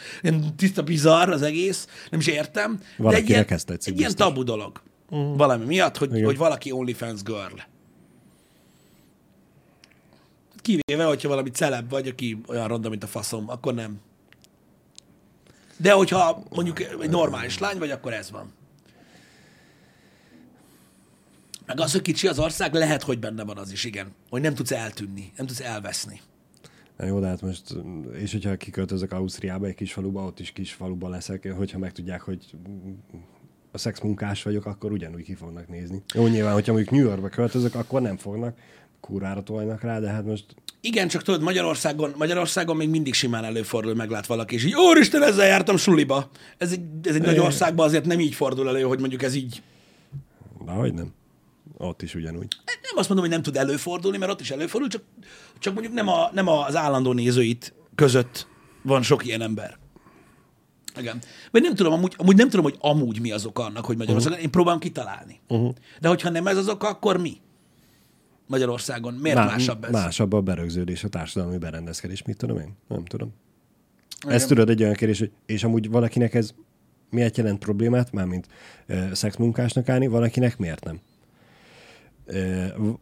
tiszta 0.56 0.82
bizarr 0.82 1.28
az 1.28 1.42
egész, 1.42 1.86
nem 2.10 2.20
is 2.20 2.26
értem. 2.26 2.78
de 2.78 3.02
Valakinek 3.02 3.50
egy 3.50 3.62
ilyen, 3.66 3.78
egy 3.84 3.98
ilyen 3.98 4.14
tabu 4.14 4.42
dolog. 4.42 4.82
Uh-huh. 5.10 5.36
Valami 5.36 5.64
miatt, 5.64 5.96
hogy, 5.96 6.12
Igen. 6.12 6.24
hogy 6.24 6.36
valaki 6.36 6.72
OnlyFans 6.72 7.22
girl. 7.22 7.60
Kivéve, 10.62 11.04
hogyha 11.04 11.28
valami 11.28 11.50
celeb 11.50 11.90
vagy, 11.90 12.08
aki 12.08 12.40
olyan 12.46 12.68
ronda, 12.68 12.88
mint 12.88 13.02
a 13.02 13.06
faszom, 13.06 13.50
akkor 13.50 13.74
nem. 13.74 14.00
De 15.76 15.92
hogyha 15.92 16.42
mondjuk 16.50 16.80
egy 16.80 17.10
normális 17.10 17.58
lány 17.58 17.78
vagy, 17.78 17.90
akkor 17.90 18.12
ez 18.12 18.30
van. 18.30 18.52
Meg 21.66 21.80
az, 21.80 21.92
hogy 21.92 22.02
kicsi 22.02 22.26
az 22.26 22.38
ország, 22.38 22.74
lehet, 22.74 23.02
hogy 23.02 23.18
benne 23.18 23.44
van 23.44 23.58
az 23.58 23.72
is, 23.72 23.84
igen. 23.84 24.12
Hogy 24.30 24.40
nem 24.40 24.54
tudsz 24.54 24.72
eltűnni, 24.72 25.32
nem 25.36 25.46
tudsz 25.46 25.60
elveszni. 25.60 26.20
Na 26.96 27.06
jó, 27.06 27.20
de 27.20 27.26
hát 27.26 27.42
most, 27.42 27.62
és 28.20 28.32
hogyha 28.32 28.56
kiköltözök 28.56 29.12
Ausztriába, 29.12 29.66
egy 29.66 29.74
kis 29.74 29.92
faluba, 29.92 30.24
ott 30.24 30.40
is 30.40 30.52
kis 30.52 30.72
faluba 30.72 31.08
leszek, 31.08 31.52
hogyha 31.52 31.78
megtudják, 31.78 32.20
hogy 32.20 32.44
a 33.72 33.78
szexmunkás 33.78 34.42
vagyok, 34.42 34.66
akkor 34.66 34.92
ugyanúgy 34.92 35.22
ki 35.22 35.34
fognak 35.34 35.68
nézni. 35.68 36.02
Jó, 36.14 36.26
nyilván, 36.26 36.52
hogyha 36.52 36.72
mondjuk 36.72 36.94
New 36.94 37.04
Yorkba 37.04 37.28
költözök, 37.28 37.74
akkor 37.74 38.00
nem 38.00 38.16
fognak, 38.16 38.58
kurvára 39.00 39.42
tolnak 39.42 39.82
rá, 39.82 40.00
de 40.00 40.08
hát 40.08 40.24
most 40.24 40.44
Igen, 40.80 41.08
csak 41.08 41.22
tudod, 41.22 41.42
Magyarországon, 41.42 42.14
Magyarországon 42.16 42.76
még 42.76 42.88
mindig 42.88 43.14
simán 43.14 43.44
előfordul, 43.44 43.94
meglát 43.94 44.26
valaki, 44.26 44.54
és 44.54 44.64
így, 44.64 44.74
úristen, 44.74 45.22
ezzel 45.22 45.46
jártam 45.46 45.76
suliba. 45.76 46.30
Ez 46.58 46.72
egy, 46.72 46.80
ez 47.02 47.14
egy 47.14 47.22
nagy 47.22 47.38
országban 47.38 47.86
azért 47.86 48.04
nem 48.04 48.20
így 48.20 48.34
fordul 48.34 48.68
elő, 48.68 48.82
hogy 48.82 49.00
mondjuk 49.00 49.22
ez 49.22 49.34
így 49.34 49.62
Na, 50.64 50.72
hogy 50.72 50.94
nem. 50.94 51.12
Ott 51.76 52.02
is 52.02 52.14
ugyanúgy. 52.14 52.56
nem 52.64 52.96
azt 52.96 53.08
mondom, 53.08 53.26
hogy 53.26 53.34
nem 53.34 53.42
tud 53.42 53.56
előfordulni, 53.56 54.18
mert 54.18 54.32
ott 54.32 54.40
is 54.40 54.50
előfordul, 54.50 54.88
csak, 54.88 55.02
csak 55.58 55.72
mondjuk 55.72 55.94
nem, 55.94 56.08
a, 56.08 56.30
nem 56.32 56.48
az 56.48 56.76
állandó 56.76 57.12
nézőit 57.12 57.74
között 57.94 58.46
van 58.82 59.02
sok 59.02 59.26
ilyen 59.26 59.40
ember. 59.40 59.78
Igen. 60.98 61.18
Vagy 61.50 61.62
nem 61.62 61.74
tudom, 61.74 61.92
amúgy, 61.92 62.14
amúgy 62.16 62.36
nem 62.36 62.48
tudom, 62.48 62.64
hogy 62.64 62.76
amúgy 62.78 63.20
mi 63.20 63.32
az 63.32 63.44
oka 63.44 63.64
annak, 63.64 63.84
hogy 63.84 63.96
Magyarországon, 63.96 64.32
uh-huh. 64.32 64.46
én 64.46 64.50
próbálom 64.50 64.80
kitalálni. 64.80 65.40
Uh-huh. 65.48 65.74
De 66.00 66.08
hogyha 66.08 66.30
nem 66.30 66.46
ez 66.46 66.56
az 66.56 66.68
oka, 66.68 66.88
akkor 66.88 67.20
mi? 67.20 67.36
Magyarországon. 68.46 69.14
Miért 69.14 69.36
Má- 69.36 69.50
másabb 69.50 69.84
ez? 69.84 69.90
Másabb 69.90 70.32
a 70.32 70.40
berögződés, 70.40 71.04
a 71.04 71.08
társadalmi 71.08 71.58
berendezkedés, 71.58 72.22
mit 72.22 72.36
tudom 72.36 72.58
én? 72.58 72.76
Nem 72.88 73.04
tudom. 73.04 73.34
Igen. 74.22 74.34
Ez 74.34 74.46
tudod 74.46 74.70
egy 74.70 74.82
olyan 74.82 74.94
kérdés, 74.94 75.18
hogy 75.18 75.30
és 75.46 75.64
amúgy 75.64 75.90
valakinek 75.90 76.34
ez 76.34 76.54
miért 77.10 77.36
jelent 77.36 77.58
problémát, 77.58 78.12
mármint 78.12 78.48
uh, 78.88 79.12
szexmunkásnak 79.12 79.88
állni, 79.88 80.06
valakinek 80.06 80.58
miért 80.58 80.84
nem? 80.84 81.00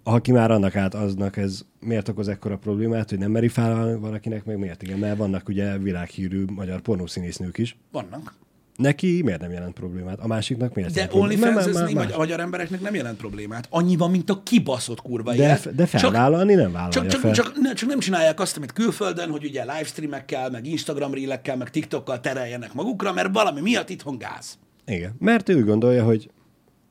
Ha 0.04 0.20
ki 0.20 0.32
már 0.32 0.50
annak 0.50 0.76
át, 0.76 0.94
aznak 0.94 1.36
ez 1.36 1.60
miért 1.80 2.08
okoz 2.08 2.28
ekkora 2.28 2.56
problémát, 2.56 3.08
hogy 3.08 3.18
nem 3.18 3.30
meri 3.30 3.48
fel 3.48 3.98
valakinek, 3.98 4.44
meg 4.44 4.58
miért 4.58 4.82
igen, 4.82 4.98
mert 4.98 5.16
vannak 5.16 5.48
ugye 5.48 5.78
világhírű 5.78 6.44
magyar 6.44 6.80
pornószínésznők 6.80 7.58
is. 7.58 7.76
Vannak. 7.92 8.34
Neki 8.76 9.22
miért 9.24 9.40
nem 9.40 9.50
jelent 9.50 9.74
problémát? 9.74 10.18
A 10.20 10.26
másiknak 10.26 10.74
miért 10.74 10.94
De 10.94 11.08
onlyfans 11.12 11.66
a 11.66 12.16
magyar 12.16 12.40
embereknek 12.40 12.80
nem 12.80 12.94
jelent 12.94 13.16
problémát. 13.16 13.66
Annyi 13.70 13.96
van, 13.96 14.10
mint 14.10 14.30
a 14.30 14.42
kibaszott 14.42 15.02
kurva 15.02 15.30
de, 15.34 15.42
élet. 15.42 15.74
de 15.74 15.86
felvállalni 15.86 16.54
nem 16.54 16.72
vállalja 16.72 16.92
Csak, 16.92 17.06
csak, 17.06 17.20
fel. 17.20 17.32
csak, 17.32 17.52
ne, 17.60 17.72
csak 17.72 17.88
nem 17.88 17.98
csinálják 17.98 18.40
azt, 18.40 18.56
amit 18.56 18.72
külföldön, 18.72 19.30
hogy 19.30 19.44
ugye 19.44 19.60
livestreamekkel, 19.60 20.50
meg 20.50 20.66
Instagram 20.66 21.14
reelekkel, 21.14 21.56
meg 21.56 21.70
TikTokkal 21.70 22.20
tereljenek 22.20 22.74
magukra, 22.74 23.12
mert 23.12 23.32
valami 23.32 23.60
miatt 23.60 23.90
itthon 23.90 24.18
gáz. 24.18 24.58
Igen, 24.86 25.14
mert 25.18 25.48
ő 25.48 25.64
gondolja, 25.64 26.04
hogy 26.04 26.30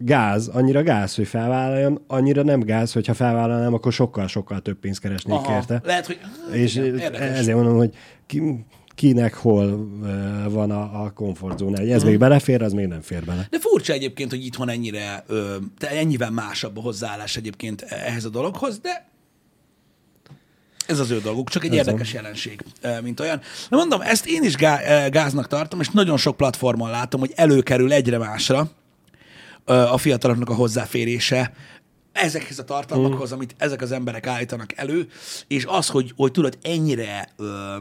gáz, 0.04 0.48
annyira 0.48 0.84
gáz, 0.84 1.16
hogy 1.16 1.28
felvállaljon, 1.28 2.04
annyira 2.08 2.44
nem 2.44 2.60
gáz, 2.60 2.94
hogyha 2.94 3.14
felvállalnám, 3.14 3.74
akkor 3.74 3.94
sokkal-sokkal 3.94 4.60
több 4.60 4.80
pénzt 4.80 5.00
keresnék 5.00 5.36
Aha, 5.36 5.56
érte. 5.56 5.82
lehet, 5.84 6.06
hogy... 6.06 6.20
És 6.52 6.76
igen, 6.76 7.16
ezért 7.16 7.58
mondom, 7.58 7.76
hogy 7.76 7.94
ki, 8.26 8.66
kinek 8.96 9.34
hol 9.34 9.90
van 10.50 10.72
a, 10.72 11.04
a 11.04 11.12
komfortzóna. 11.12 11.82
Ez 11.82 12.04
még 12.04 12.18
belefér, 12.18 12.62
az 12.62 12.74
még 12.74 12.88
nem 12.88 13.02
fér 13.02 13.26
bele. 13.26 13.48
De 13.50 13.60
furcsa 13.60 13.94
egyébként, 13.94 14.30
hogy 14.30 14.46
itthon 14.46 14.70
ennyire, 14.70 15.24
ö, 15.28 15.56
te 15.78 15.90
ennyivel 15.90 16.32
másabb 16.32 16.78
a 16.78 16.82
hozzáállás 16.82 17.36
egyébként 17.36 17.82
ehhez 17.82 18.26
a 18.26 18.30
dologhoz, 18.30 18.80
de 18.80 19.10
ez 20.88 21.00
az 21.00 21.12
ő 21.12 21.20
dolguk, 21.20 21.50
csak 21.50 21.64
egy 21.64 21.72
Ez 21.72 21.88
érdekes 21.88 22.14
jelenség, 22.14 22.64
ö, 22.82 23.02
mint 23.02 23.20
olyan. 23.20 23.42
Na 23.70 23.78
mondom, 23.78 24.02
ezt 24.02 24.26
én 24.28 24.44
is 24.44 24.56
gáznak 25.10 25.48
tartom, 25.48 25.80
és 25.80 25.90
nagyon 25.90 26.18
sok 26.18 26.38
platformon 26.38 26.90
látom, 26.90 27.20
hogy 27.20 27.32
előkerül 27.36 27.92
egyre 27.94 28.18
másra 28.18 28.70
a 29.66 29.98
fiataloknak 29.98 30.50
a 30.50 30.54
hozzáférése 30.54 31.54
ezekhez 32.12 32.60
a 32.60 32.64
tartalmakhoz, 32.64 33.32
amit 33.32 33.56
ezek 33.58 33.82
az 33.82 33.92
emberek 33.92 34.28
állítanak 34.28 34.78
elő, 34.78 35.08
és 35.48 35.66
az, 35.68 35.88
hogy, 35.88 36.14
hogy 36.16 36.32
tudod, 36.32 36.58
ennyire 36.62 37.30
ö, 37.38 37.76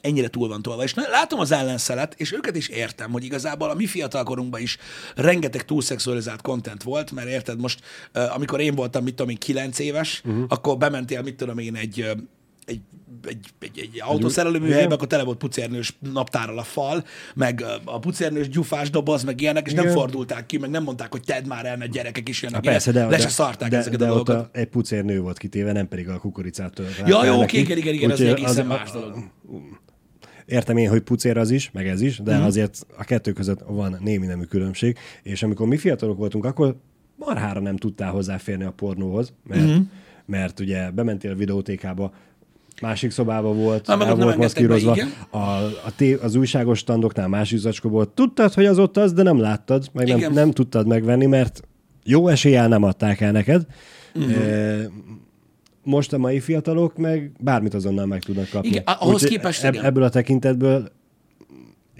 ennyire 0.00 0.28
túl 0.28 0.48
van 0.48 0.62
tolva. 0.62 0.82
És 0.82 0.94
látom 0.94 1.40
az 1.40 1.50
ellenszelet, 1.50 2.14
és 2.16 2.32
őket 2.32 2.56
is 2.56 2.68
értem, 2.68 3.10
hogy 3.10 3.24
igazából 3.24 3.70
a 3.70 3.74
mi 3.74 3.86
fiatalkorunkban 3.86 4.60
is 4.60 4.78
rengeteg 5.14 5.64
túlszexualizált 5.64 6.42
content 6.42 6.82
volt, 6.82 7.10
mert 7.10 7.28
érted, 7.28 7.60
most 7.60 7.80
amikor 8.12 8.60
én 8.60 8.74
voltam, 8.74 9.02
mit 9.02 9.14
tudom 9.14 9.30
én, 9.30 9.38
kilenc 9.38 9.78
éves, 9.78 10.22
uh-huh. 10.24 10.44
akkor 10.48 10.76
bementél, 10.76 11.22
mit 11.22 11.36
tudom 11.36 11.58
én, 11.58 11.76
egy, 11.76 12.06
egy 12.70 12.80
egy, 13.28 13.46
egy, 13.58 13.78
egy 13.78 14.00
autószerelő 14.04 14.58
műhelybe, 14.58 14.94
akkor 14.94 15.06
tele 15.06 15.22
volt 15.22 15.38
pucérnős 15.38 15.96
naptárral 16.12 16.58
a 16.58 16.62
fal, 16.62 17.04
meg 17.34 17.64
a 17.84 17.98
pucérnős 17.98 18.48
gyufás 18.48 18.90
doboz, 18.90 19.22
meg 19.22 19.40
ilyenek, 19.40 19.66
és 19.66 19.72
nem 19.72 19.84
Igen. 19.84 19.96
fordulták 19.96 20.46
ki, 20.46 20.58
meg 20.58 20.70
nem 20.70 20.82
mondták, 20.82 21.12
hogy 21.12 21.22
tedd 21.24 21.46
már 21.46 21.66
el, 21.66 21.76
mert 21.76 21.90
gyerekek 21.90 22.28
is 22.28 22.42
jönnek. 22.42 22.64
Há, 22.64 22.70
persze, 22.70 22.92
de, 22.92 23.06
le 23.06 23.18
se 23.18 23.28
szarták 23.28 23.70
de, 23.70 23.76
ezeket 23.76 23.98
de 23.98 24.04
a 24.04 24.08
ott 24.08 24.26
dolgokat. 24.26 24.56
a, 24.56 24.58
egy 24.58 24.66
pucérnő 24.66 25.20
volt 25.20 25.38
kitéve, 25.38 25.72
nem 25.72 25.88
pedig 25.88 26.08
a 26.08 26.18
kukoricát 26.18 26.80
Ja, 27.06 27.24
jó, 27.24 27.42
oké, 27.42 27.58
igen, 27.58 27.76
igen, 27.76 27.94
igen, 27.94 28.10
ez 28.10 28.20
egészen 28.20 28.66
más 28.66 28.90
dolog. 28.90 29.16
Értem 30.46 30.76
én, 30.76 30.88
hogy 30.88 31.00
pucér 31.00 31.36
az 31.36 31.50
is, 31.50 31.70
meg 31.70 31.88
ez 31.88 32.00
is, 32.00 32.18
de 32.18 32.38
mm. 32.38 32.42
azért 32.42 32.86
a 32.96 33.04
kettő 33.04 33.32
között 33.32 33.60
van 33.66 33.98
némi 34.00 34.26
nemű 34.26 34.44
különbség, 34.44 34.98
és 35.22 35.42
amikor 35.42 35.66
mi 35.66 35.76
fiatalok 35.76 36.18
voltunk, 36.18 36.44
akkor 36.44 36.76
marhára 37.16 37.60
nem 37.60 37.76
tudtál 37.76 38.10
hozzáférni 38.10 38.64
a 38.64 38.70
pornóhoz, 38.70 39.32
mert, 39.44 39.66
mm. 39.66 39.80
mert 40.26 40.60
ugye 40.60 40.90
bementél 40.90 41.30
a 41.30 41.34
videótékába, 41.34 42.12
másik 42.80 43.10
szobába 43.10 43.52
volt, 43.52 43.86
Na, 43.86 43.92
el 43.92 44.14
volt 44.14 44.28
be, 44.28 44.36
maszkírozva, 44.36 44.92
igen. 44.94 45.12
a, 45.30 45.38
a 45.84 45.94
té, 45.96 46.14
az 46.14 46.34
újságos 46.34 46.78
standoknál 46.78 47.28
másik 47.28 47.58
zacskó 47.58 47.88
volt. 47.88 48.08
Tudtad, 48.08 48.52
hogy 48.52 48.66
az 48.66 48.78
ott 48.78 48.96
az, 48.96 49.12
de 49.12 49.22
nem 49.22 49.38
láttad, 49.40 49.90
meg 49.92 50.08
Igen. 50.08 50.20
nem, 50.20 50.32
nem 50.32 50.50
tudtad 50.50 50.86
megvenni, 50.86 51.26
mert 51.26 51.62
jó 52.04 52.28
eséllyel 52.28 52.68
nem 52.68 52.82
adták 52.82 53.20
el 53.20 53.32
neked. 53.32 53.66
Mm-hmm. 54.18 54.30
E, 54.30 54.90
most 55.82 56.12
a 56.12 56.18
mai 56.18 56.40
fiatalok 56.40 56.96
meg 56.96 57.32
bármit 57.38 57.74
azonnal 57.74 58.06
meg 58.06 58.22
tudnak 58.22 58.48
kapni. 58.48 58.68
Igen, 58.68 58.82
ahhoz 58.86 59.14
Úgyhogy 59.14 59.28
képest 59.28 59.64
eb- 59.64 59.74
igen. 59.74 59.86
Ebből 59.86 60.02
a 60.02 60.08
tekintetből 60.08 60.92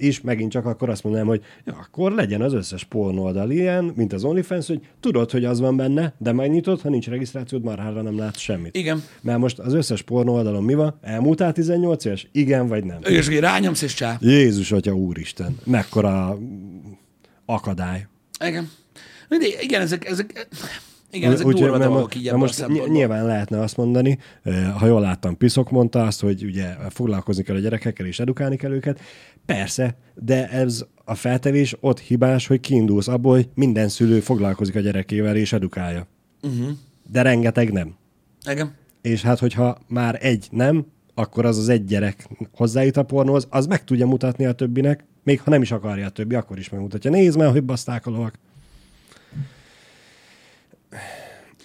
is 0.03 0.21
megint 0.21 0.51
csak 0.51 0.67
akkor 0.67 0.89
azt 0.89 1.03
mondanám, 1.03 1.27
hogy 1.27 1.43
ja, 1.65 1.79
akkor 1.81 2.13
legyen 2.13 2.43
az 2.43 2.53
összes 2.53 2.85
pornóoldal 2.85 3.51
ilyen, 3.51 3.93
mint 3.97 4.13
az 4.13 4.25
OnlyFans, 4.25 4.67
hogy 4.67 4.81
tudod, 5.01 5.31
hogy 5.31 5.45
az 5.45 5.61
van 5.61 5.77
benne, 5.77 6.15
de 6.19 6.33
megnyitod, 6.33 6.81
ha 6.81 6.89
nincs 6.89 7.09
regisztrációd, 7.09 7.63
marhára 7.63 8.03
nem 8.03 8.19
látsz 8.19 8.39
semmit. 8.39 8.77
Igen. 8.77 9.03
Mert 9.21 9.39
most 9.39 9.59
az 9.59 9.73
összes 9.73 10.03
pornóoldalon 10.03 10.65
mi 10.65 10.75
van? 10.75 10.99
Elmúltál 11.03 11.53
18 11.53 12.05
éves? 12.05 12.29
Igen 12.33 12.69
vagy 12.69 12.85
nem? 12.85 12.99
És 13.03 13.27
hogy 13.27 13.39
rányomsz 13.39 13.83
és 13.83 13.95
csá. 13.95 14.17
Jézus, 14.21 14.73
atya 14.73 14.93
úristen, 14.93 15.59
mekkora 15.65 16.39
akadály. 17.45 18.07
Igen. 18.45 18.71
Mindegy, 19.29 19.59
igen, 19.61 19.81
ezek, 19.81 20.05
ezek, 20.09 20.49
igen, 21.11 21.33
ezek 21.33 21.47
Úgyhogy, 21.47 21.63
durva 21.63 21.79
mert 21.79 21.91
dolgok 21.91 22.15
így 22.15 22.29
a 22.29 22.37
most 22.37 22.89
nyilván 22.89 23.27
lehetne 23.27 23.61
azt 23.61 23.77
mondani, 23.77 24.19
eh, 24.43 24.73
ha 24.79 24.87
jól 24.87 25.01
láttam, 25.01 25.37
Piszok 25.37 25.71
mondta 25.71 26.07
azt, 26.07 26.21
hogy 26.21 26.45
ugye 26.45 26.67
foglalkozni 26.89 27.43
kell 27.43 27.57
a 27.57 27.59
gyerekekkel 27.59 28.07
és 28.07 28.21
edukálni 28.21 28.57
kell 28.57 28.73
őket. 28.73 29.01
Persze, 29.47 29.97
de 30.15 30.49
ez 30.49 30.85
a 31.05 31.15
feltevés 31.15 31.77
ott 31.81 31.99
hibás, 32.01 32.47
hogy 32.47 32.61
kiindulsz 32.61 33.09
abból, 33.09 33.35
hogy 33.35 33.49
minden 33.55 33.89
szülő 33.89 34.21
foglalkozik 34.21 34.75
a 34.75 34.81
gyerekével 34.81 35.37
és 35.37 35.53
edukálja. 35.53 36.07
Uh-huh. 36.43 36.69
De 37.11 37.23
rengeteg 37.23 37.73
nem. 37.73 37.95
Igen. 38.51 38.75
És 39.03 39.23
hát, 39.23 39.39
hogyha 39.39 39.79
már 39.89 40.19
egy 40.21 40.49
nem, 40.51 40.87
akkor 41.15 41.45
az 41.45 41.59
az 41.59 41.69
egy 41.69 41.85
gyerek 41.85 42.29
hozzájut 42.53 42.97
a 42.97 43.03
pornóhoz, 43.03 43.47
az 43.51 43.67
meg 43.67 43.85
tudja 43.85 44.07
mutatni 44.07 44.47
a 44.47 44.53
többinek, 44.53 45.05
még 45.23 45.41
ha 45.41 45.51
nem 45.51 45.63
is 45.63 45.73
akarja 45.73 46.07
a 46.07 46.11
többi, 46.11 46.35
akkor 46.35 46.59
is 46.59 46.69
megmutatja. 46.69 47.11
Nézd 47.11 47.39
már, 47.39 47.51
hogy 47.51 47.65
baszták 47.65 48.07
a 48.07 48.11
lovak. 48.11 48.39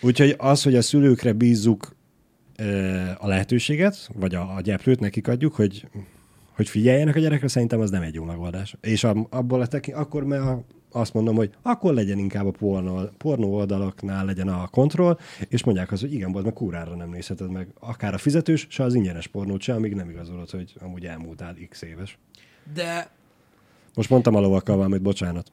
Úgyhogy 0.05 0.35
az, 0.37 0.63
hogy 0.63 0.75
a 0.75 0.81
szülőkre 0.81 1.33
bízzuk 1.33 1.95
a 3.17 3.27
lehetőséget, 3.27 4.09
vagy 4.13 4.35
a, 4.35 4.55
a 4.55 4.61
gyeplőt 4.61 4.99
nekik 4.99 5.27
adjuk, 5.27 5.55
hogy, 5.55 5.87
hogy 6.55 6.69
figyeljenek 6.69 7.15
a 7.15 7.19
gyerekre, 7.19 7.47
szerintem 7.47 7.79
az 7.79 7.89
nem 7.89 8.01
egy 8.01 8.13
jó 8.13 8.23
megoldás. 8.23 8.75
És 8.81 9.03
a, 9.03 9.27
abból 9.29 9.61
a 9.61 9.67
teki, 9.67 9.91
akkor 9.91 10.23
mert 10.23 10.43
a, 10.43 10.63
azt 10.91 11.13
mondom, 11.13 11.35
hogy 11.35 11.49
akkor 11.61 11.93
legyen 11.93 12.17
inkább 12.17 12.45
a 12.45 12.51
pornó, 12.51 13.01
pornó 13.17 13.53
oldalaknál 13.53 14.25
legyen 14.25 14.47
a 14.47 14.67
kontroll, 14.67 15.17
és 15.47 15.63
mondják 15.63 15.91
azt, 15.91 16.01
hogy 16.01 16.13
igen, 16.13 16.35
az 16.35 16.43
meg 16.43 16.53
kúrára 16.53 16.95
nem 16.95 17.09
nézheted 17.09 17.51
meg 17.51 17.67
akár 17.79 18.13
a 18.13 18.17
fizetős, 18.17 18.67
se 18.69 18.83
az 18.83 18.93
ingyenes 18.93 19.27
pornót 19.27 19.61
se, 19.61 19.73
amíg 19.73 19.93
nem 19.93 20.09
igazolod, 20.09 20.49
hogy 20.49 20.73
amúgy 20.79 21.05
elmúltál 21.05 21.55
x 21.69 21.81
éves. 21.81 22.17
De 22.73 23.09
Most 23.95 24.09
mondtam 24.09 24.35
a 24.35 24.39
lovakkal 24.39 24.75
valamit, 24.75 25.01
bocsánat. 25.01 25.51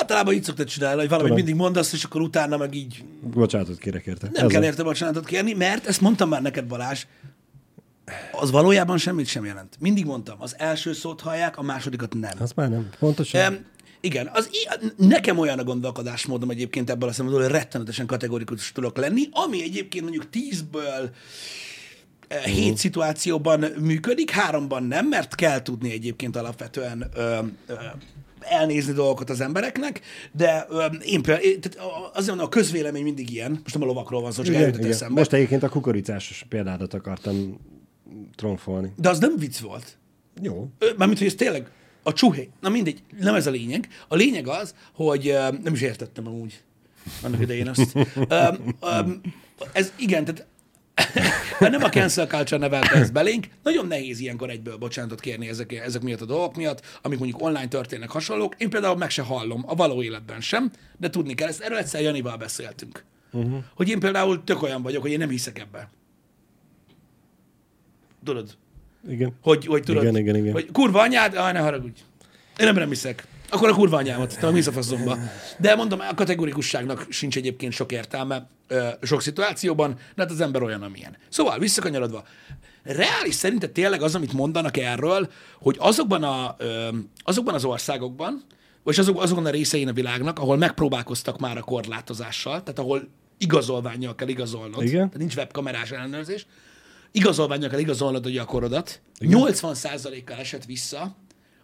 Általában 0.00 0.34
így 0.34 0.44
szoktad 0.44 0.66
csinálni, 0.66 1.00
hogy 1.00 1.08
valamit 1.08 1.30
Tudom. 1.30 1.44
mindig 1.46 1.64
mondasz, 1.64 1.92
és 1.92 2.04
akkor 2.04 2.20
utána 2.20 2.56
meg 2.56 2.74
így 2.74 3.04
Bocsánatot 3.20 3.78
kérek 3.78 4.06
érte. 4.06 4.28
nem 4.32 4.44
Ez 4.44 4.52
kell 4.52 4.64
érte 4.64 4.82
bocsánatot 4.82 5.26
kérni, 5.26 5.52
mert 5.52 5.86
ezt 5.86 6.00
mondtam 6.00 6.28
már 6.28 6.42
neked, 6.42 6.64
Balázs, 6.64 7.06
az 8.32 8.50
valójában 8.50 8.98
semmit 8.98 9.26
sem 9.26 9.44
jelent. 9.44 9.76
Mindig 9.78 10.04
mondtam, 10.04 10.36
az 10.38 10.54
első 10.58 10.92
szót 10.92 11.20
hallják, 11.20 11.58
a 11.58 11.62
másodikat 11.62 12.14
nem. 12.14 12.32
Azt 12.38 12.56
már 12.56 12.70
nem. 12.70 12.88
Pontosan. 12.98 13.52
Um, 13.52 13.64
igen, 14.00 14.30
az, 14.32 14.50
nekem 14.96 15.38
olyan 15.38 15.58
a 15.58 15.64
gondolkodásmódom 15.64 16.50
egyébként 16.50 16.90
ebből 16.90 17.08
a 17.08 17.12
szempontból, 17.12 17.44
hogy 17.44 17.54
rettenetesen 17.54 18.06
kategorikus 18.06 18.72
tudok 18.72 18.96
lenni, 18.96 19.22
ami 19.30 19.62
egyébként 19.62 20.02
mondjuk 20.02 20.30
tízből 20.30 21.10
eh, 22.28 22.42
hét 22.42 22.76
szituációban 22.76 23.64
működik, 23.80 24.30
háromban 24.30 24.82
nem, 24.82 25.06
mert 25.06 25.34
kell 25.34 25.62
tudni 25.62 25.92
egyébként 25.92 26.36
alapvetően 26.36 27.10
ö, 27.14 27.38
ö, 27.66 27.74
elnézni 28.48 28.92
dolgokat 28.92 29.30
az 29.30 29.40
embereknek, 29.40 30.00
de 30.32 30.66
ö, 30.68 30.84
én 30.84 31.22
például, 31.22 31.58
tehát 31.60 31.88
a- 31.88 32.10
azért 32.14 32.28
mondom, 32.28 32.46
a 32.46 32.48
közvélemény 32.48 33.02
mindig 33.02 33.30
ilyen, 33.30 33.50
most 33.50 33.74
nem 33.74 33.82
a 33.82 33.86
lovakról 33.86 34.20
van 34.22 34.32
szó, 34.32 34.42
csak 34.42 34.54
igen, 34.54 34.68
igen. 34.74 34.90
eszembe. 34.90 35.18
Most 35.18 35.32
egyébként 35.32 35.62
a 35.62 35.68
kukoricás 35.68 36.46
példádat 36.48 36.94
akartam 36.94 37.58
tronfolni. 38.36 38.92
De 38.96 39.08
az 39.08 39.18
nem 39.18 39.36
vicc 39.36 39.58
volt. 39.58 39.98
Jó. 40.42 40.68
Mármint, 40.96 41.18
hogy 41.18 41.28
ez 41.28 41.34
tényleg 41.34 41.70
a 42.02 42.12
csuhé. 42.12 42.50
Na 42.60 42.68
mindegy, 42.68 43.02
nem 43.20 43.34
ez 43.34 43.46
a 43.46 43.50
lényeg. 43.50 43.88
A 44.08 44.14
lényeg 44.14 44.48
az, 44.48 44.74
hogy 44.94 45.28
ö, 45.28 45.48
nem 45.62 45.72
is 45.72 45.80
értettem 45.80 46.26
amúgy 46.26 46.62
annak 47.22 47.40
idején 47.40 47.68
azt. 47.68 47.94
Um, 47.94 48.76
um, 48.82 49.20
ez 49.72 49.92
igen, 49.96 50.24
tehát 50.24 50.46
mert 51.58 51.72
nem 51.76 51.82
a 51.82 51.88
cancel 51.88 52.26
culture 52.26 52.60
nevelte 52.60 52.94
ezt 52.94 53.12
belénk, 53.12 53.46
nagyon 53.62 53.86
nehéz 53.86 54.20
ilyenkor 54.20 54.50
egyből 54.50 54.76
bocsánatot 54.76 55.20
kérni 55.20 55.48
ezek, 55.48 55.72
ezek 55.72 56.02
miatt 56.02 56.20
a 56.20 56.24
dolgok 56.24 56.56
miatt, 56.56 56.98
amik 57.02 57.18
mondjuk 57.18 57.42
online 57.42 57.68
történnek 57.68 58.10
hasonlók. 58.10 58.54
Én 58.58 58.70
például 58.70 58.96
meg 58.96 59.10
se 59.10 59.22
hallom, 59.22 59.64
a 59.66 59.74
való 59.74 60.02
életben 60.02 60.40
sem, 60.40 60.70
de 60.96 61.10
tudni 61.10 61.34
kell, 61.34 61.48
ezt 61.48 61.60
erről 61.60 61.78
egyszer 61.78 62.02
Janival 62.02 62.36
beszéltünk. 62.36 63.04
Uh-huh. 63.32 63.64
Hogy 63.74 63.88
én 63.88 63.98
például 63.98 64.44
tök 64.44 64.62
olyan 64.62 64.82
vagyok, 64.82 65.02
hogy 65.02 65.10
én 65.10 65.18
nem 65.18 65.28
hiszek 65.28 65.58
ebbe. 65.58 65.90
Tudod? 68.24 68.56
Igen. 69.08 69.32
Hogy, 69.42 69.66
hogy 69.66 69.82
tudod, 69.82 70.02
Igen, 70.02 70.16
igen, 70.16 70.36
igen. 70.36 70.52
hogy 70.52 70.68
kurva 70.72 71.00
anyád, 71.00 71.34
ah, 71.34 71.52
ne 71.52 71.58
haragudj. 71.58 72.00
Én 72.58 72.66
nem, 72.66 72.74
nem 72.74 72.88
hiszek. 72.88 73.26
Akkor 73.48 73.68
a 73.68 73.74
kurva 73.74 73.96
anyámat, 73.96 74.38
te 74.38 74.46
a 74.46 74.72
faszomba. 74.72 75.18
De 75.58 75.74
mondom, 75.74 76.00
a 76.00 76.14
kategorikusságnak 76.14 77.06
sincs 77.08 77.36
egyébként 77.36 77.72
sok 77.72 77.92
értelme 77.92 78.48
ö, 78.68 78.88
sok 79.02 79.22
szituációban, 79.22 79.94
de 80.14 80.22
hát 80.22 80.30
az 80.30 80.40
ember 80.40 80.62
olyan, 80.62 80.82
amilyen. 80.82 81.16
Szóval, 81.28 81.58
visszakanyarodva, 81.58 82.24
reális 82.82 83.34
szerinted 83.34 83.70
tényleg 83.70 84.02
az, 84.02 84.14
amit 84.14 84.32
mondanak 84.32 84.76
erről, 84.76 85.30
hogy 85.58 85.76
azokban, 85.78 86.22
a, 86.22 86.54
ö, 86.58 86.88
azokban 87.18 87.54
az 87.54 87.64
országokban, 87.64 88.42
vagy 88.82 88.98
azok, 88.98 89.22
azokon 89.22 89.46
a 89.46 89.50
részein 89.50 89.88
a 89.88 89.92
világnak, 89.92 90.38
ahol 90.38 90.56
megpróbálkoztak 90.56 91.38
már 91.38 91.56
a 91.56 91.62
korlátozással, 91.62 92.62
tehát 92.62 92.78
ahol 92.78 93.08
igazolványjal 93.38 94.14
kell 94.14 94.28
igazolnod, 94.28 94.82
Igen. 94.82 94.94
tehát 94.94 95.16
nincs 95.16 95.36
webkamerás 95.36 95.90
ellenőrzés, 95.90 96.46
igazolványjal 97.12 97.70
kell 97.70 97.78
igazolnod 97.78 98.26
a 98.26 98.30
gyakorodat, 98.30 99.00
80%-kal 99.20 100.36
esett 100.36 100.64
vissza 100.64 101.16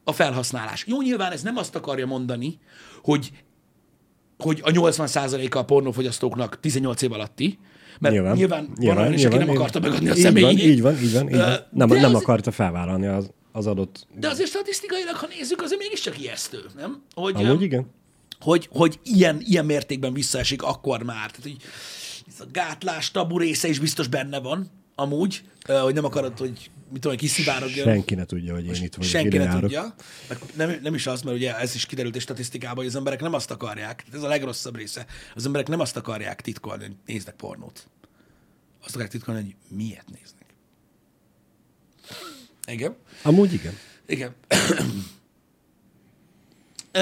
a 0.05 0.13
felhasználás. 0.13 0.85
Jó, 0.87 1.03
nyilván 1.03 1.33
ez 1.33 1.43
nem 1.43 1.57
azt 1.57 1.77
akarja 1.77 2.07
mondani, 2.07 2.59
hogy, 3.03 3.31
hogy 4.39 4.61
a 4.65 4.71
80%-a 4.71 5.59
a 5.59 5.65
pornófogyasztóknak 5.65 6.61
18 6.61 7.03
év 7.03 7.13
alatti, 7.13 7.59
mert 8.01 8.15
nyilván, 8.15 8.37
nyilván, 8.37 8.73
nyilván 8.77 8.97
van 8.97 9.05
olyan 9.05 9.19
is, 9.19 9.25
aki 9.25 9.37
nem 9.37 9.51
akarta 9.51 9.81
megadni 9.81 10.09
a 10.09 10.15
személyét. 10.15 10.59
így 10.59 10.81
van, 10.81 11.03
így 11.03 11.13
van. 11.13 11.29
Így 11.29 11.37
van. 11.37 11.59
Nem, 11.71 11.89
de 11.89 12.01
nem 12.01 12.15
az- 12.15 12.23
akarta 12.23 12.51
felvállalni 12.51 13.07
az, 13.07 13.31
az 13.53 13.67
adott... 13.67 14.07
De 14.19 14.29
azért 14.29 14.49
statisztikailag, 14.49 15.15
ha 15.15 15.27
nézzük, 15.39 15.63
azért 15.63 15.81
mégiscsak 15.81 16.21
ijesztő, 16.21 16.59
nem? 16.77 17.03
Hogy, 17.15 17.35
Amúgy 17.35 17.63
igen. 17.63 17.91
hogy, 18.41 18.69
hogy 18.73 18.99
ilyen, 19.03 19.41
ilyen 19.45 19.65
mértékben 19.65 20.13
visszaesik 20.13 20.63
akkor 20.63 21.03
már. 21.03 21.31
Tehát, 21.31 21.43
hogy 21.43 21.57
ez 22.29 22.41
a 22.41 22.45
gátlás 22.53 23.11
tabu 23.11 23.39
része 23.39 23.69
is 23.69 23.79
biztos 23.79 24.07
benne 24.09 24.41
van, 24.41 24.71
amúgy, 24.95 25.43
hogy 25.83 25.95
nem 25.95 26.05
akarod, 26.05 26.39
hogy 26.39 26.71
mit 26.91 27.01
tudom, 27.01 27.19
hogy 27.19 27.29
kiszivárogjon. 27.29 27.87
Senki 27.87 28.15
ne 28.15 28.25
tudja, 28.25 28.55
hogy 28.55 28.65
én 28.65 28.83
itt 28.83 28.95
vagyok. 28.95 29.11
Senki 29.11 29.37
ne 29.37 29.43
járok. 29.45 29.61
tudja. 29.61 29.95
Nem, 30.55 30.79
nem 30.83 30.95
is 30.95 31.07
az, 31.07 31.23
mert 31.23 31.37
ugye 31.37 31.59
ez 31.59 31.75
is 31.75 31.87
kiderült 31.87 32.15
egy 32.15 32.21
statisztikában, 32.21 32.77
hogy 32.77 32.87
az 32.87 32.97
emberek 32.97 33.21
nem 33.21 33.35
azt 33.35 33.51
akarják, 33.51 34.05
ez 34.13 34.23
a 34.23 34.29
legrosszabb 34.29 34.77
része, 34.77 35.07
az 35.35 35.47
emberek 35.47 35.69
nem 35.69 35.81
azt 35.81 35.97
akarják 35.97 36.41
titkolni, 36.41 36.83
hogy 36.85 36.97
néznek 37.07 37.35
pornót. 37.35 37.87
Azt 38.81 38.91
akarják 38.91 39.11
titkolni, 39.11 39.41
hogy 39.43 39.77
miért 39.77 40.11
néznek. 40.11 40.47
Igen. 42.67 42.97
Amúgy 43.23 43.53
igen. 43.53 43.79
Igen. 44.07 44.35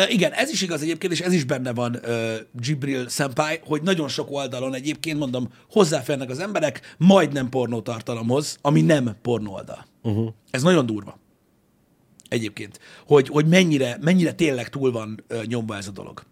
Igen, 0.09 0.32
ez 0.32 0.51
is 0.51 0.62
igaz 0.62 0.82
egyébként, 0.82 1.12
és 1.12 1.20
ez 1.20 1.32
is 1.32 1.45
benne 1.45 1.72
van 1.72 2.01
uh, 2.05 2.34
Gibril 2.53 3.09
Senpai, 3.09 3.61
hogy 3.64 3.82
nagyon 3.82 4.09
sok 4.09 4.30
oldalon 4.30 4.74
egyébként, 4.74 5.18
mondom, 5.18 5.53
hozzáférnek 5.70 6.30
az 6.30 6.39
emberek 6.39 6.95
majdnem 6.99 7.49
pornótartalomhoz, 7.49 8.59
ami 8.62 8.82
nem 8.82 9.16
pornó 9.22 9.53
oldal. 9.53 9.86
Uh-huh. 10.03 10.32
Ez 10.51 10.62
nagyon 10.62 10.86
durva. 10.86 11.18
Egyébként. 12.28 12.80
Hogy, 13.07 13.28
hogy 13.28 13.47
mennyire, 13.47 13.99
mennyire 14.01 14.32
tényleg 14.32 14.68
túl 14.68 14.93
van 14.93 15.24
uh, 15.30 15.45
nyomva 15.45 15.76
ez 15.76 15.86
a 15.86 15.91
dolog. 15.91 16.22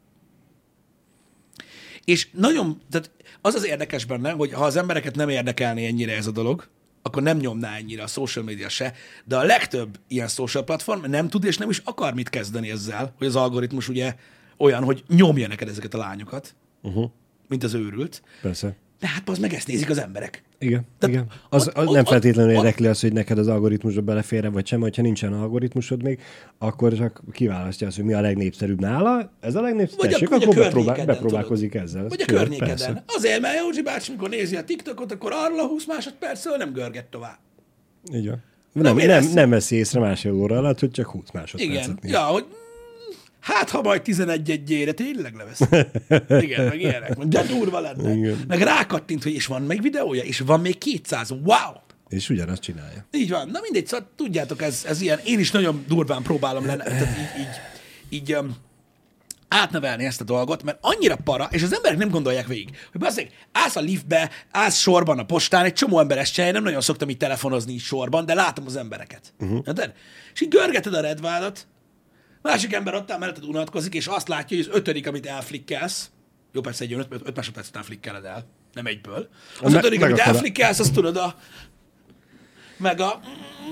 És 2.04 2.28
nagyon, 2.32 2.80
tehát 2.90 3.10
az 3.40 3.54
az 3.54 3.66
érdekes 3.66 4.04
benne, 4.04 4.30
hogy 4.30 4.52
ha 4.52 4.64
az 4.64 4.76
embereket 4.76 5.14
nem 5.14 5.28
érdekelné 5.28 5.86
ennyire 5.86 6.16
ez 6.16 6.26
a 6.26 6.30
dolog, 6.30 6.68
akkor 7.06 7.22
nem 7.22 7.36
nyomná 7.36 7.76
ennyire 7.76 8.02
a 8.02 8.06
social 8.06 8.44
media 8.44 8.68
se, 8.68 8.92
de 9.24 9.36
a 9.36 9.42
legtöbb 9.42 9.98
ilyen 10.08 10.28
social 10.28 10.64
platform 10.64 11.10
nem 11.10 11.28
tud 11.28 11.44
és 11.44 11.56
nem 11.58 11.70
is 11.70 11.82
akar 11.84 12.14
mit 12.14 12.28
kezdeni 12.28 12.70
ezzel, 12.70 13.14
hogy 13.18 13.26
az 13.26 13.36
algoritmus 13.36 13.88
ugye 13.88 14.14
olyan, 14.58 14.84
hogy 14.84 15.04
nyomja 15.08 15.48
neked 15.48 15.68
ezeket 15.68 15.94
a 15.94 15.98
lányokat, 15.98 16.54
Uh-huh. 16.82 17.10
mint 17.48 17.64
az 17.64 17.74
őrült. 17.74 18.22
Persze. 18.42 18.76
De 19.00 19.06
hát 19.08 19.28
az 19.28 19.38
meg 19.38 19.52
ezt 19.54 19.66
nézik 19.66 19.90
az 19.90 19.98
emberek. 19.98 20.42
Igen, 20.58 20.86
Tehát 20.98 21.14
igen. 21.16 21.26
Az, 21.48 21.70
az 21.74 21.86
ott- 21.86 21.94
nem 21.94 22.04
feltétlenül 22.04 22.50
ott- 22.50 22.56
érdekli 22.58 22.86
az, 22.86 23.00
hogy 23.00 23.12
neked 23.12 23.38
az 23.38 23.46
algoritmusba 23.48 24.00
belefér 24.00 24.50
vagy 24.52 24.66
sem, 24.66 24.80
hogyha 24.80 25.02
nincsen 25.02 25.32
algoritmusod 25.32 26.02
még, 26.02 26.20
akkor 26.58 26.92
csak 26.94 27.22
kiválasztja 27.32 27.86
azt, 27.86 27.96
hogy 27.96 28.04
mi 28.04 28.12
a 28.12 28.20
legnépszerűbb 28.20 28.80
nála. 28.80 29.30
Ez 29.40 29.54
a 29.54 29.60
legnépszerűbb, 29.60 30.10
tessék, 30.12 30.30
akkor 30.30 30.54
bepróbál, 30.54 31.04
bepróbálkozik 31.04 31.74
ezzel. 31.74 32.08
Vagy 32.08 32.20
a 32.20 32.24
Sure, 32.24 32.38
környékeden. 32.40 32.68
persze. 32.76 33.04
Azért, 33.06 33.40
mert 33.40 33.58
Józsi 33.58 33.82
bácsi, 33.82 34.10
mikor 34.10 34.28
nézi 34.28 34.56
a 34.56 34.64
TikTokot, 34.64 35.12
akkor 35.12 35.32
arról 35.34 35.60
a 35.60 35.66
20 35.66 35.86
másodpercről 35.86 36.56
nem 36.56 36.72
görget 36.72 37.04
tovább. 37.04 37.38
Így 38.14 38.26
van. 38.28 38.42
Nem 38.72 38.96
Nem, 38.96 39.06
nem, 39.06 39.24
nem 39.34 39.50
veszi 39.50 39.76
észre 39.76 40.00
másfél 40.00 40.32
óra 40.32 40.56
alatt, 40.56 40.80
hogy 40.80 40.90
csak 40.90 41.06
20 41.06 41.30
másodpercet 41.32 41.74
Igen. 41.84 41.98
néz. 42.02 42.12
Ja, 42.12 42.20
hogy 42.20 42.44
hát 43.46 43.70
ha 43.70 43.82
majd 43.82 44.02
11 44.02 44.50
egyére 44.50 44.92
tényleg 44.92 45.34
levesz. 45.34 45.60
Igen, 46.44 46.64
meg 46.64 46.80
ilyenek. 46.80 47.18
De 47.18 47.42
durva 47.42 47.80
lenne. 47.80 48.14
Igen. 48.14 48.44
Meg 48.48 48.60
rákattint, 48.60 49.22
hogy 49.22 49.32
és 49.32 49.46
van 49.46 49.62
még 49.62 49.82
videója, 49.82 50.22
és 50.22 50.38
van 50.38 50.60
még 50.60 50.78
200. 50.78 51.30
Wow! 51.30 51.72
És 52.08 52.30
ugyanazt 52.30 52.62
csinálja. 52.62 53.06
Így 53.10 53.30
van. 53.30 53.48
Na 53.48 53.58
mindegy, 53.62 53.86
szóval 53.86 54.08
tudjátok, 54.16 54.62
ez, 54.62 54.84
ez 54.88 55.00
ilyen, 55.00 55.18
én 55.24 55.38
is 55.38 55.50
nagyon 55.50 55.84
durván 55.88 56.22
próbálom 56.22 56.66
lenne, 56.66 56.84
tehát 56.84 57.18
így, 57.18 57.40
így, 57.40 57.48
így 58.08 58.34
um, 58.34 58.56
átnevelni 59.48 60.04
ezt 60.04 60.20
a 60.20 60.24
dolgot, 60.24 60.62
mert 60.62 60.78
annyira 60.80 61.16
para, 61.16 61.48
és 61.50 61.62
az 61.62 61.74
emberek 61.74 61.98
nem 61.98 62.08
gondolják 62.08 62.46
végig, 62.46 62.76
hogy 62.92 63.00
bazdmeg, 63.00 63.30
állsz 63.52 63.76
a 63.76 63.80
liftbe, 63.80 64.30
állsz 64.50 64.78
sorban 64.78 65.18
a 65.18 65.24
postán, 65.24 65.64
egy 65.64 65.72
csomó 65.72 66.00
ember 66.00 66.18
ezt 66.18 66.32
csinálja, 66.32 66.54
nem 66.54 66.62
nagyon 66.62 66.80
szoktam 66.80 67.08
így 67.08 67.16
telefonozni 67.16 67.72
így 67.72 67.80
sorban, 67.80 68.26
de 68.26 68.34
látom 68.34 68.64
az 68.66 68.76
embereket. 68.76 69.32
Uh-huh. 69.38 69.76
És 70.34 70.40
így 70.40 70.48
görgeted 70.48 70.94
a 70.94 71.00
redvádat, 71.00 71.66
másik 72.46 72.72
ember 72.72 72.94
ott 72.94 73.10
áll 73.10 73.18
melletted 73.18 73.44
unatkozik, 73.44 73.94
és 73.94 74.06
azt 74.06 74.28
látja, 74.28 74.56
hogy 74.56 74.66
az 74.70 74.76
ötödik, 74.76 75.06
amit 75.06 75.26
elflikkelsz, 75.26 76.10
jó, 76.52 76.60
persze 76.60 76.84
egy 76.84 76.92
5 76.92 77.36
másodperc 77.36 77.68
után 77.68 77.82
flikkeled 77.82 78.24
el, 78.24 78.46
nem 78.72 78.86
egyből. 78.86 79.28
Az 79.60 79.72
Me- 79.72 79.84
ötödik, 79.84 80.02
amit 80.02 80.18
elflikkelsz, 80.18 80.78
azt 80.78 80.92
tudod 80.92 81.16
a, 81.16 81.38
meg 82.76 83.00
a, 83.00 83.20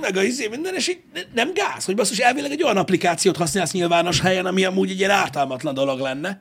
meg 0.00 0.16
a 0.16 0.22
izé 0.22 0.48
minden, 0.48 0.74
és 0.74 0.88
így 0.88 1.00
ne- 1.12 1.22
nem 1.34 1.52
gáz, 1.54 1.84
hogy 1.84 1.94
basszus, 1.94 2.18
elvileg 2.18 2.50
egy 2.50 2.62
olyan 2.62 2.76
applikációt 2.76 3.36
használsz 3.36 3.72
nyilvános 3.72 4.20
helyen, 4.20 4.46
ami 4.46 4.64
amúgy 4.64 4.90
egy 4.90 4.98
ilyen 4.98 5.10
ártalmatlan 5.10 5.74
dolog 5.74 6.00
lenne. 6.00 6.40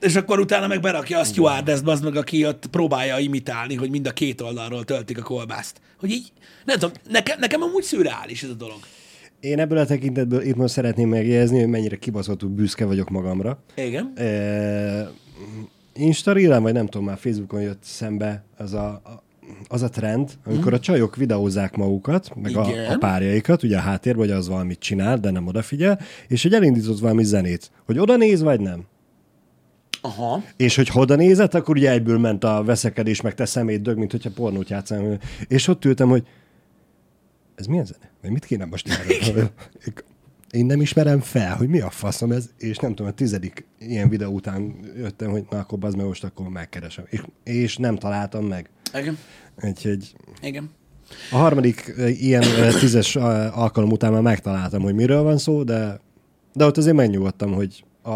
És 0.00 0.16
akkor 0.16 0.40
utána 0.40 0.66
meg 0.66 0.80
berakja 0.80 1.18
a 1.18 1.24
stewardess 1.24 1.80
az 1.84 2.00
meg, 2.00 2.16
aki 2.16 2.46
ott 2.46 2.66
próbálja 2.66 3.18
imitálni, 3.18 3.74
hogy 3.74 3.90
mind 3.90 4.06
a 4.06 4.12
két 4.12 4.40
oldalról 4.40 4.84
töltik 4.84 5.18
a 5.18 5.22
kolbászt. 5.22 5.80
Hogy 5.98 6.10
így, 6.10 6.32
nem 6.64 6.78
tudom, 6.78 6.96
nekem, 7.08 7.38
nekem 7.38 7.62
amúgy 7.62 7.82
szürreális 7.82 8.42
ez 8.42 8.50
a 8.50 8.54
dolog. 8.54 8.78
Én 9.40 9.58
ebből 9.58 9.78
a 9.78 9.86
tekintetből 9.86 10.42
itt 10.42 10.56
most 10.56 10.72
szeretném 10.72 11.08
megjegyezni, 11.08 11.58
hogy 11.58 11.68
mennyire 11.68 11.96
kibaszottul 11.96 12.48
büszke 12.48 12.84
vagyok 12.84 13.10
magamra. 13.10 13.58
Igen. 13.74 14.12
E, 14.16 15.10
Instagram, 15.94 16.62
vagy 16.62 16.72
nem 16.72 16.86
tudom, 16.86 17.06
már 17.06 17.18
Facebookon 17.18 17.60
jött 17.60 17.82
szembe 17.82 18.44
az 18.56 18.74
a, 18.74 19.02
az 19.68 19.82
a 19.82 19.88
trend, 19.88 20.30
amikor 20.44 20.72
a 20.72 20.80
csajok 20.80 21.16
videózzák 21.16 21.76
magukat, 21.76 22.30
meg 22.42 22.56
a, 22.56 22.68
Igen. 22.68 22.92
a 22.92 22.98
párjaikat, 22.98 23.62
ugye 23.62 23.76
a 23.76 23.80
háttérben, 23.80 24.26
hogy 24.26 24.36
az 24.36 24.48
valamit 24.48 24.78
csinál, 24.78 25.18
de 25.18 25.30
nem 25.30 25.46
odafigyel, 25.46 26.00
és 26.28 26.42
hogy 26.42 26.54
elindított 26.54 26.98
valami 26.98 27.24
zenét, 27.24 27.70
hogy 27.86 27.98
oda 27.98 28.16
néz, 28.16 28.40
vagy 28.40 28.60
nem. 28.60 28.84
Aha. 30.00 30.42
És 30.56 30.76
hogy 30.76 30.90
oda 30.94 31.14
nézett, 31.14 31.54
akkor 31.54 31.76
ugye 31.76 31.90
egyből 31.90 32.18
ment 32.18 32.44
a 32.44 32.62
veszekedés, 32.64 33.20
meg 33.20 33.34
te 33.34 33.44
szemét 33.44 33.82
dög, 33.82 33.98
mint 33.98 34.10
hogyha 34.10 34.30
pornót 34.34 34.68
játszanál. 34.68 35.18
És 35.48 35.68
ott 35.68 35.84
ültem, 35.84 36.08
hogy 36.08 36.26
ez 37.58 37.66
milyen 37.66 37.84
zene? 37.84 38.10
Vagy 38.22 38.30
mit 38.30 38.44
kéne 38.44 38.64
most 38.64 38.88
erről? 38.88 39.50
Én 40.50 40.66
nem 40.66 40.80
ismerem 40.80 41.20
fel, 41.20 41.56
hogy 41.56 41.68
mi 41.68 41.80
a 41.80 41.90
faszom 41.90 42.32
ez, 42.32 42.50
és 42.58 42.76
nem 42.76 42.90
tudom, 42.90 43.06
a 43.06 43.14
tizedik 43.14 43.66
ilyen 43.78 44.08
videó 44.08 44.32
után 44.32 44.74
jöttem, 44.96 45.30
hogy 45.30 45.44
na 45.50 45.58
akkor 45.58 45.78
az 45.84 45.94
meg 45.94 46.06
most 46.06 46.24
akkor 46.24 46.48
megkeresem. 46.48 47.04
És, 47.08 47.22
és 47.44 47.76
nem 47.76 47.96
találtam 47.96 48.44
meg. 48.44 48.70
Igen. 48.94 49.18
Úgyhogy 49.62 50.14
Igen. 50.42 50.70
a 51.30 51.36
harmadik 51.36 51.94
ilyen 51.96 52.44
tízes 52.80 53.16
alkalom 53.16 53.90
után 53.90 54.12
már 54.12 54.22
megtaláltam, 54.22 54.82
hogy 54.82 54.94
miről 54.94 55.22
van 55.22 55.38
szó, 55.38 55.62
de, 55.62 56.00
de 56.52 56.64
ott 56.64 56.76
azért 56.76 56.96
megnyugodtam, 56.96 57.52
hogy 57.52 57.84
a, 58.02 58.12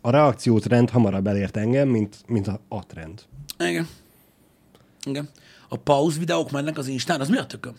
a 0.00 0.10
reakciótrend 0.10 0.90
hamarabb 0.90 1.26
elért 1.26 1.56
engem, 1.56 1.88
mint, 1.88 2.16
mint 2.26 2.46
a, 2.48 2.60
a 2.68 2.86
trend. 2.86 3.22
Igen. 3.58 3.88
Igen. 5.04 5.28
A 5.68 5.76
pauz 5.76 6.18
videók 6.18 6.50
mennek 6.50 6.78
az 6.78 6.86
Instán, 6.86 7.20
az 7.20 7.28
mi 7.28 7.36
a 7.36 7.46
tököm? 7.46 7.74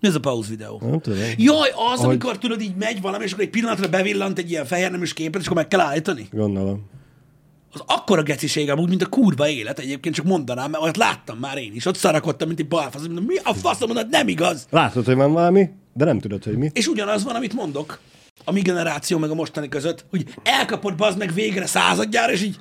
Mi 0.00 0.08
ez 0.08 0.14
a 0.14 0.20
pauz 0.20 0.48
videó? 0.48 0.80
Nem 0.84 1.00
tudom. 1.00 1.18
Jaj, 1.36 1.68
az, 1.68 1.74
Ahogy- 1.98 2.04
amikor 2.04 2.38
tudod, 2.38 2.60
így 2.60 2.74
megy 2.76 3.00
valami, 3.00 3.24
és 3.24 3.32
akkor 3.32 3.44
egy 3.44 3.50
pillanatra 3.50 3.88
bevillant 3.88 4.38
egy 4.38 4.50
ilyen 4.50 4.64
fehér 4.64 4.90
neműs 4.90 5.12
képet, 5.12 5.40
és 5.40 5.46
akkor 5.46 5.56
meg 5.56 5.68
kell 5.68 5.80
állítani? 5.80 6.28
Gondolom. 6.32 6.88
Az 7.72 7.82
akkora 7.86 8.22
geciség 8.22 8.70
amúgy, 8.70 8.88
mint 8.88 9.02
a 9.02 9.06
kurva 9.06 9.48
élet 9.48 9.78
egyébként, 9.78 10.14
csak 10.14 10.24
mondanám, 10.24 10.70
mert 10.70 10.82
olyat 10.82 10.96
láttam 10.96 11.38
már 11.38 11.58
én 11.58 11.74
is. 11.74 11.86
Ott 11.86 11.96
szarakodtam, 11.96 12.48
mint 12.48 12.60
egy 12.60 12.68
balfasz. 12.68 13.06
Mondom, 13.06 13.24
Mi 13.24 13.34
a 13.42 13.54
faszom 13.54 13.88
mondod, 13.88 14.08
nem 14.10 14.28
igaz. 14.28 14.66
Látod, 14.70 15.04
hogy 15.04 15.14
van 15.14 15.32
valami, 15.32 15.68
de 15.92 16.04
nem 16.04 16.18
tudod, 16.18 16.44
hogy 16.44 16.56
mi. 16.56 16.70
És 16.72 16.86
ugyanaz 16.86 17.24
van, 17.24 17.34
amit 17.34 17.54
mondok 17.54 18.00
a 18.44 18.52
mi 18.52 18.60
generáció 18.60 19.18
meg 19.18 19.30
a 19.30 19.34
mostani 19.34 19.68
között, 19.68 20.04
hogy 20.10 20.34
elkapod 20.42 20.94
bazd 20.96 21.18
meg 21.18 21.32
végre 21.34 21.66
századjára, 21.66 22.32
és 22.32 22.42
így 22.42 22.56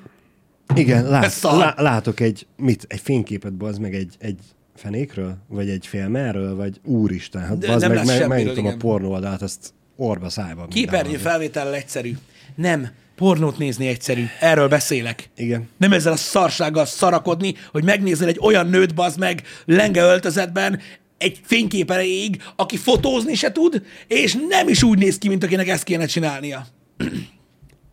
Igen, 0.76 1.10
lát, 1.10 1.42
lá, 1.42 1.74
látok 1.78 2.20
egy, 2.20 2.48
mit, 2.58 2.86
egy 2.88 3.00
fényképet, 3.00 3.54
bazd 3.54 3.80
meg 3.82 3.96
egy, 3.96 4.16
egy 4.20 4.40
fenékről, 4.80 5.38
vagy 5.48 5.70
egy 5.70 5.88
filmerről, 5.88 6.56
vagy 6.56 6.80
úristen, 6.84 7.42
hát 7.42 7.58
De 7.58 7.76
nem 7.76 7.92
meg, 7.92 8.06
meg 8.06 8.28
megnyitom 8.28 8.66
a 8.66 8.76
pornó 8.78 9.12
oldalt, 9.12 9.42
azt 9.42 9.74
orba 9.96 10.30
szájba. 10.30 10.68
képernyő 10.68 11.18
felvétellel 11.18 11.74
egyszerű. 11.74 12.18
Nem, 12.56 12.88
pornót 13.16 13.58
nézni 13.58 13.88
egyszerű. 13.88 14.26
Erről 14.40 14.68
beszélek. 14.68 15.30
Igen. 15.36 15.70
Nem 15.78 15.94
ezzel 15.94 16.12
a 16.12 16.16
szarsággal 16.16 16.86
szarakodni, 16.86 17.54
hogy 17.72 17.84
megnézel 17.84 18.28
egy 18.28 18.40
olyan 18.42 18.68
nőt, 18.68 18.96
bazd 18.96 19.20
meg, 19.20 19.44
lenge 19.66 20.02
öltözetben, 20.02 20.80
egy 21.18 21.40
fénykép 21.44 21.92
erejéig, 21.92 22.42
aki 22.56 22.78
fotózni 22.78 23.36
se 23.36 23.52
tud, 23.52 23.86
és 24.08 24.38
nem 24.50 24.68
is 24.68 24.84
úgy 24.84 24.98
néz 24.98 25.18
ki, 25.18 25.28
mint 25.28 25.44
akinek 25.44 25.68
ezt 25.68 25.84
kéne 25.84 26.06
csinálnia. 26.06 26.68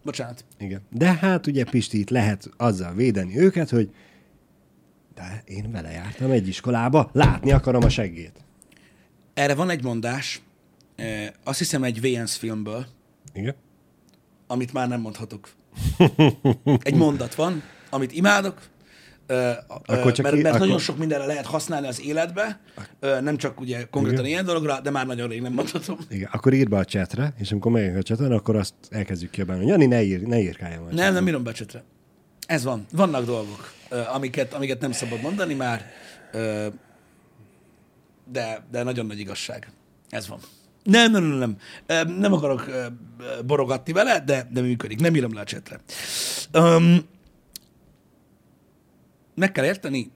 Bocsánat. 0.04 0.44
Igen. 0.58 0.80
De 0.90 1.12
hát 1.20 1.46
ugye 1.46 1.64
Pisti 1.64 1.98
itt 1.98 2.10
lehet 2.10 2.50
azzal 2.56 2.94
védeni 2.94 3.38
őket, 3.38 3.70
hogy 3.70 3.88
de 5.16 5.42
én 5.46 5.70
vele 5.72 5.90
jártam 5.90 6.30
egy 6.30 6.48
iskolába, 6.48 7.10
látni 7.12 7.52
akarom 7.52 7.82
a 7.84 7.88
seggét. 7.88 8.44
Erre 9.34 9.54
van 9.54 9.70
egy 9.70 9.82
mondás, 9.82 10.42
eh, 10.96 11.26
azt 11.44 11.58
hiszem 11.58 11.82
egy 11.84 12.00
VNS 12.00 12.36
filmből, 12.36 12.86
Igen. 13.34 13.54
amit 14.46 14.72
már 14.72 14.88
nem 14.88 15.00
mondhatok. 15.00 15.48
Egy 16.82 16.94
mondat 16.94 17.34
van, 17.34 17.62
amit 17.90 18.12
imádok, 18.12 18.58
ö, 19.26 19.50
Akkor 19.66 20.12
csak 20.12 20.24
mert, 20.24 20.36
mert 20.36 20.46
akkor- 20.46 20.58
nagyon 20.60 20.78
sok 20.78 20.98
mindenre 20.98 21.26
lehet 21.26 21.46
használni 21.46 21.86
az 21.86 22.00
életbe, 22.00 22.60
ö, 23.00 23.20
nem 23.20 23.36
csak 23.36 23.60
ugye 23.60 23.84
konkrétan 23.84 24.24
ilyen 24.26 24.44
dologra, 24.44 24.80
de 24.80 24.90
már 24.90 25.06
nagyon 25.06 25.28
rég 25.28 25.40
nem 25.42 25.52
mondhatom. 25.52 25.98
Igen. 26.10 26.28
Akkor 26.32 26.52
írd 26.52 26.68
be 26.68 26.76
a 26.78 26.84
chatre, 26.84 27.34
és 27.38 27.52
amikor 27.52 27.72
megyünk 27.72 27.96
a 27.96 28.02
chaten, 28.02 28.32
akkor 28.32 28.56
azt 28.56 28.74
elkezdjük 28.90 29.30
kiabálni. 29.30 29.66
Jani, 29.66 29.86
ne, 29.86 30.02
ír, 30.02 30.22
ne 30.22 30.40
írkáljam 30.40 30.82
a 30.90 30.94
Nem, 30.94 31.12
nem 31.12 31.28
írom 31.28 31.42
becsetre. 31.42 31.84
Ez 32.46 32.64
van. 32.64 32.86
Vannak 32.92 33.24
dolgok, 33.24 33.72
amiket, 33.88 34.54
amiket 34.54 34.80
nem 34.80 34.92
szabad 34.92 35.20
mondani 35.20 35.54
már, 35.54 35.90
de, 38.32 38.66
de 38.70 38.82
nagyon 38.82 39.06
nagy 39.06 39.18
igazság. 39.18 39.70
Ez 40.08 40.28
van. 40.28 40.40
Nem, 40.82 41.10
nem, 41.10 41.22
nem, 41.22 41.56
nem. 41.86 42.08
Nem 42.08 42.32
akarok 42.32 42.70
borogatni 43.46 43.92
vele, 43.92 44.20
de, 44.20 44.48
de 44.50 44.60
működik. 44.60 45.00
Nem 45.00 45.14
írom 45.14 45.34
le 45.34 45.40
a 45.40 45.44
csetre. 45.44 45.80
Um, 46.54 47.08
meg 49.34 49.52
kell 49.52 49.64
érteni, 49.64 50.10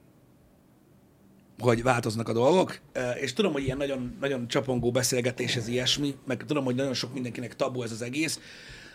hogy 1.59 1.83
változnak 1.83 2.29
a 2.29 2.33
dolgok, 2.33 2.79
és 3.21 3.33
tudom, 3.33 3.53
hogy 3.53 3.63
ilyen 3.63 3.77
nagyon, 3.77 4.17
nagyon 4.21 4.49
csapongó 4.49 4.91
beszélgetés 4.91 5.57
ez 5.57 5.69
ilyesmi, 5.69 6.15
meg 6.27 6.45
tudom, 6.47 6.65
hogy 6.65 6.75
nagyon 6.75 6.95
sok 6.95 7.13
mindenkinek 7.13 7.57
tabu 7.57 7.83
ez 7.83 7.93
az 7.93 8.03
egész, 8.03 8.41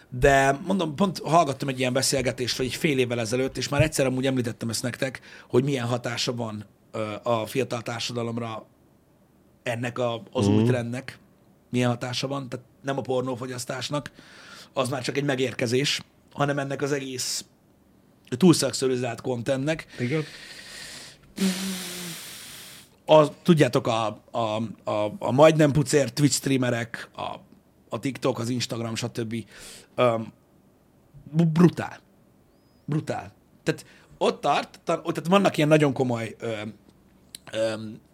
de 0.10 0.60
mondom, 0.66 0.96
pont 0.96 1.20
hallgattam 1.20 1.68
egy 1.68 1.80
ilyen 1.80 1.94
beszélgetést, 1.94 2.58
vagy 2.58 2.66
egy 2.66 2.76
fél 2.76 3.00
évvel 3.00 3.20
ezelőtt, 3.20 3.58
és 3.58 3.70
már 3.70 3.82
egyszer 3.82 4.06
amúgy 4.06 4.26
említettem 4.26 4.70
ezt 4.70 4.84
nektek, 4.84 5.20
hogy 5.48 5.64
milyen 5.64 5.86
hatása 5.86 6.36
van 6.36 6.66
a 7.24 7.46
fiatal 7.46 7.82
társadalomra 7.82 8.66
ennek 9.64 10.00
a, 10.00 10.24
az 10.32 10.48
új 10.48 10.64
trendnek, 10.64 11.20
milyen 11.70 11.90
hatása 11.90 12.28
van, 12.28 12.50
tehát 12.50 12.66
nem 12.82 12.98
a 12.98 13.02
pornófogyasztásnak, 13.02 14.12
az 14.74 14.90
már 14.90 15.02
csak 15.02 15.18
egy 15.18 15.24
megérkezés, 15.24 16.02
hanem 16.34 16.60
ennek 16.60 16.82
az 16.82 16.92
egész 16.92 17.46
túlszakszorizált 18.30 19.22
contentnek. 19.22 19.86
Igen. 20.00 20.24
A, 23.06 23.42
tudjátok, 23.42 23.88
a, 23.88 24.22
a, 24.32 24.62
a, 24.84 25.14
a 25.20 25.32
majdnem 25.32 25.72
pucér 25.72 26.12
Twitch 26.12 26.36
streamerek, 26.36 27.10
a, 27.16 27.36
a 27.90 28.00
TikTok, 28.00 28.40
az 28.40 28.50
Instagram, 28.50 28.96
stb. 28.96 29.36
Um, 29.98 30.34
brutál. 31.32 32.00
Brutál. 32.86 33.34
Tehát 33.64 33.86
ott 34.18 34.42
tart, 34.42 34.80
ta- 34.84 35.06
ott, 35.06 35.14
tehát 35.14 35.30
vannak 35.30 35.58
ilyen 35.58 35.70
nagyon 35.70 35.94
komoly 35.94 36.36
ö, 36.40 36.62
ö, 37.52 37.74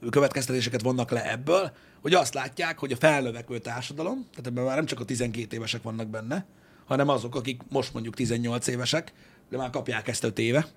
következtetéseket 0.09 0.81
vonnak 0.81 1.11
le 1.11 1.31
ebből, 1.31 1.71
hogy 2.01 2.13
azt 2.13 2.33
látják, 2.33 2.79
hogy 2.79 2.91
a 2.91 2.95
felnövekvő 2.95 3.59
társadalom, 3.59 4.27
tehát 4.29 4.47
ebben 4.47 4.63
már 4.63 4.75
nem 4.75 4.85
csak 4.85 4.99
a 4.99 5.05
12 5.05 5.55
évesek 5.55 5.81
vannak 5.81 6.07
benne, 6.07 6.45
hanem 6.85 7.09
azok, 7.09 7.35
akik 7.35 7.61
most 7.69 7.93
mondjuk 7.93 8.15
18 8.15 8.67
évesek, 8.67 9.13
de 9.49 9.57
már 9.57 9.69
kapják 9.69 10.07
ezt 10.07 10.23
5 10.23 10.39
éve, 10.39 10.67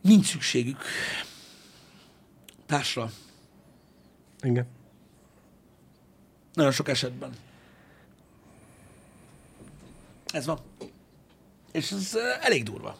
nincs 0.00 0.26
szükségük 0.26 0.82
társra. 2.66 3.10
Igen. 4.42 4.66
Nagyon 6.54 6.72
sok 6.72 6.88
esetben. 6.88 7.30
Ez 10.34 10.46
van. 10.46 10.58
És 11.72 11.90
ez 11.90 12.16
elég 12.40 12.62
durva, 12.62 12.96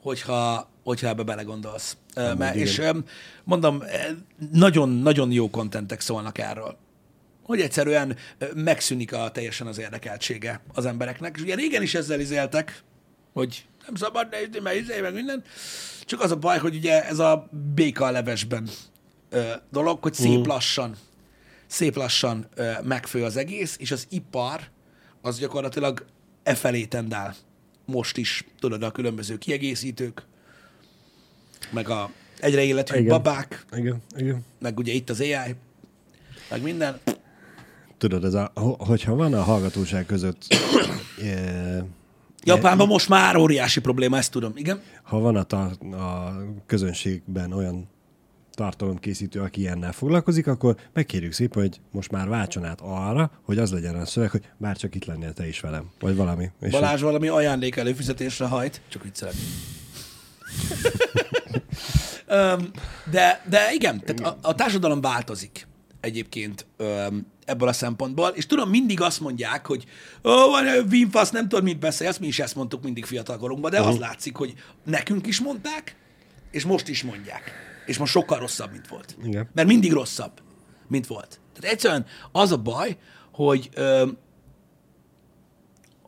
hogyha, 0.00 0.70
hogyha 0.84 1.08
ebbe 1.08 1.22
belegondolsz. 1.22 1.96
Ö, 2.14 2.34
Mert, 2.34 2.54
és 2.54 2.82
mondom, 3.44 3.82
nagyon-nagyon 4.52 5.32
jó 5.32 5.50
kontentek 5.50 6.00
szólnak 6.00 6.38
erről. 6.38 6.76
Hogy 7.42 7.60
egyszerűen 7.60 8.16
megszűnik 8.54 9.12
a 9.12 9.30
teljesen 9.30 9.66
az 9.66 9.78
érdekeltsége 9.78 10.60
az 10.74 10.86
embereknek. 10.86 11.36
És 11.36 11.42
ugye 11.42 11.54
régen 11.54 11.82
is 11.82 11.94
ezzel 11.94 12.20
izéltek, 12.20 12.82
hogy 13.32 13.66
nem 13.86 13.94
szabad 13.94 14.28
nézni, 14.30 14.58
mert 14.60 14.76
izé, 14.76 15.00
meg 15.00 15.14
minden. 15.14 15.44
Csak 16.04 16.20
az 16.20 16.30
a 16.30 16.36
baj, 16.36 16.58
hogy 16.58 16.74
ugye 16.74 17.04
ez 17.04 17.18
a 17.18 17.48
béka 17.74 18.04
a 18.04 18.10
levesben 18.10 18.68
ö, 19.30 19.50
dolog, 19.70 20.02
hogy 20.02 20.14
szép 20.14 20.46
lassan, 20.46 20.96
szép 21.66 21.96
lassan 21.96 22.46
ö, 22.54 22.72
megfő 22.82 23.24
az 23.24 23.36
egész, 23.36 23.76
és 23.78 23.90
az 23.90 24.06
ipar 24.10 24.60
az 25.20 25.38
gyakorlatilag 25.38 26.04
e 26.46 26.54
felé 26.54 26.84
tendál. 26.84 27.34
Most 27.84 28.16
is, 28.16 28.44
tudod, 28.60 28.82
a 28.82 28.90
különböző 28.90 29.38
kiegészítők, 29.38 30.22
meg 31.70 31.88
a 31.88 32.10
egyre 32.40 32.62
életűbb 32.62 32.96
Igen. 32.98 33.08
babák, 33.08 33.64
Igen. 33.76 34.02
Igen. 34.16 34.44
meg 34.58 34.78
ugye 34.78 34.92
itt 34.92 35.10
az 35.10 35.20
AI, 35.20 35.54
meg 36.50 36.62
minden. 36.62 37.00
Tudod, 37.98 38.24
ez 38.24 38.34
a, 38.34 38.50
ho- 38.54 38.80
hogyha 38.80 39.14
van 39.14 39.34
a 39.34 39.42
hallgatóság 39.42 40.06
között, 40.06 40.46
e, 41.22 41.84
Japánban 42.44 42.86
most 42.86 43.08
már 43.08 43.36
óriási 43.36 43.80
probléma, 43.80 44.16
ezt 44.16 44.30
tudom, 44.30 44.52
igen. 44.54 44.80
ha 45.02 45.18
van 45.18 45.36
a, 45.36 45.42
tar- 45.42 45.82
a 45.94 46.36
közönségben 46.66 47.52
olyan 47.52 47.88
tartalomkészítő, 48.56 49.40
aki 49.40 49.60
ilyennel 49.60 49.92
foglalkozik, 49.92 50.46
akkor 50.46 50.76
megkérjük 50.92 51.32
szépen, 51.32 51.62
hogy 51.62 51.80
most 51.90 52.10
már 52.10 52.28
váltson 52.28 52.64
át 52.64 52.80
arra, 52.82 53.30
hogy 53.42 53.58
az 53.58 53.72
legyen 53.72 53.94
a 53.94 54.06
szöveg, 54.06 54.30
hogy 54.30 54.42
bár 54.56 54.76
csak 54.76 54.94
itt 54.94 55.04
lennél 55.04 55.32
te 55.32 55.48
is 55.48 55.60
velem, 55.60 55.90
vagy 56.00 56.16
valami. 56.16 56.50
És 56.60 56.70
Balázs 56.70 57.00
valami 57.00 57.28
ajándék 57.28 57.76
előfizetésre 57.76 58.46
hajt, 58.46 58.80
csak 58.88 59.02
viccelek. 59.02 59.34
Öm, 62.26 62.70
de, 63.10 63.42
de 63.48 63.72
igen, 63.72 64.00
tehát 64.04 64.20
a, 64.20 64.48
a 64.48 64.54
társadalom 64.54 65.00
változik 65.00 65.66
egyébként 66.00 66.66
öm, 66.76 67.26
ebből 67.44 67.68
a 67.68 67.72
szempontból, 67.72 68.28
és 68.28 68.46
tudom, 68.46 68.68
mindig 68.68 69.00
azt 69.00 69.20
mondják, 69.20 69.66
hogy 69.66 69.84
ó, 70.24 70.50
van 70.50 70.66
egy 70.66 70.88
vinfasz, 70.88 71.30
nem 71.30 71.48
tudod, 71.48 71.64
mit 71.64 71.78
beszélsz, 71.78 72.18
mi 72.18 72.26
is 72.26 72.38
ezt 72.38 72.54
mondtuk 72.54 72.82
mindig 72.82 73.04
fiatalkorunkban, 73.04 73.70
de 73.70 73.80
az 73.80 73.98
látszik, 73.98 74.36
hogy 74.36 74.54
nekünk 74.84 75.26
is 75.26 75.40
mondták, 75.40 75.96
és 76.50 76.64
most 76.64 76.88
is 76.88 77.02
mondják. 77.02 77.65
És 77.86 77.98
most 77.98 78.12
sokkal 78.12 78.38
rosszabb, 78.38 78.70
mint 78.70 78.88
volt. 78.88 79.16
Igen. 79.22 79.48
Mert 79.52 79.68
mindig 79.68 79.92
rosszabb, 79.92 80.40
mint 80.88 81.06
volt. 81.06 81.40
Tehát 81.54 81.72
egyszerűen 81.72 82.06
az 82.32 82.52
a 82.52 82.56
baj, 82.56 82.98
hogy 83.32 83.68
ö, 83.74 84.08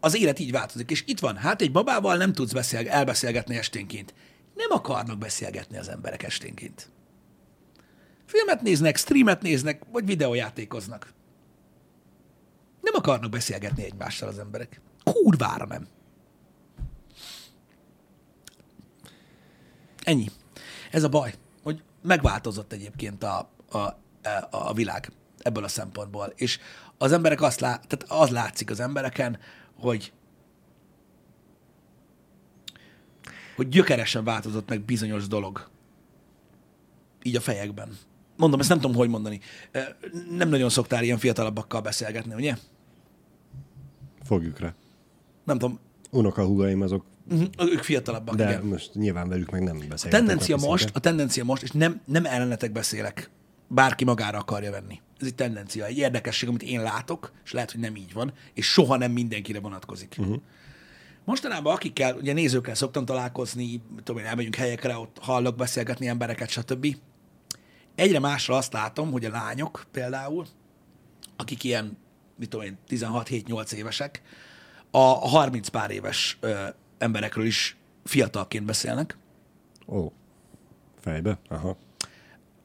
az 0.00 0.16
élet 0.16 0.38
így 0.38 0.50
változik. 0.50 0.90
És 0.90 1.04
itt 1.06 1.20
van, 1.20 1.36
hát 1.36 1.62
egy 1.62 1.72
babával 1.72 2.16
nem 2.16 2.32
tudsz 2.32 2.52
beszél, 2.52 2.88
elbeszélgetni 2.88 3.56
esténként. 3.56 4.14
Nem 4.54 4.70
akarnak 4.70 5.18
beszélgetni 5.18 5.78
az 5.78 5.88
emberek 5.88 6.22
esténként. 6.22 6.90
Filmet 8.26 8.62
néznek, 8.62 8.96
streamet 8.96 9.42
néznek, 9.42 9.82
vagy 9.92 10.06
videójátékoznak. 10.06 11.12
Nem 12.80 12.94
akarnak 12.94 13.30
beszélgetni 13.30 13.84
egymással 13.84 14.28
az 14.28 14.38
emberek. 14.38 14.80
Kurvára 15.04 15.66
nem. 15.66 15.88
Ennyi. 20.02 20.30
Ez 20.90 21.02
a 21.02 21.08
baj, 21.08 21.34
megváltozott 22.03 22.72
egyébként 22.72 23.22
a, 23.22 23.51
a, 23.70 23.78
a, 24.51 24.72
világ 24.72 25.12
ebből 25.38 25.64
a 25.64 25.68
szempontból. 25.68 26.32
És 26.36 26.59
az 26.99 27.12
emberek 27.12 27.40
azt 27.40 27.61
lát, 27.61 27.86
tehát 27.86 28.22
az 28.22 28.30
látszik 28.30 28.70
az 28.70 28.80
embereken, 28.80 29.38
hogy 29.78 30.12
hogy 33.57 33.68
gyökeresen 33.68 34.24
változott 34.24 34.68
meg 34.68 34.80
bizonyos 34.80 35.26
dolog. 35.26 35.68
Így 37.22 37.36
a 37.36 37.40
fejekben. 37.40 37.96
Mondom, 38.36 38.61
ezt 38.61 38.68
nem 38.68 38.80
tudom, 38.80 38.96
hogy 38.96 39.09
mondani. 39.09 39.40
Nem 40.30 40.49
nagyon 40.49 40.68
szoktál 40.68 41.03
ilyen 41.03 41.18
fiatalabbakkal 41.18 41.80
beszélgetni, 41.80 42.34
ugye? 42.34 42.57
Fogjuk 44.22 44.59
rá. 44.59 44.74
Nem 45.44 45.59
tudom, 45.59 45.78
Unokahúgaim 46.11 46.80
azok, 46.80 47.04
uh-huh. 47.30 47.72
ők 47.72 47.82
fiatalabbak, 47.82 48.34
de 48.34 48.48
igen. 48.48 48.64
most 48.64 48.94
nyilván 48.94 49.28
velük 49.28 49.50
meg 49.50 49.62
nem 49.62 49.76
A 49.76 49.86
beszélgetek. 49.88 50.26
tendencia 50.26 50.56
most, 50.56 50.90
a 50.92 50.98
tendencia 50.98 51.44
most, 51.44 51.62
és 51.62 51.70
nem, 51.70 52.00
nem 52.04 52.24
ellenetek 52.24 52.72
beszélek, 52.72 53.30
bárki 53.68 54.04
magára 54.04 54.38
akarja 54.38 54.70
venni. 54.70 55.00
Ez 55.20 55.26
egy 55.26 55.34
tendencia, 55.34 55.84
egy 55.84 55.98
érdekesség, 55.98 56.48
amit 56.48 56.62
én 56.62 56.82
látok, 56.82 57.32
és 57.44 57.52
lehet, 57.52 57.70
hogy 57.70 57.80
nem 57.80 57.96
így 57.96 58.12
van, 58.12 58.32
és 58.54 58.66
soha 58.66 58.96
nem 58.96 59.12
mindenkire 59.12 59.61
vonatkozik. 59.61 60.16
Uh-huh. 60.18 60.36
Mostanában 61.24 61.74
akikkel, 61.74 62.16
ugye 62.16 62.32
nézőkkel 62.32 62.74
szoktam 62.74 63.04
találkozni, 63.04 63.82
tudom 64.02 64.20
én, 64.20 64.28
elmegyünk 64.28 64.54
helyekre, 64.54 64.96
ott 64.96 65.16
hallok 65.20 65.56
beszélgetni 65.56 66.06
embereket, 66.06 66.48
stb. 66.48 66.96
Egyre 67.94 68.18
másra 68.18 68.56
azt 68.56 68.72
látom, 68.72 69.11
hogy 69.11 69.24
a 69.24 69.30
lányok 69.30 69.86
például, 69.90 70.46
akik 71.36 71.64
ilyen, 71.64 71.98
mit 72.36 72.48
tudom 72.48 72.66
én, 72.66 72.78
16-7-8 72.88 73.72
évesek, 73.72 74.22
a 74.91 75.28
30 75.28 75.68
pár 75.68 75.91
éves 75.91 76.36
ö, 76.41 76.66
emberekről 76.99 77.45
is 77.45 77.76
fiatalként 78.05 78.64
beszélnek. 78.64 79.16
Ó, 79.86 80.12
fejbe? 81.01 81.39
Aha. 81.49 81.76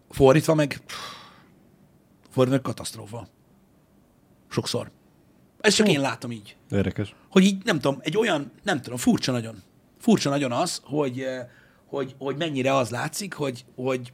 Fordítva 0.10 0.54
meg, 0.54 0.82
fordítva 2.30 2.56
meg 2.56 2.62
katasztrófa. 2.62 3.28
Sokszor. 4.50 4.92
Ezt 5.60 5.76
csak 5.76 5.90
én 5.90 6.02
látom 6.02 6.32
így. 6.32 6.56
Érdekes. 6.72 7.16
Hogy 7.30 7.44
így, 7.44 7.64
nem 7.64 7.80
tudom, 7.80 8.00
egy 8.02 8.18
olyan, 8.18 8.52
nem 8.64 8.82
tudom, 8.82 8.98
furcsa 8.98 9.32
nagyon. 9.32 9.64
Furcsa 10.00 10.30
nagyon 10.30 10.52
az, 10.52 10.82
hogy, 10.84 11.26
hogy, 11.86 12.16
hogy 12.18 12.38
mennyire 12.38 12.76
az 12.76 12.90
látszik, 12.90 13.34
hogy, 13.34 13.66
hogy, 13.76 14.14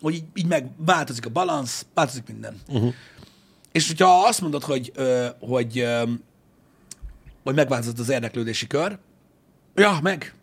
hogy 0.00 0.14
így, 0.14 0.24
így 0.34 0.46
megváltozik 0.46 1.26
a 1.26 1.30
balansz, 1.30 1.86
változik 1.94 2.26
minden. 2.26 2.60
Uh-huh. 2.68 2.94
És 3.72 3.86
hogyha 3.86 4.26
azt 4.26 4.40
mondod, 4.40 4.62
hogy, 4.62 4.92
hogy, 5.40 5.86
hogy 7.48 7.56
megváltozott 7.56 7.98
az 7.98 8.08
érdeklődési 8.08 8.66
kör, 8.66 8.98
ja, 9.74 9.98
meg, 10.02 10.34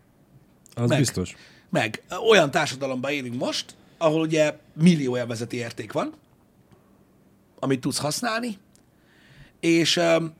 Az 0.73 0.89
Meg. 0.89 0.97
biztos. 0.97 1.35
meg. 1.69 2.03
Olyan 2.29 2.51
társadalomban 2.51 3.11
élünk 3.11 3.35
most, 3.39 3.75
ahol 3.97 4.21
ugye 4.21 4.57
millió 4.73 5.15
elvezeti 5.15 5.57
érték 5.57 5.91
van, 5.91 6.13
amit 7.59 7.79
tudsz 7.81 7.97
használni, 7.97 8.57
és 9.59 9.97
um, 9.97 10.33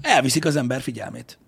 elviszik 0.00 0.44
az 0.44 0.56
ember 0.56 0.80
figyelmét. 0.80 1.38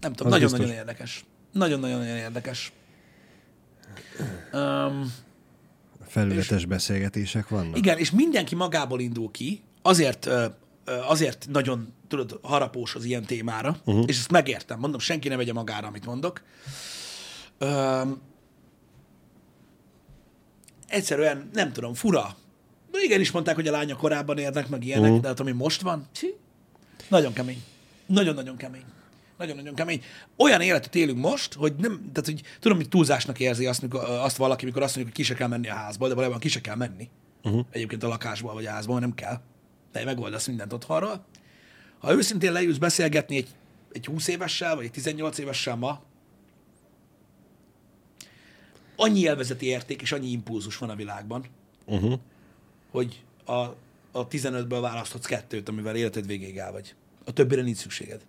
Nem 0.00 0.12
tudom, 0.12 0.32
nagyon-nagyon 0.32 0.70
érdekes. 0.70 1.24
Nagyon-nagyon 1.52 2.04
érdekes. 2.04 2.72
Um, 4.52 5.12
Felületes 6.06 6.64
beszélgetések 6.64 7.48
vannak. 7.48 7.76
igen, 7.76 7.98
és 7.98 8.10
mindenki 8.10 8.54
magából 8.54 9.00
indul 9.00 9.30
ki, 9.30 9.62
azért, 9.88 10.28
azért 10.84 11.46
nagyon, 11.50 11.94
tudod, 12.08 12.38
harapós 12.42 12.94
az 12.94 13.04
ilyen 13.04 13.24
témára, 13.24 13.76
uh-huh. 13.84 14.04
és 14.06 14.18
ezt 14.18 14.30
megértem, 14.30 14.78
mondom, 14.78 15.00
senki 15.00 15.28
ne 15.28 15.36
vegye 15.36 15.52
magára, 15.52 15.86
amit 15.86 16.06
mondok. 16.06 16.42
Öm, 17.58 18.20
egyszerűen, 20.86 21.50
nem 21.52 21.72
tudom, 21.72 21.94
fura. 21.94 22.36
Igen 23.02 23.20
is 23.20 23.30
mondták, 23.30 23.54
hogy 23.54 23.68
a 23.68 23.70
lányok 23.70 23.98
korábban 23.98 24.38
érnek, 24.38 24.68
meg 24.68 24.84
ilyenek, 24.84 25.04
uh-huh. 25.04 25.20
de 25.20 25.28
hát 25.28 25.40
ami 25.40 25.52
most 25.52 25.80
van, 25.80 26.08
csi, 26.12 26.34
nagyon 27.08 27.32
kemény. 27.32 27.62
Nagyon-nagyon 28.06 28.56
kemény. 28.56 28.84
Nagyon-nagyon 29.38 29.74
kemény. 29.74 30.02
Olyan 30.36 30.60
életet 30.60 30.94
élünk 30.94 31.18
most, 31.18 31.54
hogy 31.54 31.74
nem, 31.74 32.10
tehát 32.12 32.24
hogy 32.24 32.42
tudom, 32.60 32.76
hogy 32.76 32.88
túlzásnak 32.88 33.40
érzi 33.40 33.66
azt, 33.66 33.82
mikor, 33.82 34.04
azt 34.04 34.36
valaki, 34.36 34.64
mikor 34.64 34.82
azt 34.82 34.96
mondjuk, 34.96 35.16
hogy 35.16 35.24
ki 35.24 35.32
se 35.32 35.38
kell 35.38 35.48
menni 35.48 35.68
a 35.68 35.74
házból, 35.74 36.08
de 36.08 36.14
valójában 36.14 36.40
ki 36.40 36.48
se 36.48 36.60
kell 36.60 36.76
menni. 36.76 37.08
Uh-huh. 37.42 37.66
Egyébként 37.70 38.02
a 38.02 38.08
lakásból 38.08 38.54
vagy 38.54 38.66
a 38.66 38.70
házból, 38.70 39.00
nem 39.00 39.14
kell. 39.14 39.40
De 39.92 40.04
megoldasz 40.04 40.46
mindent 40.46 40.72
otthonról. 40.72 41.24
Ha 41.98 42.12
őszintén 42.12 42.52
leülsz 42.52 42.76
beszélgetni 42.76 43.36
egy, 43.36 43.48
egy 43.92 44.06
20 44.06 44.28
évessel, 44.28 44.76
vagy 44.76 44.84
egy 44.84 44.90
18 44.90 45.38
évessel 45.38 45.76
ma, 45.76 46.02
annyi 48.96 49.26
elvezeti 49.26 49.66
érték 49.66 50.02
és 50.02 50.12
annyi 50.12 50.30
impulzus 50.30 50.76
van 50.76 50.90
a 50.90 50.94
világban, 50.96 51.44
Uh-huh. 51.86 52.20
hogy 52.90 53.24
a, 53.44 53.52
a 54.12 54.28
15-ből 54.28 54.78
választhatsz 54.80 55.26
kettőt, 55.26 55.68
amivel 55.68 55.96
életed 55.96 56.26
végéig 56.26 56.56
el 56.56 56.72
vagy. 56.72 56.94
A 57.24 57.32
többire 57.32 57.62
nincs 57.62 57.76
szükséged. 57.76 58.24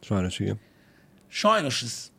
Sajnos 0.00 0.38
igen. 0.38 0.60
Sajnos 1.28 1.82
ez, 1.82 2.12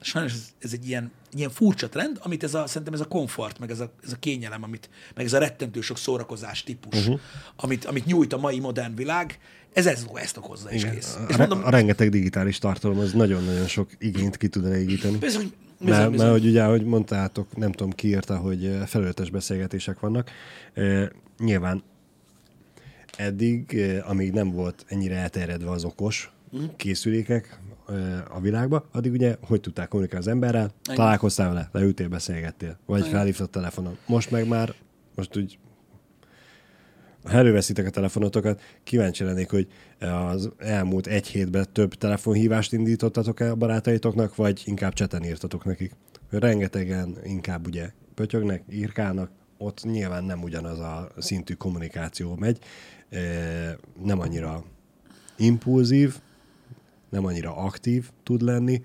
sajnos 0.00 0.32
ez, 0.32 0.54
ez 0.58 0.72
egy 0.72 0.88
ilyen, 0.88 1.12
ilyen 1.38 1.50
furcsa 1.50 1.88
trend, 1.88 2.18
amit 2.20 2.42
ez 2.42 2.54
a, 2.54 2.66
szerintem 2.66 2.92
ez 2.94 3.00
a 3.00 3.04
komfort, 3.08 3.58
meg 3.58 3.70
ez 3.70 3.80
a, 3.80 3.92
ez 4.04 4.12
a 4.12 4.16
kényelem, 4.16 4.62
amit, 4.62 4.88
meg 5.14 5.24
ez 5.24 5.32
a 5.32 5.38
rettentő 5.38 5.80
sok 5.80 5.98
szórakozás 5.98 6.62
típus, 6.62 7.00
uh-huh. 7.00 7.20
amit, 7.56 7.84
amit 7.84 8.06
nyújt 8.06 8.32
a 8.32 8.36
mai 8.38 8.60
modern 8.60 8.94
világ, 8.94 9.38
ez, 9.72 9.86
ez 9.86 10.06
ezt 10.14 10.36
okozza, 10.36 10.70
és 10.70 10.82
igen. 10.82 10.94
kész. 10.94 11.14
A, 11.14 11.24
És 11.28 11.36
mondom, 11.36 11.64
a 11.64 11.70
rengeteg 11.70 12.10
digitális 12.10 12.58
tartalom 12.58 12.98
az 12.98 13.12
nagyon-nagyon 13.12 13.66
sok 13.66 13.90
igényt 13.98 14.36
ki 14.36 14.48
tud 14.48 14.64
elégíteni. 14.64 15.16
bizony, 15.16 15.52
bizony, 15.80 15.98
Mert, 15.98 16.10
bizony. 16.10 16.26
mert 16.26 16.38
hogy 16.40 16.48
ugye, 16.48 16.64
ahogy 16.64 16.84
mondtátok, 16.84 17.56
nem 17.56 17.72
tudom 17.72 17.92
ki 17.92 18.08
írta, 18.08 18.36
hogy 18.36 18.66
eh, 18.66 18.86
felületes 18.86 19.30
beszélgetések 19.30 20.00
vannak. 20.00 20.30
E, 20.74 21.12
nyilván 21.38 21.82
eddig, 23.16 23.74
eh, 23.74 24.10
amíg 24.10 24.32
nem 24.32 24.50
volt 24.50 24.84
ennyire 24.88 25.16
elterjedve 25.16 25.70
az 25.70 25.84
okos 25.84 26.30
Mhm. 26.50 26.64
készülékek 26.76 27.58
a 28.28 28.40
világba, 28.40 28.88
addig 28.92 29.12
ugye 29.12 29.36
hogy 29.42 29.60
tudták 29.60 29.88
kommunikálni 29.88 30.26
az 30.26 30.32
emberrel? 30.32 30.70
Találkoztál 30.82 31.48
vele, 31.48 31.68
leültél, 31.72 32.08
beszélgettél, 32.08 32.78
vagy 32.86 33.06
felhívtad 33.06 33.50
telefonon. 33.50 33.96
Most 34.06 34.30
meg 34.30 34.48
már, 34.48 34.74
most 35.14 35.36
úgy 35.36 35.58
ha 37.24 37.36
előveszitek 37.36 37.86
a 37.86 37.90
telefonotokat, 37.90 38.60
kíváncsi 38.84 39.24
lennék, 39.24 39.50
hogy 39.50 39.68
az 39.98 40.50
elmúlt 40.58 41.06
egy 41.06 41.26
hétben 41.26 41.66
több 41.72 41.94
telefonhívást 41.94 42.72
indítottatok 42.72 43.40
el 43.40 43.50
a 43.50 43.54
barátaitoknak, 43.54 44.36
vagy 44.36 44.62
inkább 44.64 44.92
cseten 44.92 45.24
írtatok 45.24 45.64
nekik. 45.64 45.92
Rengetegen 46.30 47.16
inkább 47.24 47.66
ugye 47.66 47.90
pötyögnek, 48.14 48.62
írkálnak, 48.70 49.30
ott 49.58 49.82
nyilván 49.82 50.24
nem 50.24 50.42
ugyanaz 50.42 50.78
a 50.78 51.08
szintű 51.18 51.54
kommunikáció 51.54 52.36
megy, 52.36 52.58
nem 54.02 54.20
annyira 54.20 54.64
impulzív, 55.36 56.14
nem 57.16 57.24
annyira 57.24 57.56
aktív 57.56 58.10
tud 58.22 58.42
lenni, 58.42 58.82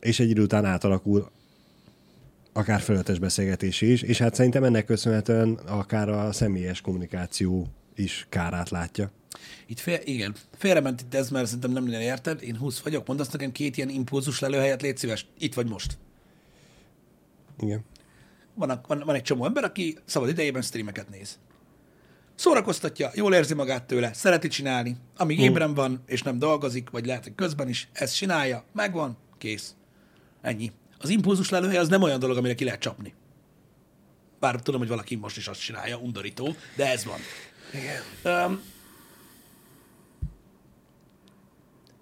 és 0.00 0.20
egy 0.20 0.30
idő 0.30 0.42
után 0.42 0.64
átalakul 0.64 1.30
akár 2.52 2.80
felületes 2.80 3.18
beszélgetés 3.18 3.80
is, 3.80 4.02
és 4.02 4.18
hát 4.18 4.34
szerintem 4.34 4.64
ennek 4.64 4.84
köszönhetően 4.84 5.52
akár 5.54 6.08
a 6.08 6.32
személyes 6.32 6.80
kommunikáció 6.80 7.66
is 7.94 8.26
kárát 8.28 8.70
látja. 8.70 9.10
Itt 9.66 9.78
fél, 9.78 10.00
igen, 10.04 10.34
félrement 10.56 11.00
itt 11.00 11.14
ez, 11.14 11.30
mert 11.30 11.46
szerintem 11.46 11.70
nem 11.70 11.82
minden 11.82 12.00
érted. 12.00 12.42
Én 12.42 12.56
20 12.56 12.80
vagyok, 12.80 13.06
mondasz 13.06 13.30
nekem 13.30 13.52
két 13.52 13.76
ilyen 13.76 13.88
impulzus 13.88 14.38
lelőhelyet, 14.38 14.82
légy 14.82 14.96
szíves, 14.96 15.26
itt 15.38 15.54
vagy 15.54 15.68
most. 15.68 15.98
Igen. 17.60 17.84
Van, 18.54 18.70
a- 18.70 18.80
van, 18.86 19.02
van 19.06 19.14
egy 19.14 19.22
csomó 19.22 19.44
ember, 19.44 19.64
aki 19.64 19.98
szabad 20.04 20.28
idejében 20.28 20.62
streameket 20.62 21.08
néz. 21.08 21.38
Szórakoztatja, 22.36 23.10
jól 23.14 23.34
érzi 23.34 23.54
magát 23.54 23.86
tőle, 23.86 24.12
szereti 24.12 24.48
csinálni. 24.48 24.96
Amíg 25.16 25.38
ébren 25.38 25.74
van, 25.74 26.02
és 26.06 26.22
nem 26.22 26.38
dolgozik, 26.38 26.90
vagy 26.90 27.06
lehet, 27.06 27.22
hogy 27.22 27.34
közben 27.34 27.68
is, 27.68 27.88
ezt 27.92 28.16
csinálja, 28.16 28.64
megvan, 28.72 29.16
kész. 29.38 29.74
Ennyi. 30.42 30.72
Az 30.98 31.08
impulzus 31.08 31.48
lelőhely 31.48 31.76
az 31.76 31.88
nem 31.88 32.02
olyan 32.02 32.18
dolog, 32.18 32.36
amire 32.36 32.54
ki 32.54 32.64
lehet 32.64 32.80
csapni. 32.80 33.14
Bár 34.40 34.62
tudom, 34.62 34.80
hogy 34.80 34.88
valaki 34.88 35.14
most 35.14 35.36
is 35.36 35.48
azt 35.48 35.60
csinálja, 35.60 35.96
undorító, 35.96 36.54
de 36.76 36.90
ez 36.90 37.04
van. 37.04 37.18
Igen. 37.72 38.02
Um, 38.44 38.62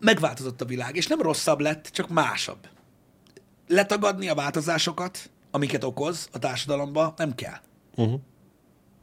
megváltozott 0.01 0.61
a 0.61 0.65
világ, 0.65 0.97
és 0.97 1.07
nem 1.07 1.21
rosszabb 1.21 1.61
lett, 1.61 1.89
csak 1.93 2.09
másabb. 2.09 2.69
Letagadni 3.69 4.29
a 4.29 4.35
változásokat, 4.35 5.31
amiket 5.51 5.85
okoz 5.85 6.29
a 6.33 6.39
társadalomba, 6.39 7.15
nem 7.17 7.35
kell. 7.35 7.61
Uh-huh. 7.95 8.21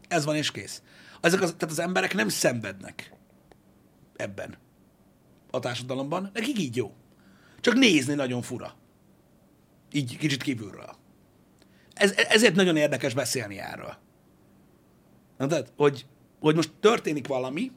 Ez 0.07 0.25
van 0.25 0.36
és 0.36 0.51
kész. 0.51 0.82
Ezek 1.22 1.41
az, 1.41 1.53
tehát 1.57 1.72
az 1.74 1.80
emberek 1.80 2.13
nem 2.13 2.30
szenvednek 2.30 3.13
ebben 4.15 4.57
a 5.51 5.59
társadalomban. 5.59 6.30
Nekik 6.34 6.59
így 6.59 6.76
jó. 6.76 6.93
Csak 7.59 7.74
nézni 7.74 8.13
nagyon 8.13 8.41
fura. 8.41 8.76
Így 9.91 10.17
kicsit 10.17 10.43
kívülről. 10.43 10.95
Ez, 11.93 12.11
ezért 12.11 12.55
nagyon 12.55 12.76
érdekes 12.76 13.13
beszélni 13.13 13.59
erről. 13.59 13.95
Na, 15.38 15.47
tehát, 15.47 15.72
hogy, 15.76 16.05
hogy 16.39 16.55
most 16.55 16.72
történik 16.80 17.28
valami, 17.28 17.72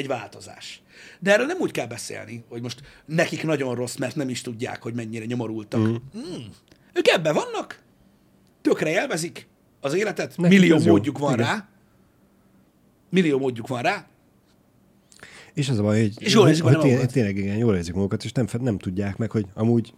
egy 0.00 0.06
változás. 0.06 0.82
De 1.18 1.32
erről 1.32 1.46
nem 1.46 1.60
úgy 1.60 1.70
kell 1.70 1.86
beszélni, 1.86 2.44
hogy 2.48 2.62
most 2.62 2.80
nekik 3.04 3.42
nagyon 3.42 3.74
rossz, 3.74 3.96
mert 3.96 4.16
nem 4.16 4.28
is 4.28 4.40
tudják, 4.40 4.82
hogy 4.82 4.94
mennyire 4.94 5.24
nyomorultak. 5.24 5.80
Mm. 5.80 5.94
Mm. 6.16 6.44
Ők 6.92 7.08
ebben 7.08 7.34
vannak, 7.34 7.82
tökre 8.60 8.90
élvezik 8.90 9.48
az 9.80 9.94
életet, 9.94 10.36
Nekik 10.36 10.58
millió 10.58 10.78
módjuk 10.78 11.18
van 11.18 11.34
Igen. 11.34 11.46
rá, 11.46 11.68
millió 13.10 13.38
módjuk 13.38 13.68
van 13.68 13.82
rá, 13.82 14.06
És 15.54 15.68
az 15.68 15.78
a 15.78 15.82
baj, 15.82 16.00
hogy, 16.00 16.22
És 16.22 16.32
jól 16.32 16.48
érzik 16.48 16.64
hogy 16.64 16.76
magukat. 16.76 17.12
tényleg 17.12 17.36
igen, 17.36 17.56
jól 17.56 17.76
érzik 17.76 17.94
magukat, 17.94 18.24
és 18.24 18.32
nem, 18.32 18.46
nem 18.60 18.78
tudják 18.78 19.16
meg, 19.16 19.30
hogy 19.30 19.46
amúgy 19.54 19.92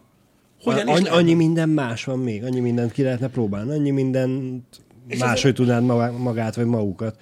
Hogyan 0.63 0.89
annyi, 0.89 1.09
annyi 1.09 1.35
minden 1.35 1.69
más 1.69 2.05
van 2.05 2.19
még, 2.19 2.45
annyi 2.45 2.61
mindent 2.61 2.93
ki 2.93 3.03
lehetne 3.03 3.29
próbálni, 3.29 3.71
annyi 3.71 3.91
mindent 3.91 4.65
És 5.07 5.19
máshogy 5.19 5.55
tudnád 5.55 5.85
magát 6.19 6.55
vagy 6.55 6.67
magukat 6.67 7.21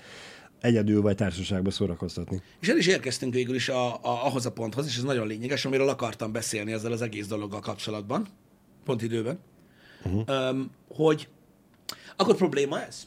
egyedül 0.61 1.03
vagy 1.03 1.14
társaságban 1.14 1.72
szórakoztatni. 1.72 2.43
És 2.61 2.68
el 2.68 2.76
is 2.76 2.86
érkeztünk 2.86 3.34
végül 3.34 3.55
is 3.55 3.68
a, 3.68 3.95
a, 3.95 4.26
ahhoz 4.26 4.47
a 4.47 4.53
ponthoz, 4.53 4.86
és 4.86 4.97
ez 4.97 5.03
nagyon 5.03 5.26
lényeges, 5.26 5.64
amiről 5.64 5.88
akartam 5.88 6.32
beszélni 6.32 6.72
ezzel 6.72 6.93
az 6.93 7.03
egész 7.03 7.26
dologgal 7.26 7.61
kapcsolatban, 7.61 8.26
pont 8.84 9.03
időben, 9.03 9.38
uh-huh. 10.05 10.51
um, 10.51 10.70
hogy 10.88 11.28
akkor 12.16 12.36
probléma 12.36 12.82
ez. 12.82 13.07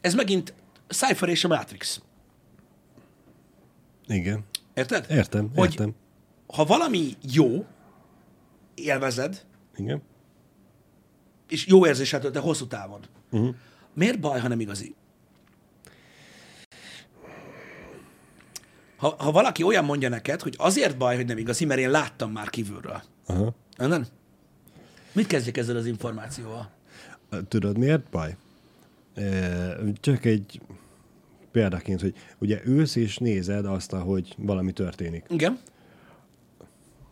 Ez 0.00 0.14
megint 0.14 0.54
Cypher 0.88 1.28
és 1.28 1.44
a 1.44 1.48
Matrix. 1.48 2.00
Igen. 4.06 4.44
Érted? 4.74 5.06
Értem, 5.10 5.50
Hogy 5.54 5.70
értem. 5.70 5.94
ha 6.46 6.64
valami 6.64 7.12
jó, 7.32 7.64
élvezed, 8.74 9.44
Igen. 9.76 10.02
és 11.48 11.66
jó 11.66 11.86
érzéssel 11.86 12.20
tölt 12.20 12.36
el 12.36 12.42
hosszú 12.42 12.66
távon, 12.66 13.00
Uh-huh. 13.30 13.54
miért 13.94 14.20
baj, 14.20 14.40
ha 14.40 14.48
nem 14.48 14.60
igazi? 14.60 14.94
Ha, 18.96 19.14
ha 19.18 19.30
valaki 19.30 19.62
olyan 19.62 19.84
mondja 19.84 20.08
neked, 20.08 20.40
hogy 20.42 20.54
azért 20.58 20.96
baj, 20.96 21.16
hogy 21.16 21.26
nem 21.26 21.38
igazi, 21.38 21.64
mert 21.64 21.80
én 21.80 21.90
láttam 21.90 22.32
már 22.32 22.50
kívülről. 22.50 23.02
Aha. 23.26 23.54
Nem? 23.76 24.06
Mit 25.12 25.26
kezdjek 25.26 25.56
ezzel 25.56 25.76
az 25.76 25.86
információval? 25.86 26.70
Tudod 27.48 27.78
miért 27.78 28.10
baj? 28.10 28.36
Csak 30.00 30.24
egy 30.24 30.60
példaként, 31.56 32.00
hogy 32.00 32.14
ugye 32.38 32.60
ülsz 32.64 32.96
és 32.96 33.18
nézed 33.18 33.66
azt, 33.66 33.90
hogy 33.90 34.34
valami 34.38 34.72
történik. 34.72 35.24
Igen? 35.28 35.58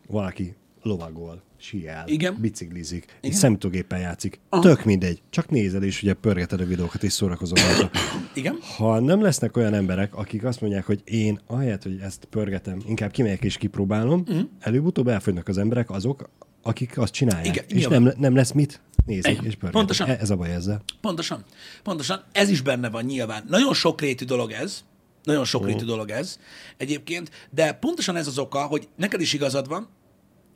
Valaki 0.06 0.54
lovagol, 0.82 1.42
siál, 1.56 2.08
Igen. 2.08 2.36
biciklizik, 2.40 3.04
Igen. 3.04 3.30
és 3.30 3.34
szemtőgéppen 3.34 3.98
játszik. 3.98 4.40
Tök 4.60 4.84
mindegy. 4.84 5.22
Csak 5.30 5.50
nézed, 5.50 5.82
és 5.82 6.02
ugye 6.02 6.14
pörgeted 6.14 6.60
a 6.60 6.64
videókat, 6.64 7.02
és 7.02 7.12
szórakozol 7.12 7.58
rajta. 7.58 7.90
Igen? 8.40 8.58
Ha 8.76 9.00
nem 9.00 9.22
lesznek 9.22 9.56
olyan 9.56 9.74
emberek, 9.74 10.14
akik 10.14 10.44
azt 10.44 10.60
mondják, 10.60 10.86
hogy 10.86 11.02
én 11.04 11.40
ahelyett, 11.46 11.82
hogy 11.82 11.98
ezt 12.02 12.24
pörgetem, 12.24 12.82
inkább 12.86 13.10
kimegyek 13.10 13.44
és 13.44 13.56
kipróbálom, 13.56 14.20
uh-huh. 14.20 14.48
előbb-utóbb 14.60 15.08
elfogynak 15.08 15.48
az 15.48 15.58
emberek 15.58 15.90
azok, 15.90 16.30
akik 16.64 16.98
azt 16.98 17.12
csinálják. 17.12 17.46
Igen, 17.46 17.64
és 17.68 17.74
nyilván. 17.74 18.02
nem, 18.02 18.14
nem 18.18 18.34
lesz 18.34 18.52
mit 18.52 18.80
nézni 19.06 19.30
Igen, 19.30 19.44
és 19.44 19.56
pontosan. 19.70 20.08
E- 20.08 20.18
Ez 20.20 20.30
a 20.30 20.36
baj 20.36 20.52
ezzel. 20.52 20.82
Pontosan. 21.00 21.44
Pontosan. 21.82 22.24
Ez 22.32 22.48
is 22.48 22.60
benne 22.60 22.90
van 22.90 23.04
nyilván. 23.04 23.44
Nagyon 23.48 23.74
sokrétű 23.74 24.24
dolog 24.24 24.50
ez. 24.50 24.84
Nagyon 25.22 25.44
sokrétű 25.44 25.84
dolog 25.84 26.10
ez 26.10 26.38
egyébként, 26.76 27.30
de 27.50 27.72
pontosan 27.72 28.16
ez 28.16 28.26
az 28.26 28.38
oka, 28.38 28.62
hogy 28.62 28.88
neked 28.96 29.20
is 29.20 29.32
igazad 29.32 29.68
van 29.68 29.88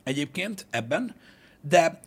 egyébként 0.03 0.65
ebben, 0.69 1.15
de 1.61 2.01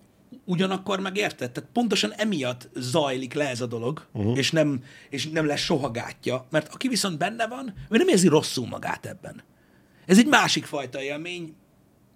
ugyanakkor 0.44 1.00
meg 1.00 1.16
érted, 1.16 1.50
tehát 1.50 1.70
pontosan 1.72 2.12
emiatt 2.12 2.68
zajlik 2.74 3.34
le 3.34 3.48
ez 3.48 3.60
a 3.60 3.66
dolog, 3.66 4.06
uh-huh. 4.12 4.38
és, 4.38 4.50
nem, 4.50 4.82
és 5.10 5.28
nem 5.28 5.46
lesz 5.46 5.60
soha 5.60 5.90
gátja, 5.90 6.46
mert 6.50 6.74
aki 6.74 6.88
viszont 6.88 7.18
benne 7.18 7.46
van, 7.46 7.74
ő 7.90 7.96
nem 7.96 8.08
érzi 8.08 8.28
rosszul 8.28 8.66
magát 8.66 9.06
ebben. 9.06 9.42
Ez 10.06 10.18
egy 10.18 10.26
másik 10.26 10.64
fajta 10.64 11.02
élmény, 11.02 11.54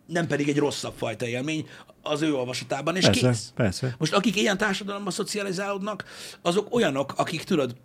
nem 0.07 0.27
pedig 0.27 0.49
egy 0.49 0.59
rosszabb 0.59 0.95
fajta 0.97 1.27
élmény 1.27 1.67
az 2.03 2.23
ő 2.23 2.35
olvasatában, 2.35 2.97
és 2.97 3.05
Persze, 3.05 3.29
kész. 3.29 3.53
persze. 3.55 3.95
Most 3.99 4.15
akik 4.15 4.37
ilyen 4.37 4.59
társadalomban 4.59 5.13
szocializálódnak, 5.13 6.05
azok 6.43 6.75
olyanok, 6.75 7.15
akik 7.17 7.45
tudod, 7.45 7.77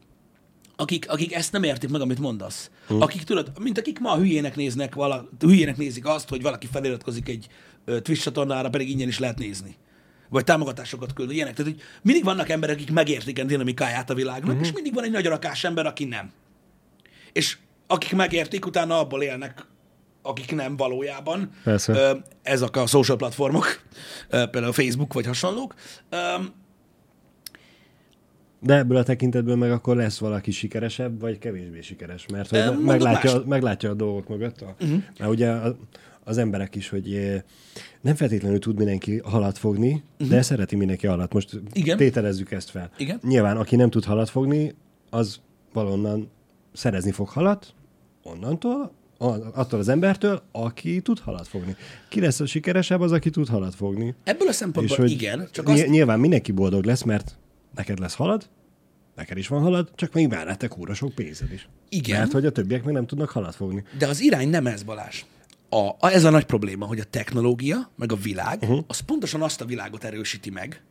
akik, 0.75 1.09
akik 1.09 1.33
ezt 1.33 1.51
nem 1.51 1.63
értik 1.63 1.89
meg, 1.89 2.01
amit 2.01 2.19
mondasz. 2.19 2.71
Hm. 2.87 3.01
Akik 3.01 3.23
tudod, 3.23 3.51
mint 3.59 3.77
akik 3.77 3.99
ma 3.99 4.15
hülyének 4.15 4.55
néznek, 4.55 4.95
vala, 4.95 5.29
hülyének 5.39 5.77
nézik 5.77 6.05
azt, 6.05 6.29
hogy 6.29 6.41
valaki 6.41 6.67
feliratkozik 6.71 7.29
egy 7.29 7.47
ö, 7.85 7.99
Twitch 8.01 8.23
csatornára, 8.23 8.69
pedig 8.69 8.89
ingyen 8.89 9.07
is 9.07 9.19
lehet 9.19 9.37
nézni. 9.37 9.75
Vagy 10.29 10.43
támogatásokat 10.43 11.13
küld, 11.13 11.31
ilyenek. 11.31 11.53
Tehát, 11.55 11.71
hogy 11.71 11.81
mindig 12.01 12.23
vannak 12.23 12.49
emberek, 12.49 12.75
akik 12.75 12.91
megértik 12.91 13.39
a 13.39 13.43
dinamikáját 13.43 14.09
a 14.09 14.13
világnak, 14.13 14.49
uh-huh. 14.49 14.65
és 14.65 14.71
mindig 14.71 14.93
van 14.93 15.03
egy 15.03 15.11
nagy 15.11 15.25
rakás 15.25 15.63
ember, 15.63 15.85
aki 15.85 16.05
nem. 16.05 16.31
És 17.33 17.57
akik 17.87 18.13
megértik, 18.13 18.65
utána 18.65 18.99
abból 18.99 19.21
élnek, 19.21 19.65
akik 20.21 20.55
nem 20.55 20.77
valójában. 20.77 21.49
Persze. 21.63 22.17
Ezek 22.41 22.75
a 22.75 22.85
social 22.85 23.17
platformok, 23.17 23.65
például 24.29 24.73
Facebook 24.73 25.13
vagy 25.13 25.25
hasonlók. 25.25 25.75
De 28.59 28.77
ebből 28.77 28.97
a 28.97 29.03
tekintetből 29.03 29.55
meg 29.55 29.71
akkor 29.71 29.95
lesz 29.95 30.19
valaki 30.19 30.51
sikeresebb, 30.51 31.19
vagy 31.19 31.37
kevésbé 31.37 31.81
sikeres, 31.81 32.25
mert 32.31 32.49
hogy 32.49 32.59
mondok 32.59 32.85
meglátja, 32.85 33.33
mást. 33.33 33.45
meglátja 33.45 33.89
a 33.89 33.93
dolgok 33.93 34.27
mögött. 34.27 34.61
A, 34.61 34.75
uh-huh. 34.81 35.03
Mert 35.19 35.31
ugye 35.31 35.53
az 36.23 36.37
emberek 36.37 36.75
is, 36.75 36.89
hogy 36.89 37.13
eh, 37.13 37.41
nem 38.01 38.15
feltétlenül 38.15 38.59
tud 38.59 38.77
mindenki 38.77 39.21
halat 39.23 39.57
fogni, 39.57 40.03
uh-huh. 40.13 40.29
de 40.29 40.41
szereti 40.41 40.75
mindenki 40.75 41.07
halat. 41.07 41.33
Most 41.33 41.61
Igen. 41.73 41.97
tételezzük 41.97 42.51
ezt 42.51 42.69
fel. 42.69 42.91
Igen. 42.97 43.19
Nyilván, 43.23 43.57
aki 43.57 43.75
nem 43.75 43.89
tud 43.89 44.03
halat 44.03 44.29
fogni, 44.29 44.75
az 45.09 45.39
valonnan 45.73 46.29
szerezni 46.73 47.11
fog 47.11 47.29
halat, 47.29 47.73
onnantól, 48.23 48.91
attól 49.53 49.79
az 49.79 49.87
embertől, 49.87 50.41
aki 50.51 51.01
tud 51.01 51.19
halat 51.19 51.47
fogni. 51.47 51.75
Ki 52.09 52.19
lesz 52.19 52.39
a 52.39 52.45
sikeresebb, 52.45 53.01
az, 53.01 53.11
aki 53.11 53.29
tud 53.29 53.47
halat 53.47 53.75
fogni. 53.75 54.15
ebből 54.23 54.47
a 54.47 54.51
szempontból 54.51 54.97
hogy 54.97 55.11
igen, 55.11 55.47
csak 55.51 55.65
ny- 55.65 55.73
azt, 55.73 55.87
nyilván 55.87 56.19
mindenki 56.19 56.51
boldog 56.51 56.85
lesz, 56.85 57.03
mert 57.03 57.37
neked 57.75 57.99
lesz 57.99 58.15
halad, 58.15 58.49
neked 59.15 59.37
is 59.37 59.47
van 59.47 59.61
halad, 59.61 59.91
csak 59.95 60.13
még 60.13 60.27
mellette 60.27 60.67
kúra 60.67 60.93
sok 60.93 61.15
pénzed 61.15 61.51
is. 61.51 61.69
Igen. 61.89 62.19
Mert 62.19 62.31
hogy 62.31 62.45
a 62.45 62.51
többiek 62.51 62.83
meg 62.83 62.93
nem 62.93 63.05
tudnak 63.05 63.29
halat 63.29 63.55
fogni. 63.55 63.83
De 63.97 64.07
az 64.07 64.21
irány 64.21 64.49
nem 64.49 64.67
ez, 64.67 64.83
Balázs. 64.83 65.23
A, 65.69 65.89
a, 65.99 66.07
ez 66.07 66.23
a 66.23 66.29
nagy 66.29 66.45
probléma, 66.45 66.85
hogy 66.85 66.99
a 66.99 67.03
technológia, 67.03 67.89
meg 67.95 68.11
a 68.11 68.15
világ, 68.15 68.61
uh-huh. 68.61 68.83
az 68.87 68.99
pontosan 68.99 69.41
azt 69.41 69.61
a 69.61 69.65
világot 69.65 70.03
erősíti 70.03 70.49
meg, 70.49 70.83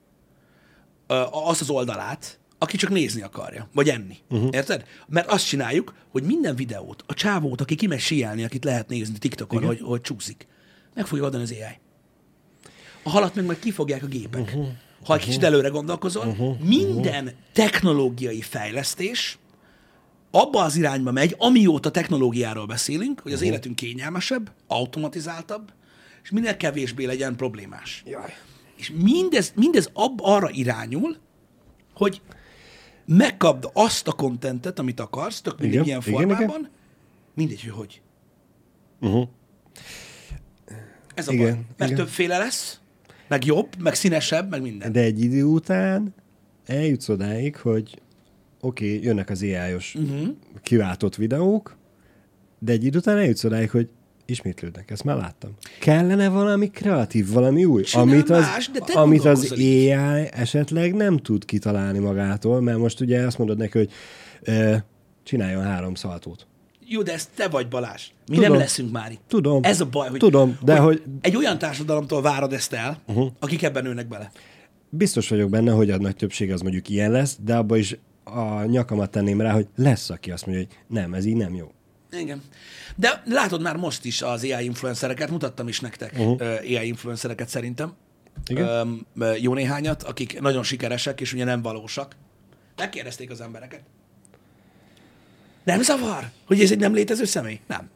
azt 1.31 1.61
az 1.61 1.71
oldalát, 1.71 2.40
aki 2.63 2.77
csak 2.77 2.91
nézni 2.91 3.23
akarja, 3.23 3.69
vagy 3.75 3.89
enni. 3.89 4.17
Uh-huh. 4.31 4.49
Érted? 4.53 4.85
Mert 5.07 5.31
azt 5.31 5.47
csináljuk, 5.47 5.95
hogy 6.09 6.23
minden 6.23 6.55
videót, 6.57 7.05
a 7.07 7.15
csávót, 7.15 7.61
aki 7.61 7.75
kimegy 7.75 8.01
síelni, 8.01 8.45
akit 8.45 8.65
lehet 8.65 8.89
nézni 8.89 9.19
TikTokon, 9.19 9.65
hogy, 9.65 9.81
hogy 9.81 10.01
csúszik, 10.01 10.47
meg 10.95 11.07
fogja 11.07 11.25
adni 11.25 11.43
az 11.43 11.51
AI. 11.51 11.79
A 13.03 13.11
halat 13.11 13.35
meg 13.35 13.45
majd 13.45 13.59
kifogják 13.59 14.03
a 14.03 14.07
gépek. 14.07 14.41
Uh-huh. 14.41 14.67
Ha 15.05 15.15
egy 15.15 15.25
kicsit 15.25 15.43
előre 15.43 15.69
gondolkozol, 15.69 16.27
uh-huh. 16.27 16.59
minden 16.59 17.35
technológiai 17.53 18.41
fejlesztés 18.41 19.39
abba 20.31 20.63
az 20.63 20.77
irányba 20.77 21.13
megy, 21.13 21.35
amióta 21.39 21.91
technológiáról 21.91 22.67
beszélünk, 22.67 23.21
hogy 23.21 23.33
az 23.33 23.39
uh-huh. 23.39 23.53
életünk 23.53 23.77
kényelmesebb, 23.77 24.53
automatizáltabb, 24.67 25.73
és 26.23 26.31
minél 26.31 26.57
kevésbé 26.57 27.05
legyen 27.05 27.37
problémás. 27.37 28.03
Jaj. 28.07 28.35
És 28.77 28.93
mindez, 28.95 29.53
mindez 29.57 29.91
ab, 29.93 30.21
arra 30.23 30.51
irányul, 30.51 31.17
hogy 31.95 32.21
megkapd 33.17 33.71
azt 33.73 34.09
a 34.09 34.13
kontentet, 34.13 34.79
amit 34.79 35.01
akarsz, 35.01 35.41
tök 35.41 35.59
mindegy 35.59 35.73
Igen, 35.73 35.87
ilyen 35.87 36.01
igen, 36.07 36.13
formában, 36.13 36.59
igen. 36.59 36.71
mindegy, 37.35 37.63
hogy 37.63 37.73
hogy. 37.73 38.01
Uh-huh. 39.01 39.29
Ez 41.15 41.29
a 41.29 41.33
Igen, 41.33 41.45
baj. 41.45 41.65
Mert 41.77 41.91
igen. 41.91 42.05
többféle 42.05 42.39
lesz, 42.39 42.81
meg 43.29 43.45
jobb, 43.45 43.69
meg 43.79 43.95
színesebb, 43.95 44.51
meg 44.51 44.63
minden. 44.63 44.93
De 44.93 45.01
egy 45.01 45.21
idő 45.21 45.45
után 45.45 46.15
eljutsz 46.67 47.09
odáig, 47.09 47.57
hogy 47.57 48.01
oké, 48.61 48.95
okay, 48.95 49.05
jönnek 49.05 49.31
az 49.31 49.43
AI-os 49.43 49.95
uh-huh. 49.95 50.29
kiváltott 50.63 51.17
videók, 51.17 51.77
de 52.59 52.73
egy 52.73 52.85
idő 52.85 52.99
után 52.99 53.17
eljutsz 53.17 53.45
odáig, 53.45 53.71
hogy 53.71 53.89
ismétlődnek, 54.31 54.91
ezt 54.91 55.05
már 55.05 55.17
láttam. 55.17 55.51
Kellene 55.81 56.29
valami 56.29 56.71
kreatív, 56.71 57.33
valami 57.33 57.65
új, 57.65 57.83
Csinál 57.83 58.07
amit 58.07 58.31
az, 58.31 58.41
más, 58.41 58.71
de 58.71 58.93
amit 58.93 59.25
az. 59.25 59.53
AI 59.53 59.91
esetleg 60.31 60.95
nem 60.95 61.17
tud 61.17 61.45
kitalálni 61.45 61.99
magától, 61.99 62.61
mert 62.61 62.79
most 62.79 63.01
ugye 63.01 63.21
azt 63.27 63.39
mondod 63.39 63.57
neki, 63.57 63.79
hogy 63.79 63.91
e, 64.43 64.85
csináljon 65.23 65.63
három 65.63 65.95
szaltót. 65.95 66.47
Jó, 66.87 67.03
de 67.03 67.13
ez 67.13 67.29
te 67.35 67.49
vagy 67.49 67.69
Balázs. 67.69 68.09
Mi 68.29 68.35
Tudom. 68.35 68.51
nem 68.51 68.61
leszünk 68.61 68.93
már 68.93 69.11
itt. 69.13 69.21
Tudom. 69.27 69.63
Ez 69.63 69.81
a 69.81 69.87
baj, 69.87 70.09
hogy, 70.09 70.19
Tudom, 70.19 70.59
de 70.63 70.79
hogy- 70.79 71.03
egy 71.21 71.37
olyan 71.37 71.59
társadalomtól 71.59 72.23
várod 72.23 72.53
ezt 72.53 72.73
el, 72.73 73.01
uh-huh. 73.07 73.31
akik 73.39 73.63
ebben 73.63 73.83
nőnek 73.83 74.09
bele. 74.09 74.31
Biztos 74.89 75.29
vagyok 75.29 75.51
benne, 75.51 75.71
hogy 75.71 75.91
a 75.91 75.99
nagy 75.99 76.17
többség 76.17 76.53
az 76.53 76.61
mondjuk 76.61 76.89
ilyen 76.89 77.11
lesz, 77.11 77.39
de 77.45 77.57
abba 77.57 77.77
is 77.77 77.97
a 78.25 78.65
nyakamat 78.65 79.11
tenném 79.11 79.41
rá, 79.41 79.53
hogy 79.53 79.67
lesz, 79.77 80.11
aki 80.11 80.31
azt 80.31 80.47
mondja, 80.47 80.65
hogy 80.65 80.77
nem, 80.97 81.15
ez 81.15 81.25
így 81.25 81.37
nem 81.37 81.55
jó. 81.55 81.73
Igen. 82.13 82.43
De 82.97 83.23
látod 83.27 83.61
már 83.61 83.77
most 83.77 84.05
is 84.05 84.23
az 84.23 84.43
AI 84.43 84.65
influencereket, 84.65 85.31
mutattam 85.31 85.69
is 85.69 85.81
nektek 85.81 86.13
uh-huh. 86.13 86.41
AI 86.41 86.87
influencereket 86.87 87.49
szerintem. 87.49 87.93
Igen? 88.47 89.07
Ö, 89.19 89.35
jó 89.35 89.55
néhányat, 89.55 90.03
akik 90.03 90.41
nagyon 90.41 90.63
sikeresek, 90.63 91.21
és 91.21 91.33
ugye 91.33 91.45
nem 91.45 91.63
valósak. 91.63 92.17
Megkérdezték 92.77 93.31
az 93.31 93.41
embereket. 93.41 93.83
Nem 95.65 95.83
zavar, 95.83 96.31
hogy 96.47 96.61
ez 96.61 96.71
egy 96.71 96.79
nem 96.79 96.95
létező 96.95 97.25
személy? 97.25 97.61
Nem. 97.67 97.91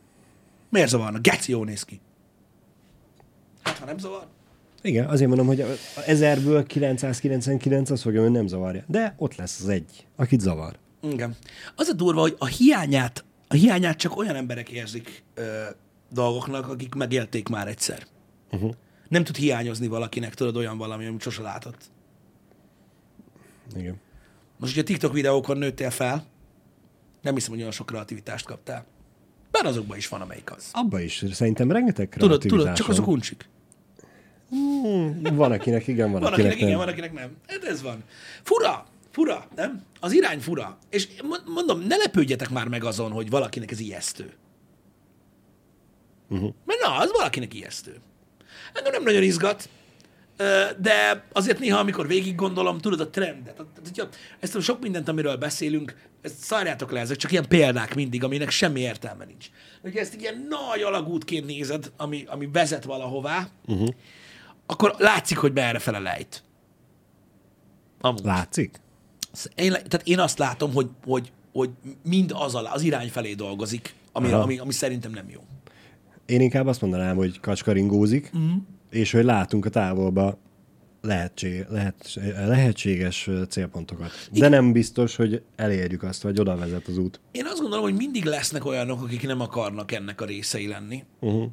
Miért 0.68 0.88
zavarna? 0.88 1.18
Geci 1.18 1.50
jó 1.50 1.64
néz 1.64 1.82
ki. 1.82 2.00
Hát, 3.62 3.78
ha 3.78 3.84
nem 3.84 3.98
zavar. 3.98 4.26
Igen, 4.82 5.08
azért 5.08 5.28
mondom, 5.28 5.46
hogy 5.46 5.60
a 5.60 5.66
a 5.96 6.00
ezerből 6.06 6.66
999 6.66 7.90
azt 7.90 8.02
fogja, 8.02 8.22
hogy 8.22 8.30
nem 8.30 8.46
zavarja. 8.46 8.84
De 8.86 9.14
ott 9.18 9.36
lesz 9.36 9.60
az 9.60 9.68
egy, 9.68 10.06
akit 10.16 10.40
zavar. 10.40 10.78
Igen. 11.02 11.36
Az 11.76 11.88
a 11.88 11.92
durva, 11.92 12.20
hogy 12.20 12.36
a 12.38 12.46
hiányát, 12.46 13.24
a 13.54 13.56
hiányát 13.56 13.96
csak 13.96 14.16
olyan 14.16 14.34
emberek 14.34 14.68
érzik 14.68 15.22
ö, 15.34 15.62
dolgoknak, 16.10 16.68
akik 16.68 16.94
megélték 16.94 17.48
már 17.48 17.68
egyszer. 17.68 18.06
Uh-huh. 18.50 18.74
Nem 19.08 19.24
tud 19.24 19.36
hiányozni 19.36 19.86
valakinek, 19.86 20.34
tudod, 20.34 20.56
olyan 20.56 20.78
valami, 20.78 21.06
amit 21.06 21.22
sose 21.22 21.42
látott. 21.42 21.90
Igen. 23.76 24.00
Most, 24.58 24.74
hogyha 24.74 24.88
TikTok 24.88 25.12
videókon 25.12 25.58
nőttél 25.58 25.90
fel, 25.90 26.26
nem 27.22 27.34
hiszem, 27.34 27.50
hogy 27.50 27.60
olyan 27.60 27.72
sok 27.72 27.86
kreativitást 27.86 28.46
kaptál. 28.46 28.86
Bár 29.50 29.66
azokban 29.66 29.96
is 29.96 30.08
van, 30.08 30.20
amelyik 30.20 30.52
az. 30.52 30.68
Abba 30.72 31.00
is 31.00 31.24
szerintem 31.32 31.70
rengeteg 31.70 32.08
Tudod, 32.08 32.40
tudod, 32.40 32.72
csak 32.72 32.88
azok 32.88 33.06
uncsik. 33.06 33.48
Van, 35.32 35.52
akinek 35.52 35.86
igen, 35.86 36.10
van, 36.10 36.20
Van, 36.20 36.32
akinek, 36.32 36.52
akinek 36.52 36.56
igen, 36.56 36.68
nem. 36.68 36.78
van, 36.78 36.88
akinek 36.88 37.12
nem. 37.12 37.36
Hát 37.46 37.64
ez 37.64 37.82
van. 37.82 38.04
Fura, 38.42 38.86
fura, 39.14 39.48
nem? 39.54 39.82
Az 40.00 40.12
irány 40.12 40.40
fura. 40.40 40.78
És 40.90 41.08
mo- 41.22 41.44
mondom, 41.46 41.80
ne 41.80 41.96
lepődjetek 41.96 42.50
már 42.50 42.68
meg 42.68 42.84
azon, 42.84 43.10
hogy 43.10 43.30
valakinek 43.30 43.70
ez 43.70 43.80
ijesztő. 43.80 44.32
Uh-huh. 46.28 46.54
Mert 46.64 46.80
na, 46.80 46.96
az 46.96 47.10
valakinek 47.12 47.54
ijesztő. 47.54 47.96
Engem 48.72 48.92
nem 48.92 49.02
nagyon 49.02 49.22
izgat, 49.22 49.68
de 50.78 51.26
azért 51.32 51.58
néha, 51.58 51.78
amikor 51.78 52.06
végig 52.06 52.34
gondolom, 52.34 52.78
tudod 52.78 53.00
a 53.00 53.10
trendet, 53.10 53.62
ezt 54.40 54.54
a 54.54 54.60
sok 54.60 54.80
mindent, 54.80 55.08
amiről 55.08 55.36
beszélünk, 55.36 55.96
ezt 56.20 56.36
szarjátok 56.36 56.90
le, 56.90 57.00
ezek 57.00 57.16
csak 57.16 57.32
ilyen 57.32 57.48
példák 57.48 57.94
mindig, 57.94 58.24
aminek 58.24 58.50
semmi 58.50 58.80
értelme 58.80 59.24
nincs. 59.24 59.46
Hogyha 59.82 59.98
ezt 60.00 60.14
ilyen 60.14 60.46
nagy 60.48 60.82
alagútként 60.82 61.46
nézed, 61.46 61.92
ami, 61.96 62.24
ami 62.26 62.48
vezet 62.52 62.84
valahová, 62.84 63.48
uh-huh. 63.66 63.88
akkor 64.66 64.94
látszik, 64.98 65.38
hogy 65.38 65.52
merre 65.52 65.78
fele 65.78 65.98
lejt. 65.98 66.42
Amúgy. 68.00 68.24
Látszik? 68.24 68.82
Én, 69.54 69.70
tehát 69.72 70.02
én 70.04 70.18
azt 70.18 70.38
látom, 70.38 70.72
hogy, 70.72 70.88
hogy, 71.04 71.32
hogy 71.52 71.70
mind 72.04 72.32
az, 72.34 72.54
alá, 72.54 72.72
az 72.72 72.82
irány 72.82 73.08
felé 73.08 73.34
dolgozik, 73.34 73.94
ami, 74.12 74.32
Aha. 74.32 74.42
ami, 74.42 74.58
ami 74.58 74.72
szerintem 74.72 75.10
nem 75.10 75.30
jó. 75.30 75.40
Én 76.26 76.40
inkább 76.40 76.66
azt 76.66 76.80
mondanám, 76.80 77.16
hogy 77.16 77.40
kacskaringózik, 77.40 78.30
uh-huh. 78.34 78.52
és 78.90 79.12
hogy 79.12 79.24
látunk 79.24 79.64
a 79.64 79.70
távolba 79.70 80.38
lehetség, 81.00 81.64
lehet, 81.68 82.18
lehetséges 82.46 83.30
célpontokat. 83.48 84.10
De 84.32 84.48
nem 84.48 84.72
biztos, 84.72 85.16
hogy 85.16 85.42
elérjük 85.56 86.02
azt, 86.02 86.22
vagy 86.22 86.40
oda 86.40 86.56
vezet 86.56 86.86
az 86.86 86.98
út. 86.98 87.20
Én 87.32 87.46
azt 87.46 87.60
gondolom, 87.60 87.84
hogy 87.84 87.94
mindig 87.94 88.24
lesznek 88.24 88.64
olyanok, 88.64 89.02
akik 89.02 89.26
nem 89.26 89.40
akarnak 89.40 89.92
ennek 89.92 90.20
a 90.20 90.24
részei 90.24 90.66
lenni. 90.66 91.04
Uh-huh. 91.20 91.50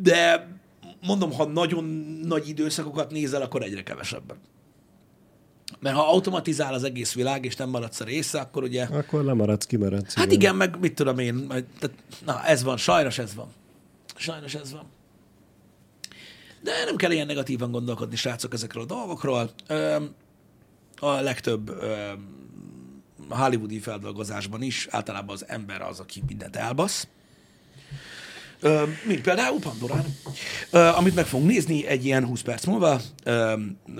De 0.00 0.48
mondom, 1.06 1.32
ha 1.32 1.44
nagyon 1.46 1.84
nagy 2.24 2.48
időszakokat 2.48 3.10
nézel, 3.10 3.42
akkor 3.42 3.62
egyre 3.62 3.82
kevesebben. 3.82 4.36
Mert 5.80 5.96
ha 5.96 6.08
automatizál 6.08 6.74
az 6.74 6.84
egész 6.84 7.14
világ, 7.14 7.44
és 7.44 7.56
nem 7.56 7.68
maradsz 7.68 8.00
a 8.00 8.04
része, 8.04 8.40
akkor 8.40 8.62
ugye... 8.62 8.84
Akkor 8.84 9.24
lemaradsz, 9.24 9.66
kimaradsz. 9.66 10.14
Hát 10.14 10.32
igen, 10.32 10.56
meg 10.56 10.78
mit 10.80 10.94
tudom 10.94 11.18
én, 11.18 11.46
tehát, 11.48 11.92
na 12.24 12.44
ez 12.44 12.62
van, 12.62 12.76
sajnos 12.76 13.18
ez 13.18 13.34
van. 13.34 13.48
Sajnos 14.16 14.54
ez 14.54 14.72
van. 14.72 14.84
De 16.60 16.72
nem 16.84 16.96
kell 16.96 17.10
ilyen 17.10 17.26
negatívan 17.26 17.70
gondolkodni, 17.70 18.16
srácok, 18.16 18.52
ezekről 18.52 18.82
a 18.82 18.86
dolgokról. 18.86 19.50
A 20.96 21.10
legtöbb 21.10 21.72
hollywoodi 23.28 23.78
feldolgozásban 23.78 24.62
is 24.62 24.86
általában 24.90 25.34
az 25.34 25.44
ember 25.48 25.82
az, 25.82 26.00
aki 26.00 26.22
mindent 26.26 26.56
elbasz. 26.56 27.08
Mint 29.06 29.20
például 29.20 29.58
Pandorán, 29.58 30.04
amit 30.96 31.14
meg 31.14 31.26
fogunk 31.26 31.50
nézni 31.50 31.86
egy 31.86 32.04
ilyen 32.04 32.24
20 32.24 32.40
perc 32.40 32.64
múlva. 32.64 33.00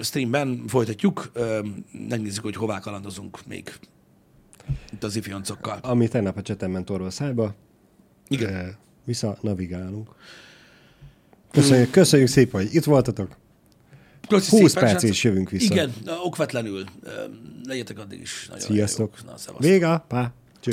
Streamben 0.03 0.65
folytatjuk, 0.67 1.33
megnézzük, 2.09 2.43
hogy 2.43 2.57
hová 2.57 2.79
kalandozunk 2.79 3.47
még 3.47 3.73
itt 4.93 5.05
az 5.05 5.17
ifjoncokkal. 5.17 5.79
Ami 5.83 6.09
tegnap 6.09 6.37
a 6.37 6.43
cseten 6.43 6.71
ment 6.71 6.91
orva 6.91 7.11
szájba, 7.11 7.55
Igen. 8.29 8.77
vissza 9.05 9.39
navigálunk. 9.41 10.09
Köszönjük, 11.51 11.91
köszönjük 11.91 12.29
szépen, 12.29 12.61
hogy 12.63 12.75
itt 12.75 12.85
voltatok. 12.85 13.37
Köszi 14.29 14.59
20 14.59 14.73
szépen, 14.73 14.89
perc 14.89 15.03
és 15.03 15.25
jövünk 15.25 15.51
vissza. 15.51 15.75
Igen, 15.75 15.93
okvetlenül. 16.25 16.85
Legyetek 17.65 17.99
addig 17.99 18.21
is. 18.21 18.47
Nagyon 18.49 18.69
Sziasztok. 18.69 19.15
Jók. 19.27 19.37
Na. 19.47 19.59
Véga, 19.59 20.05
pá, 20.09 20.33
cső. 20.61 20.73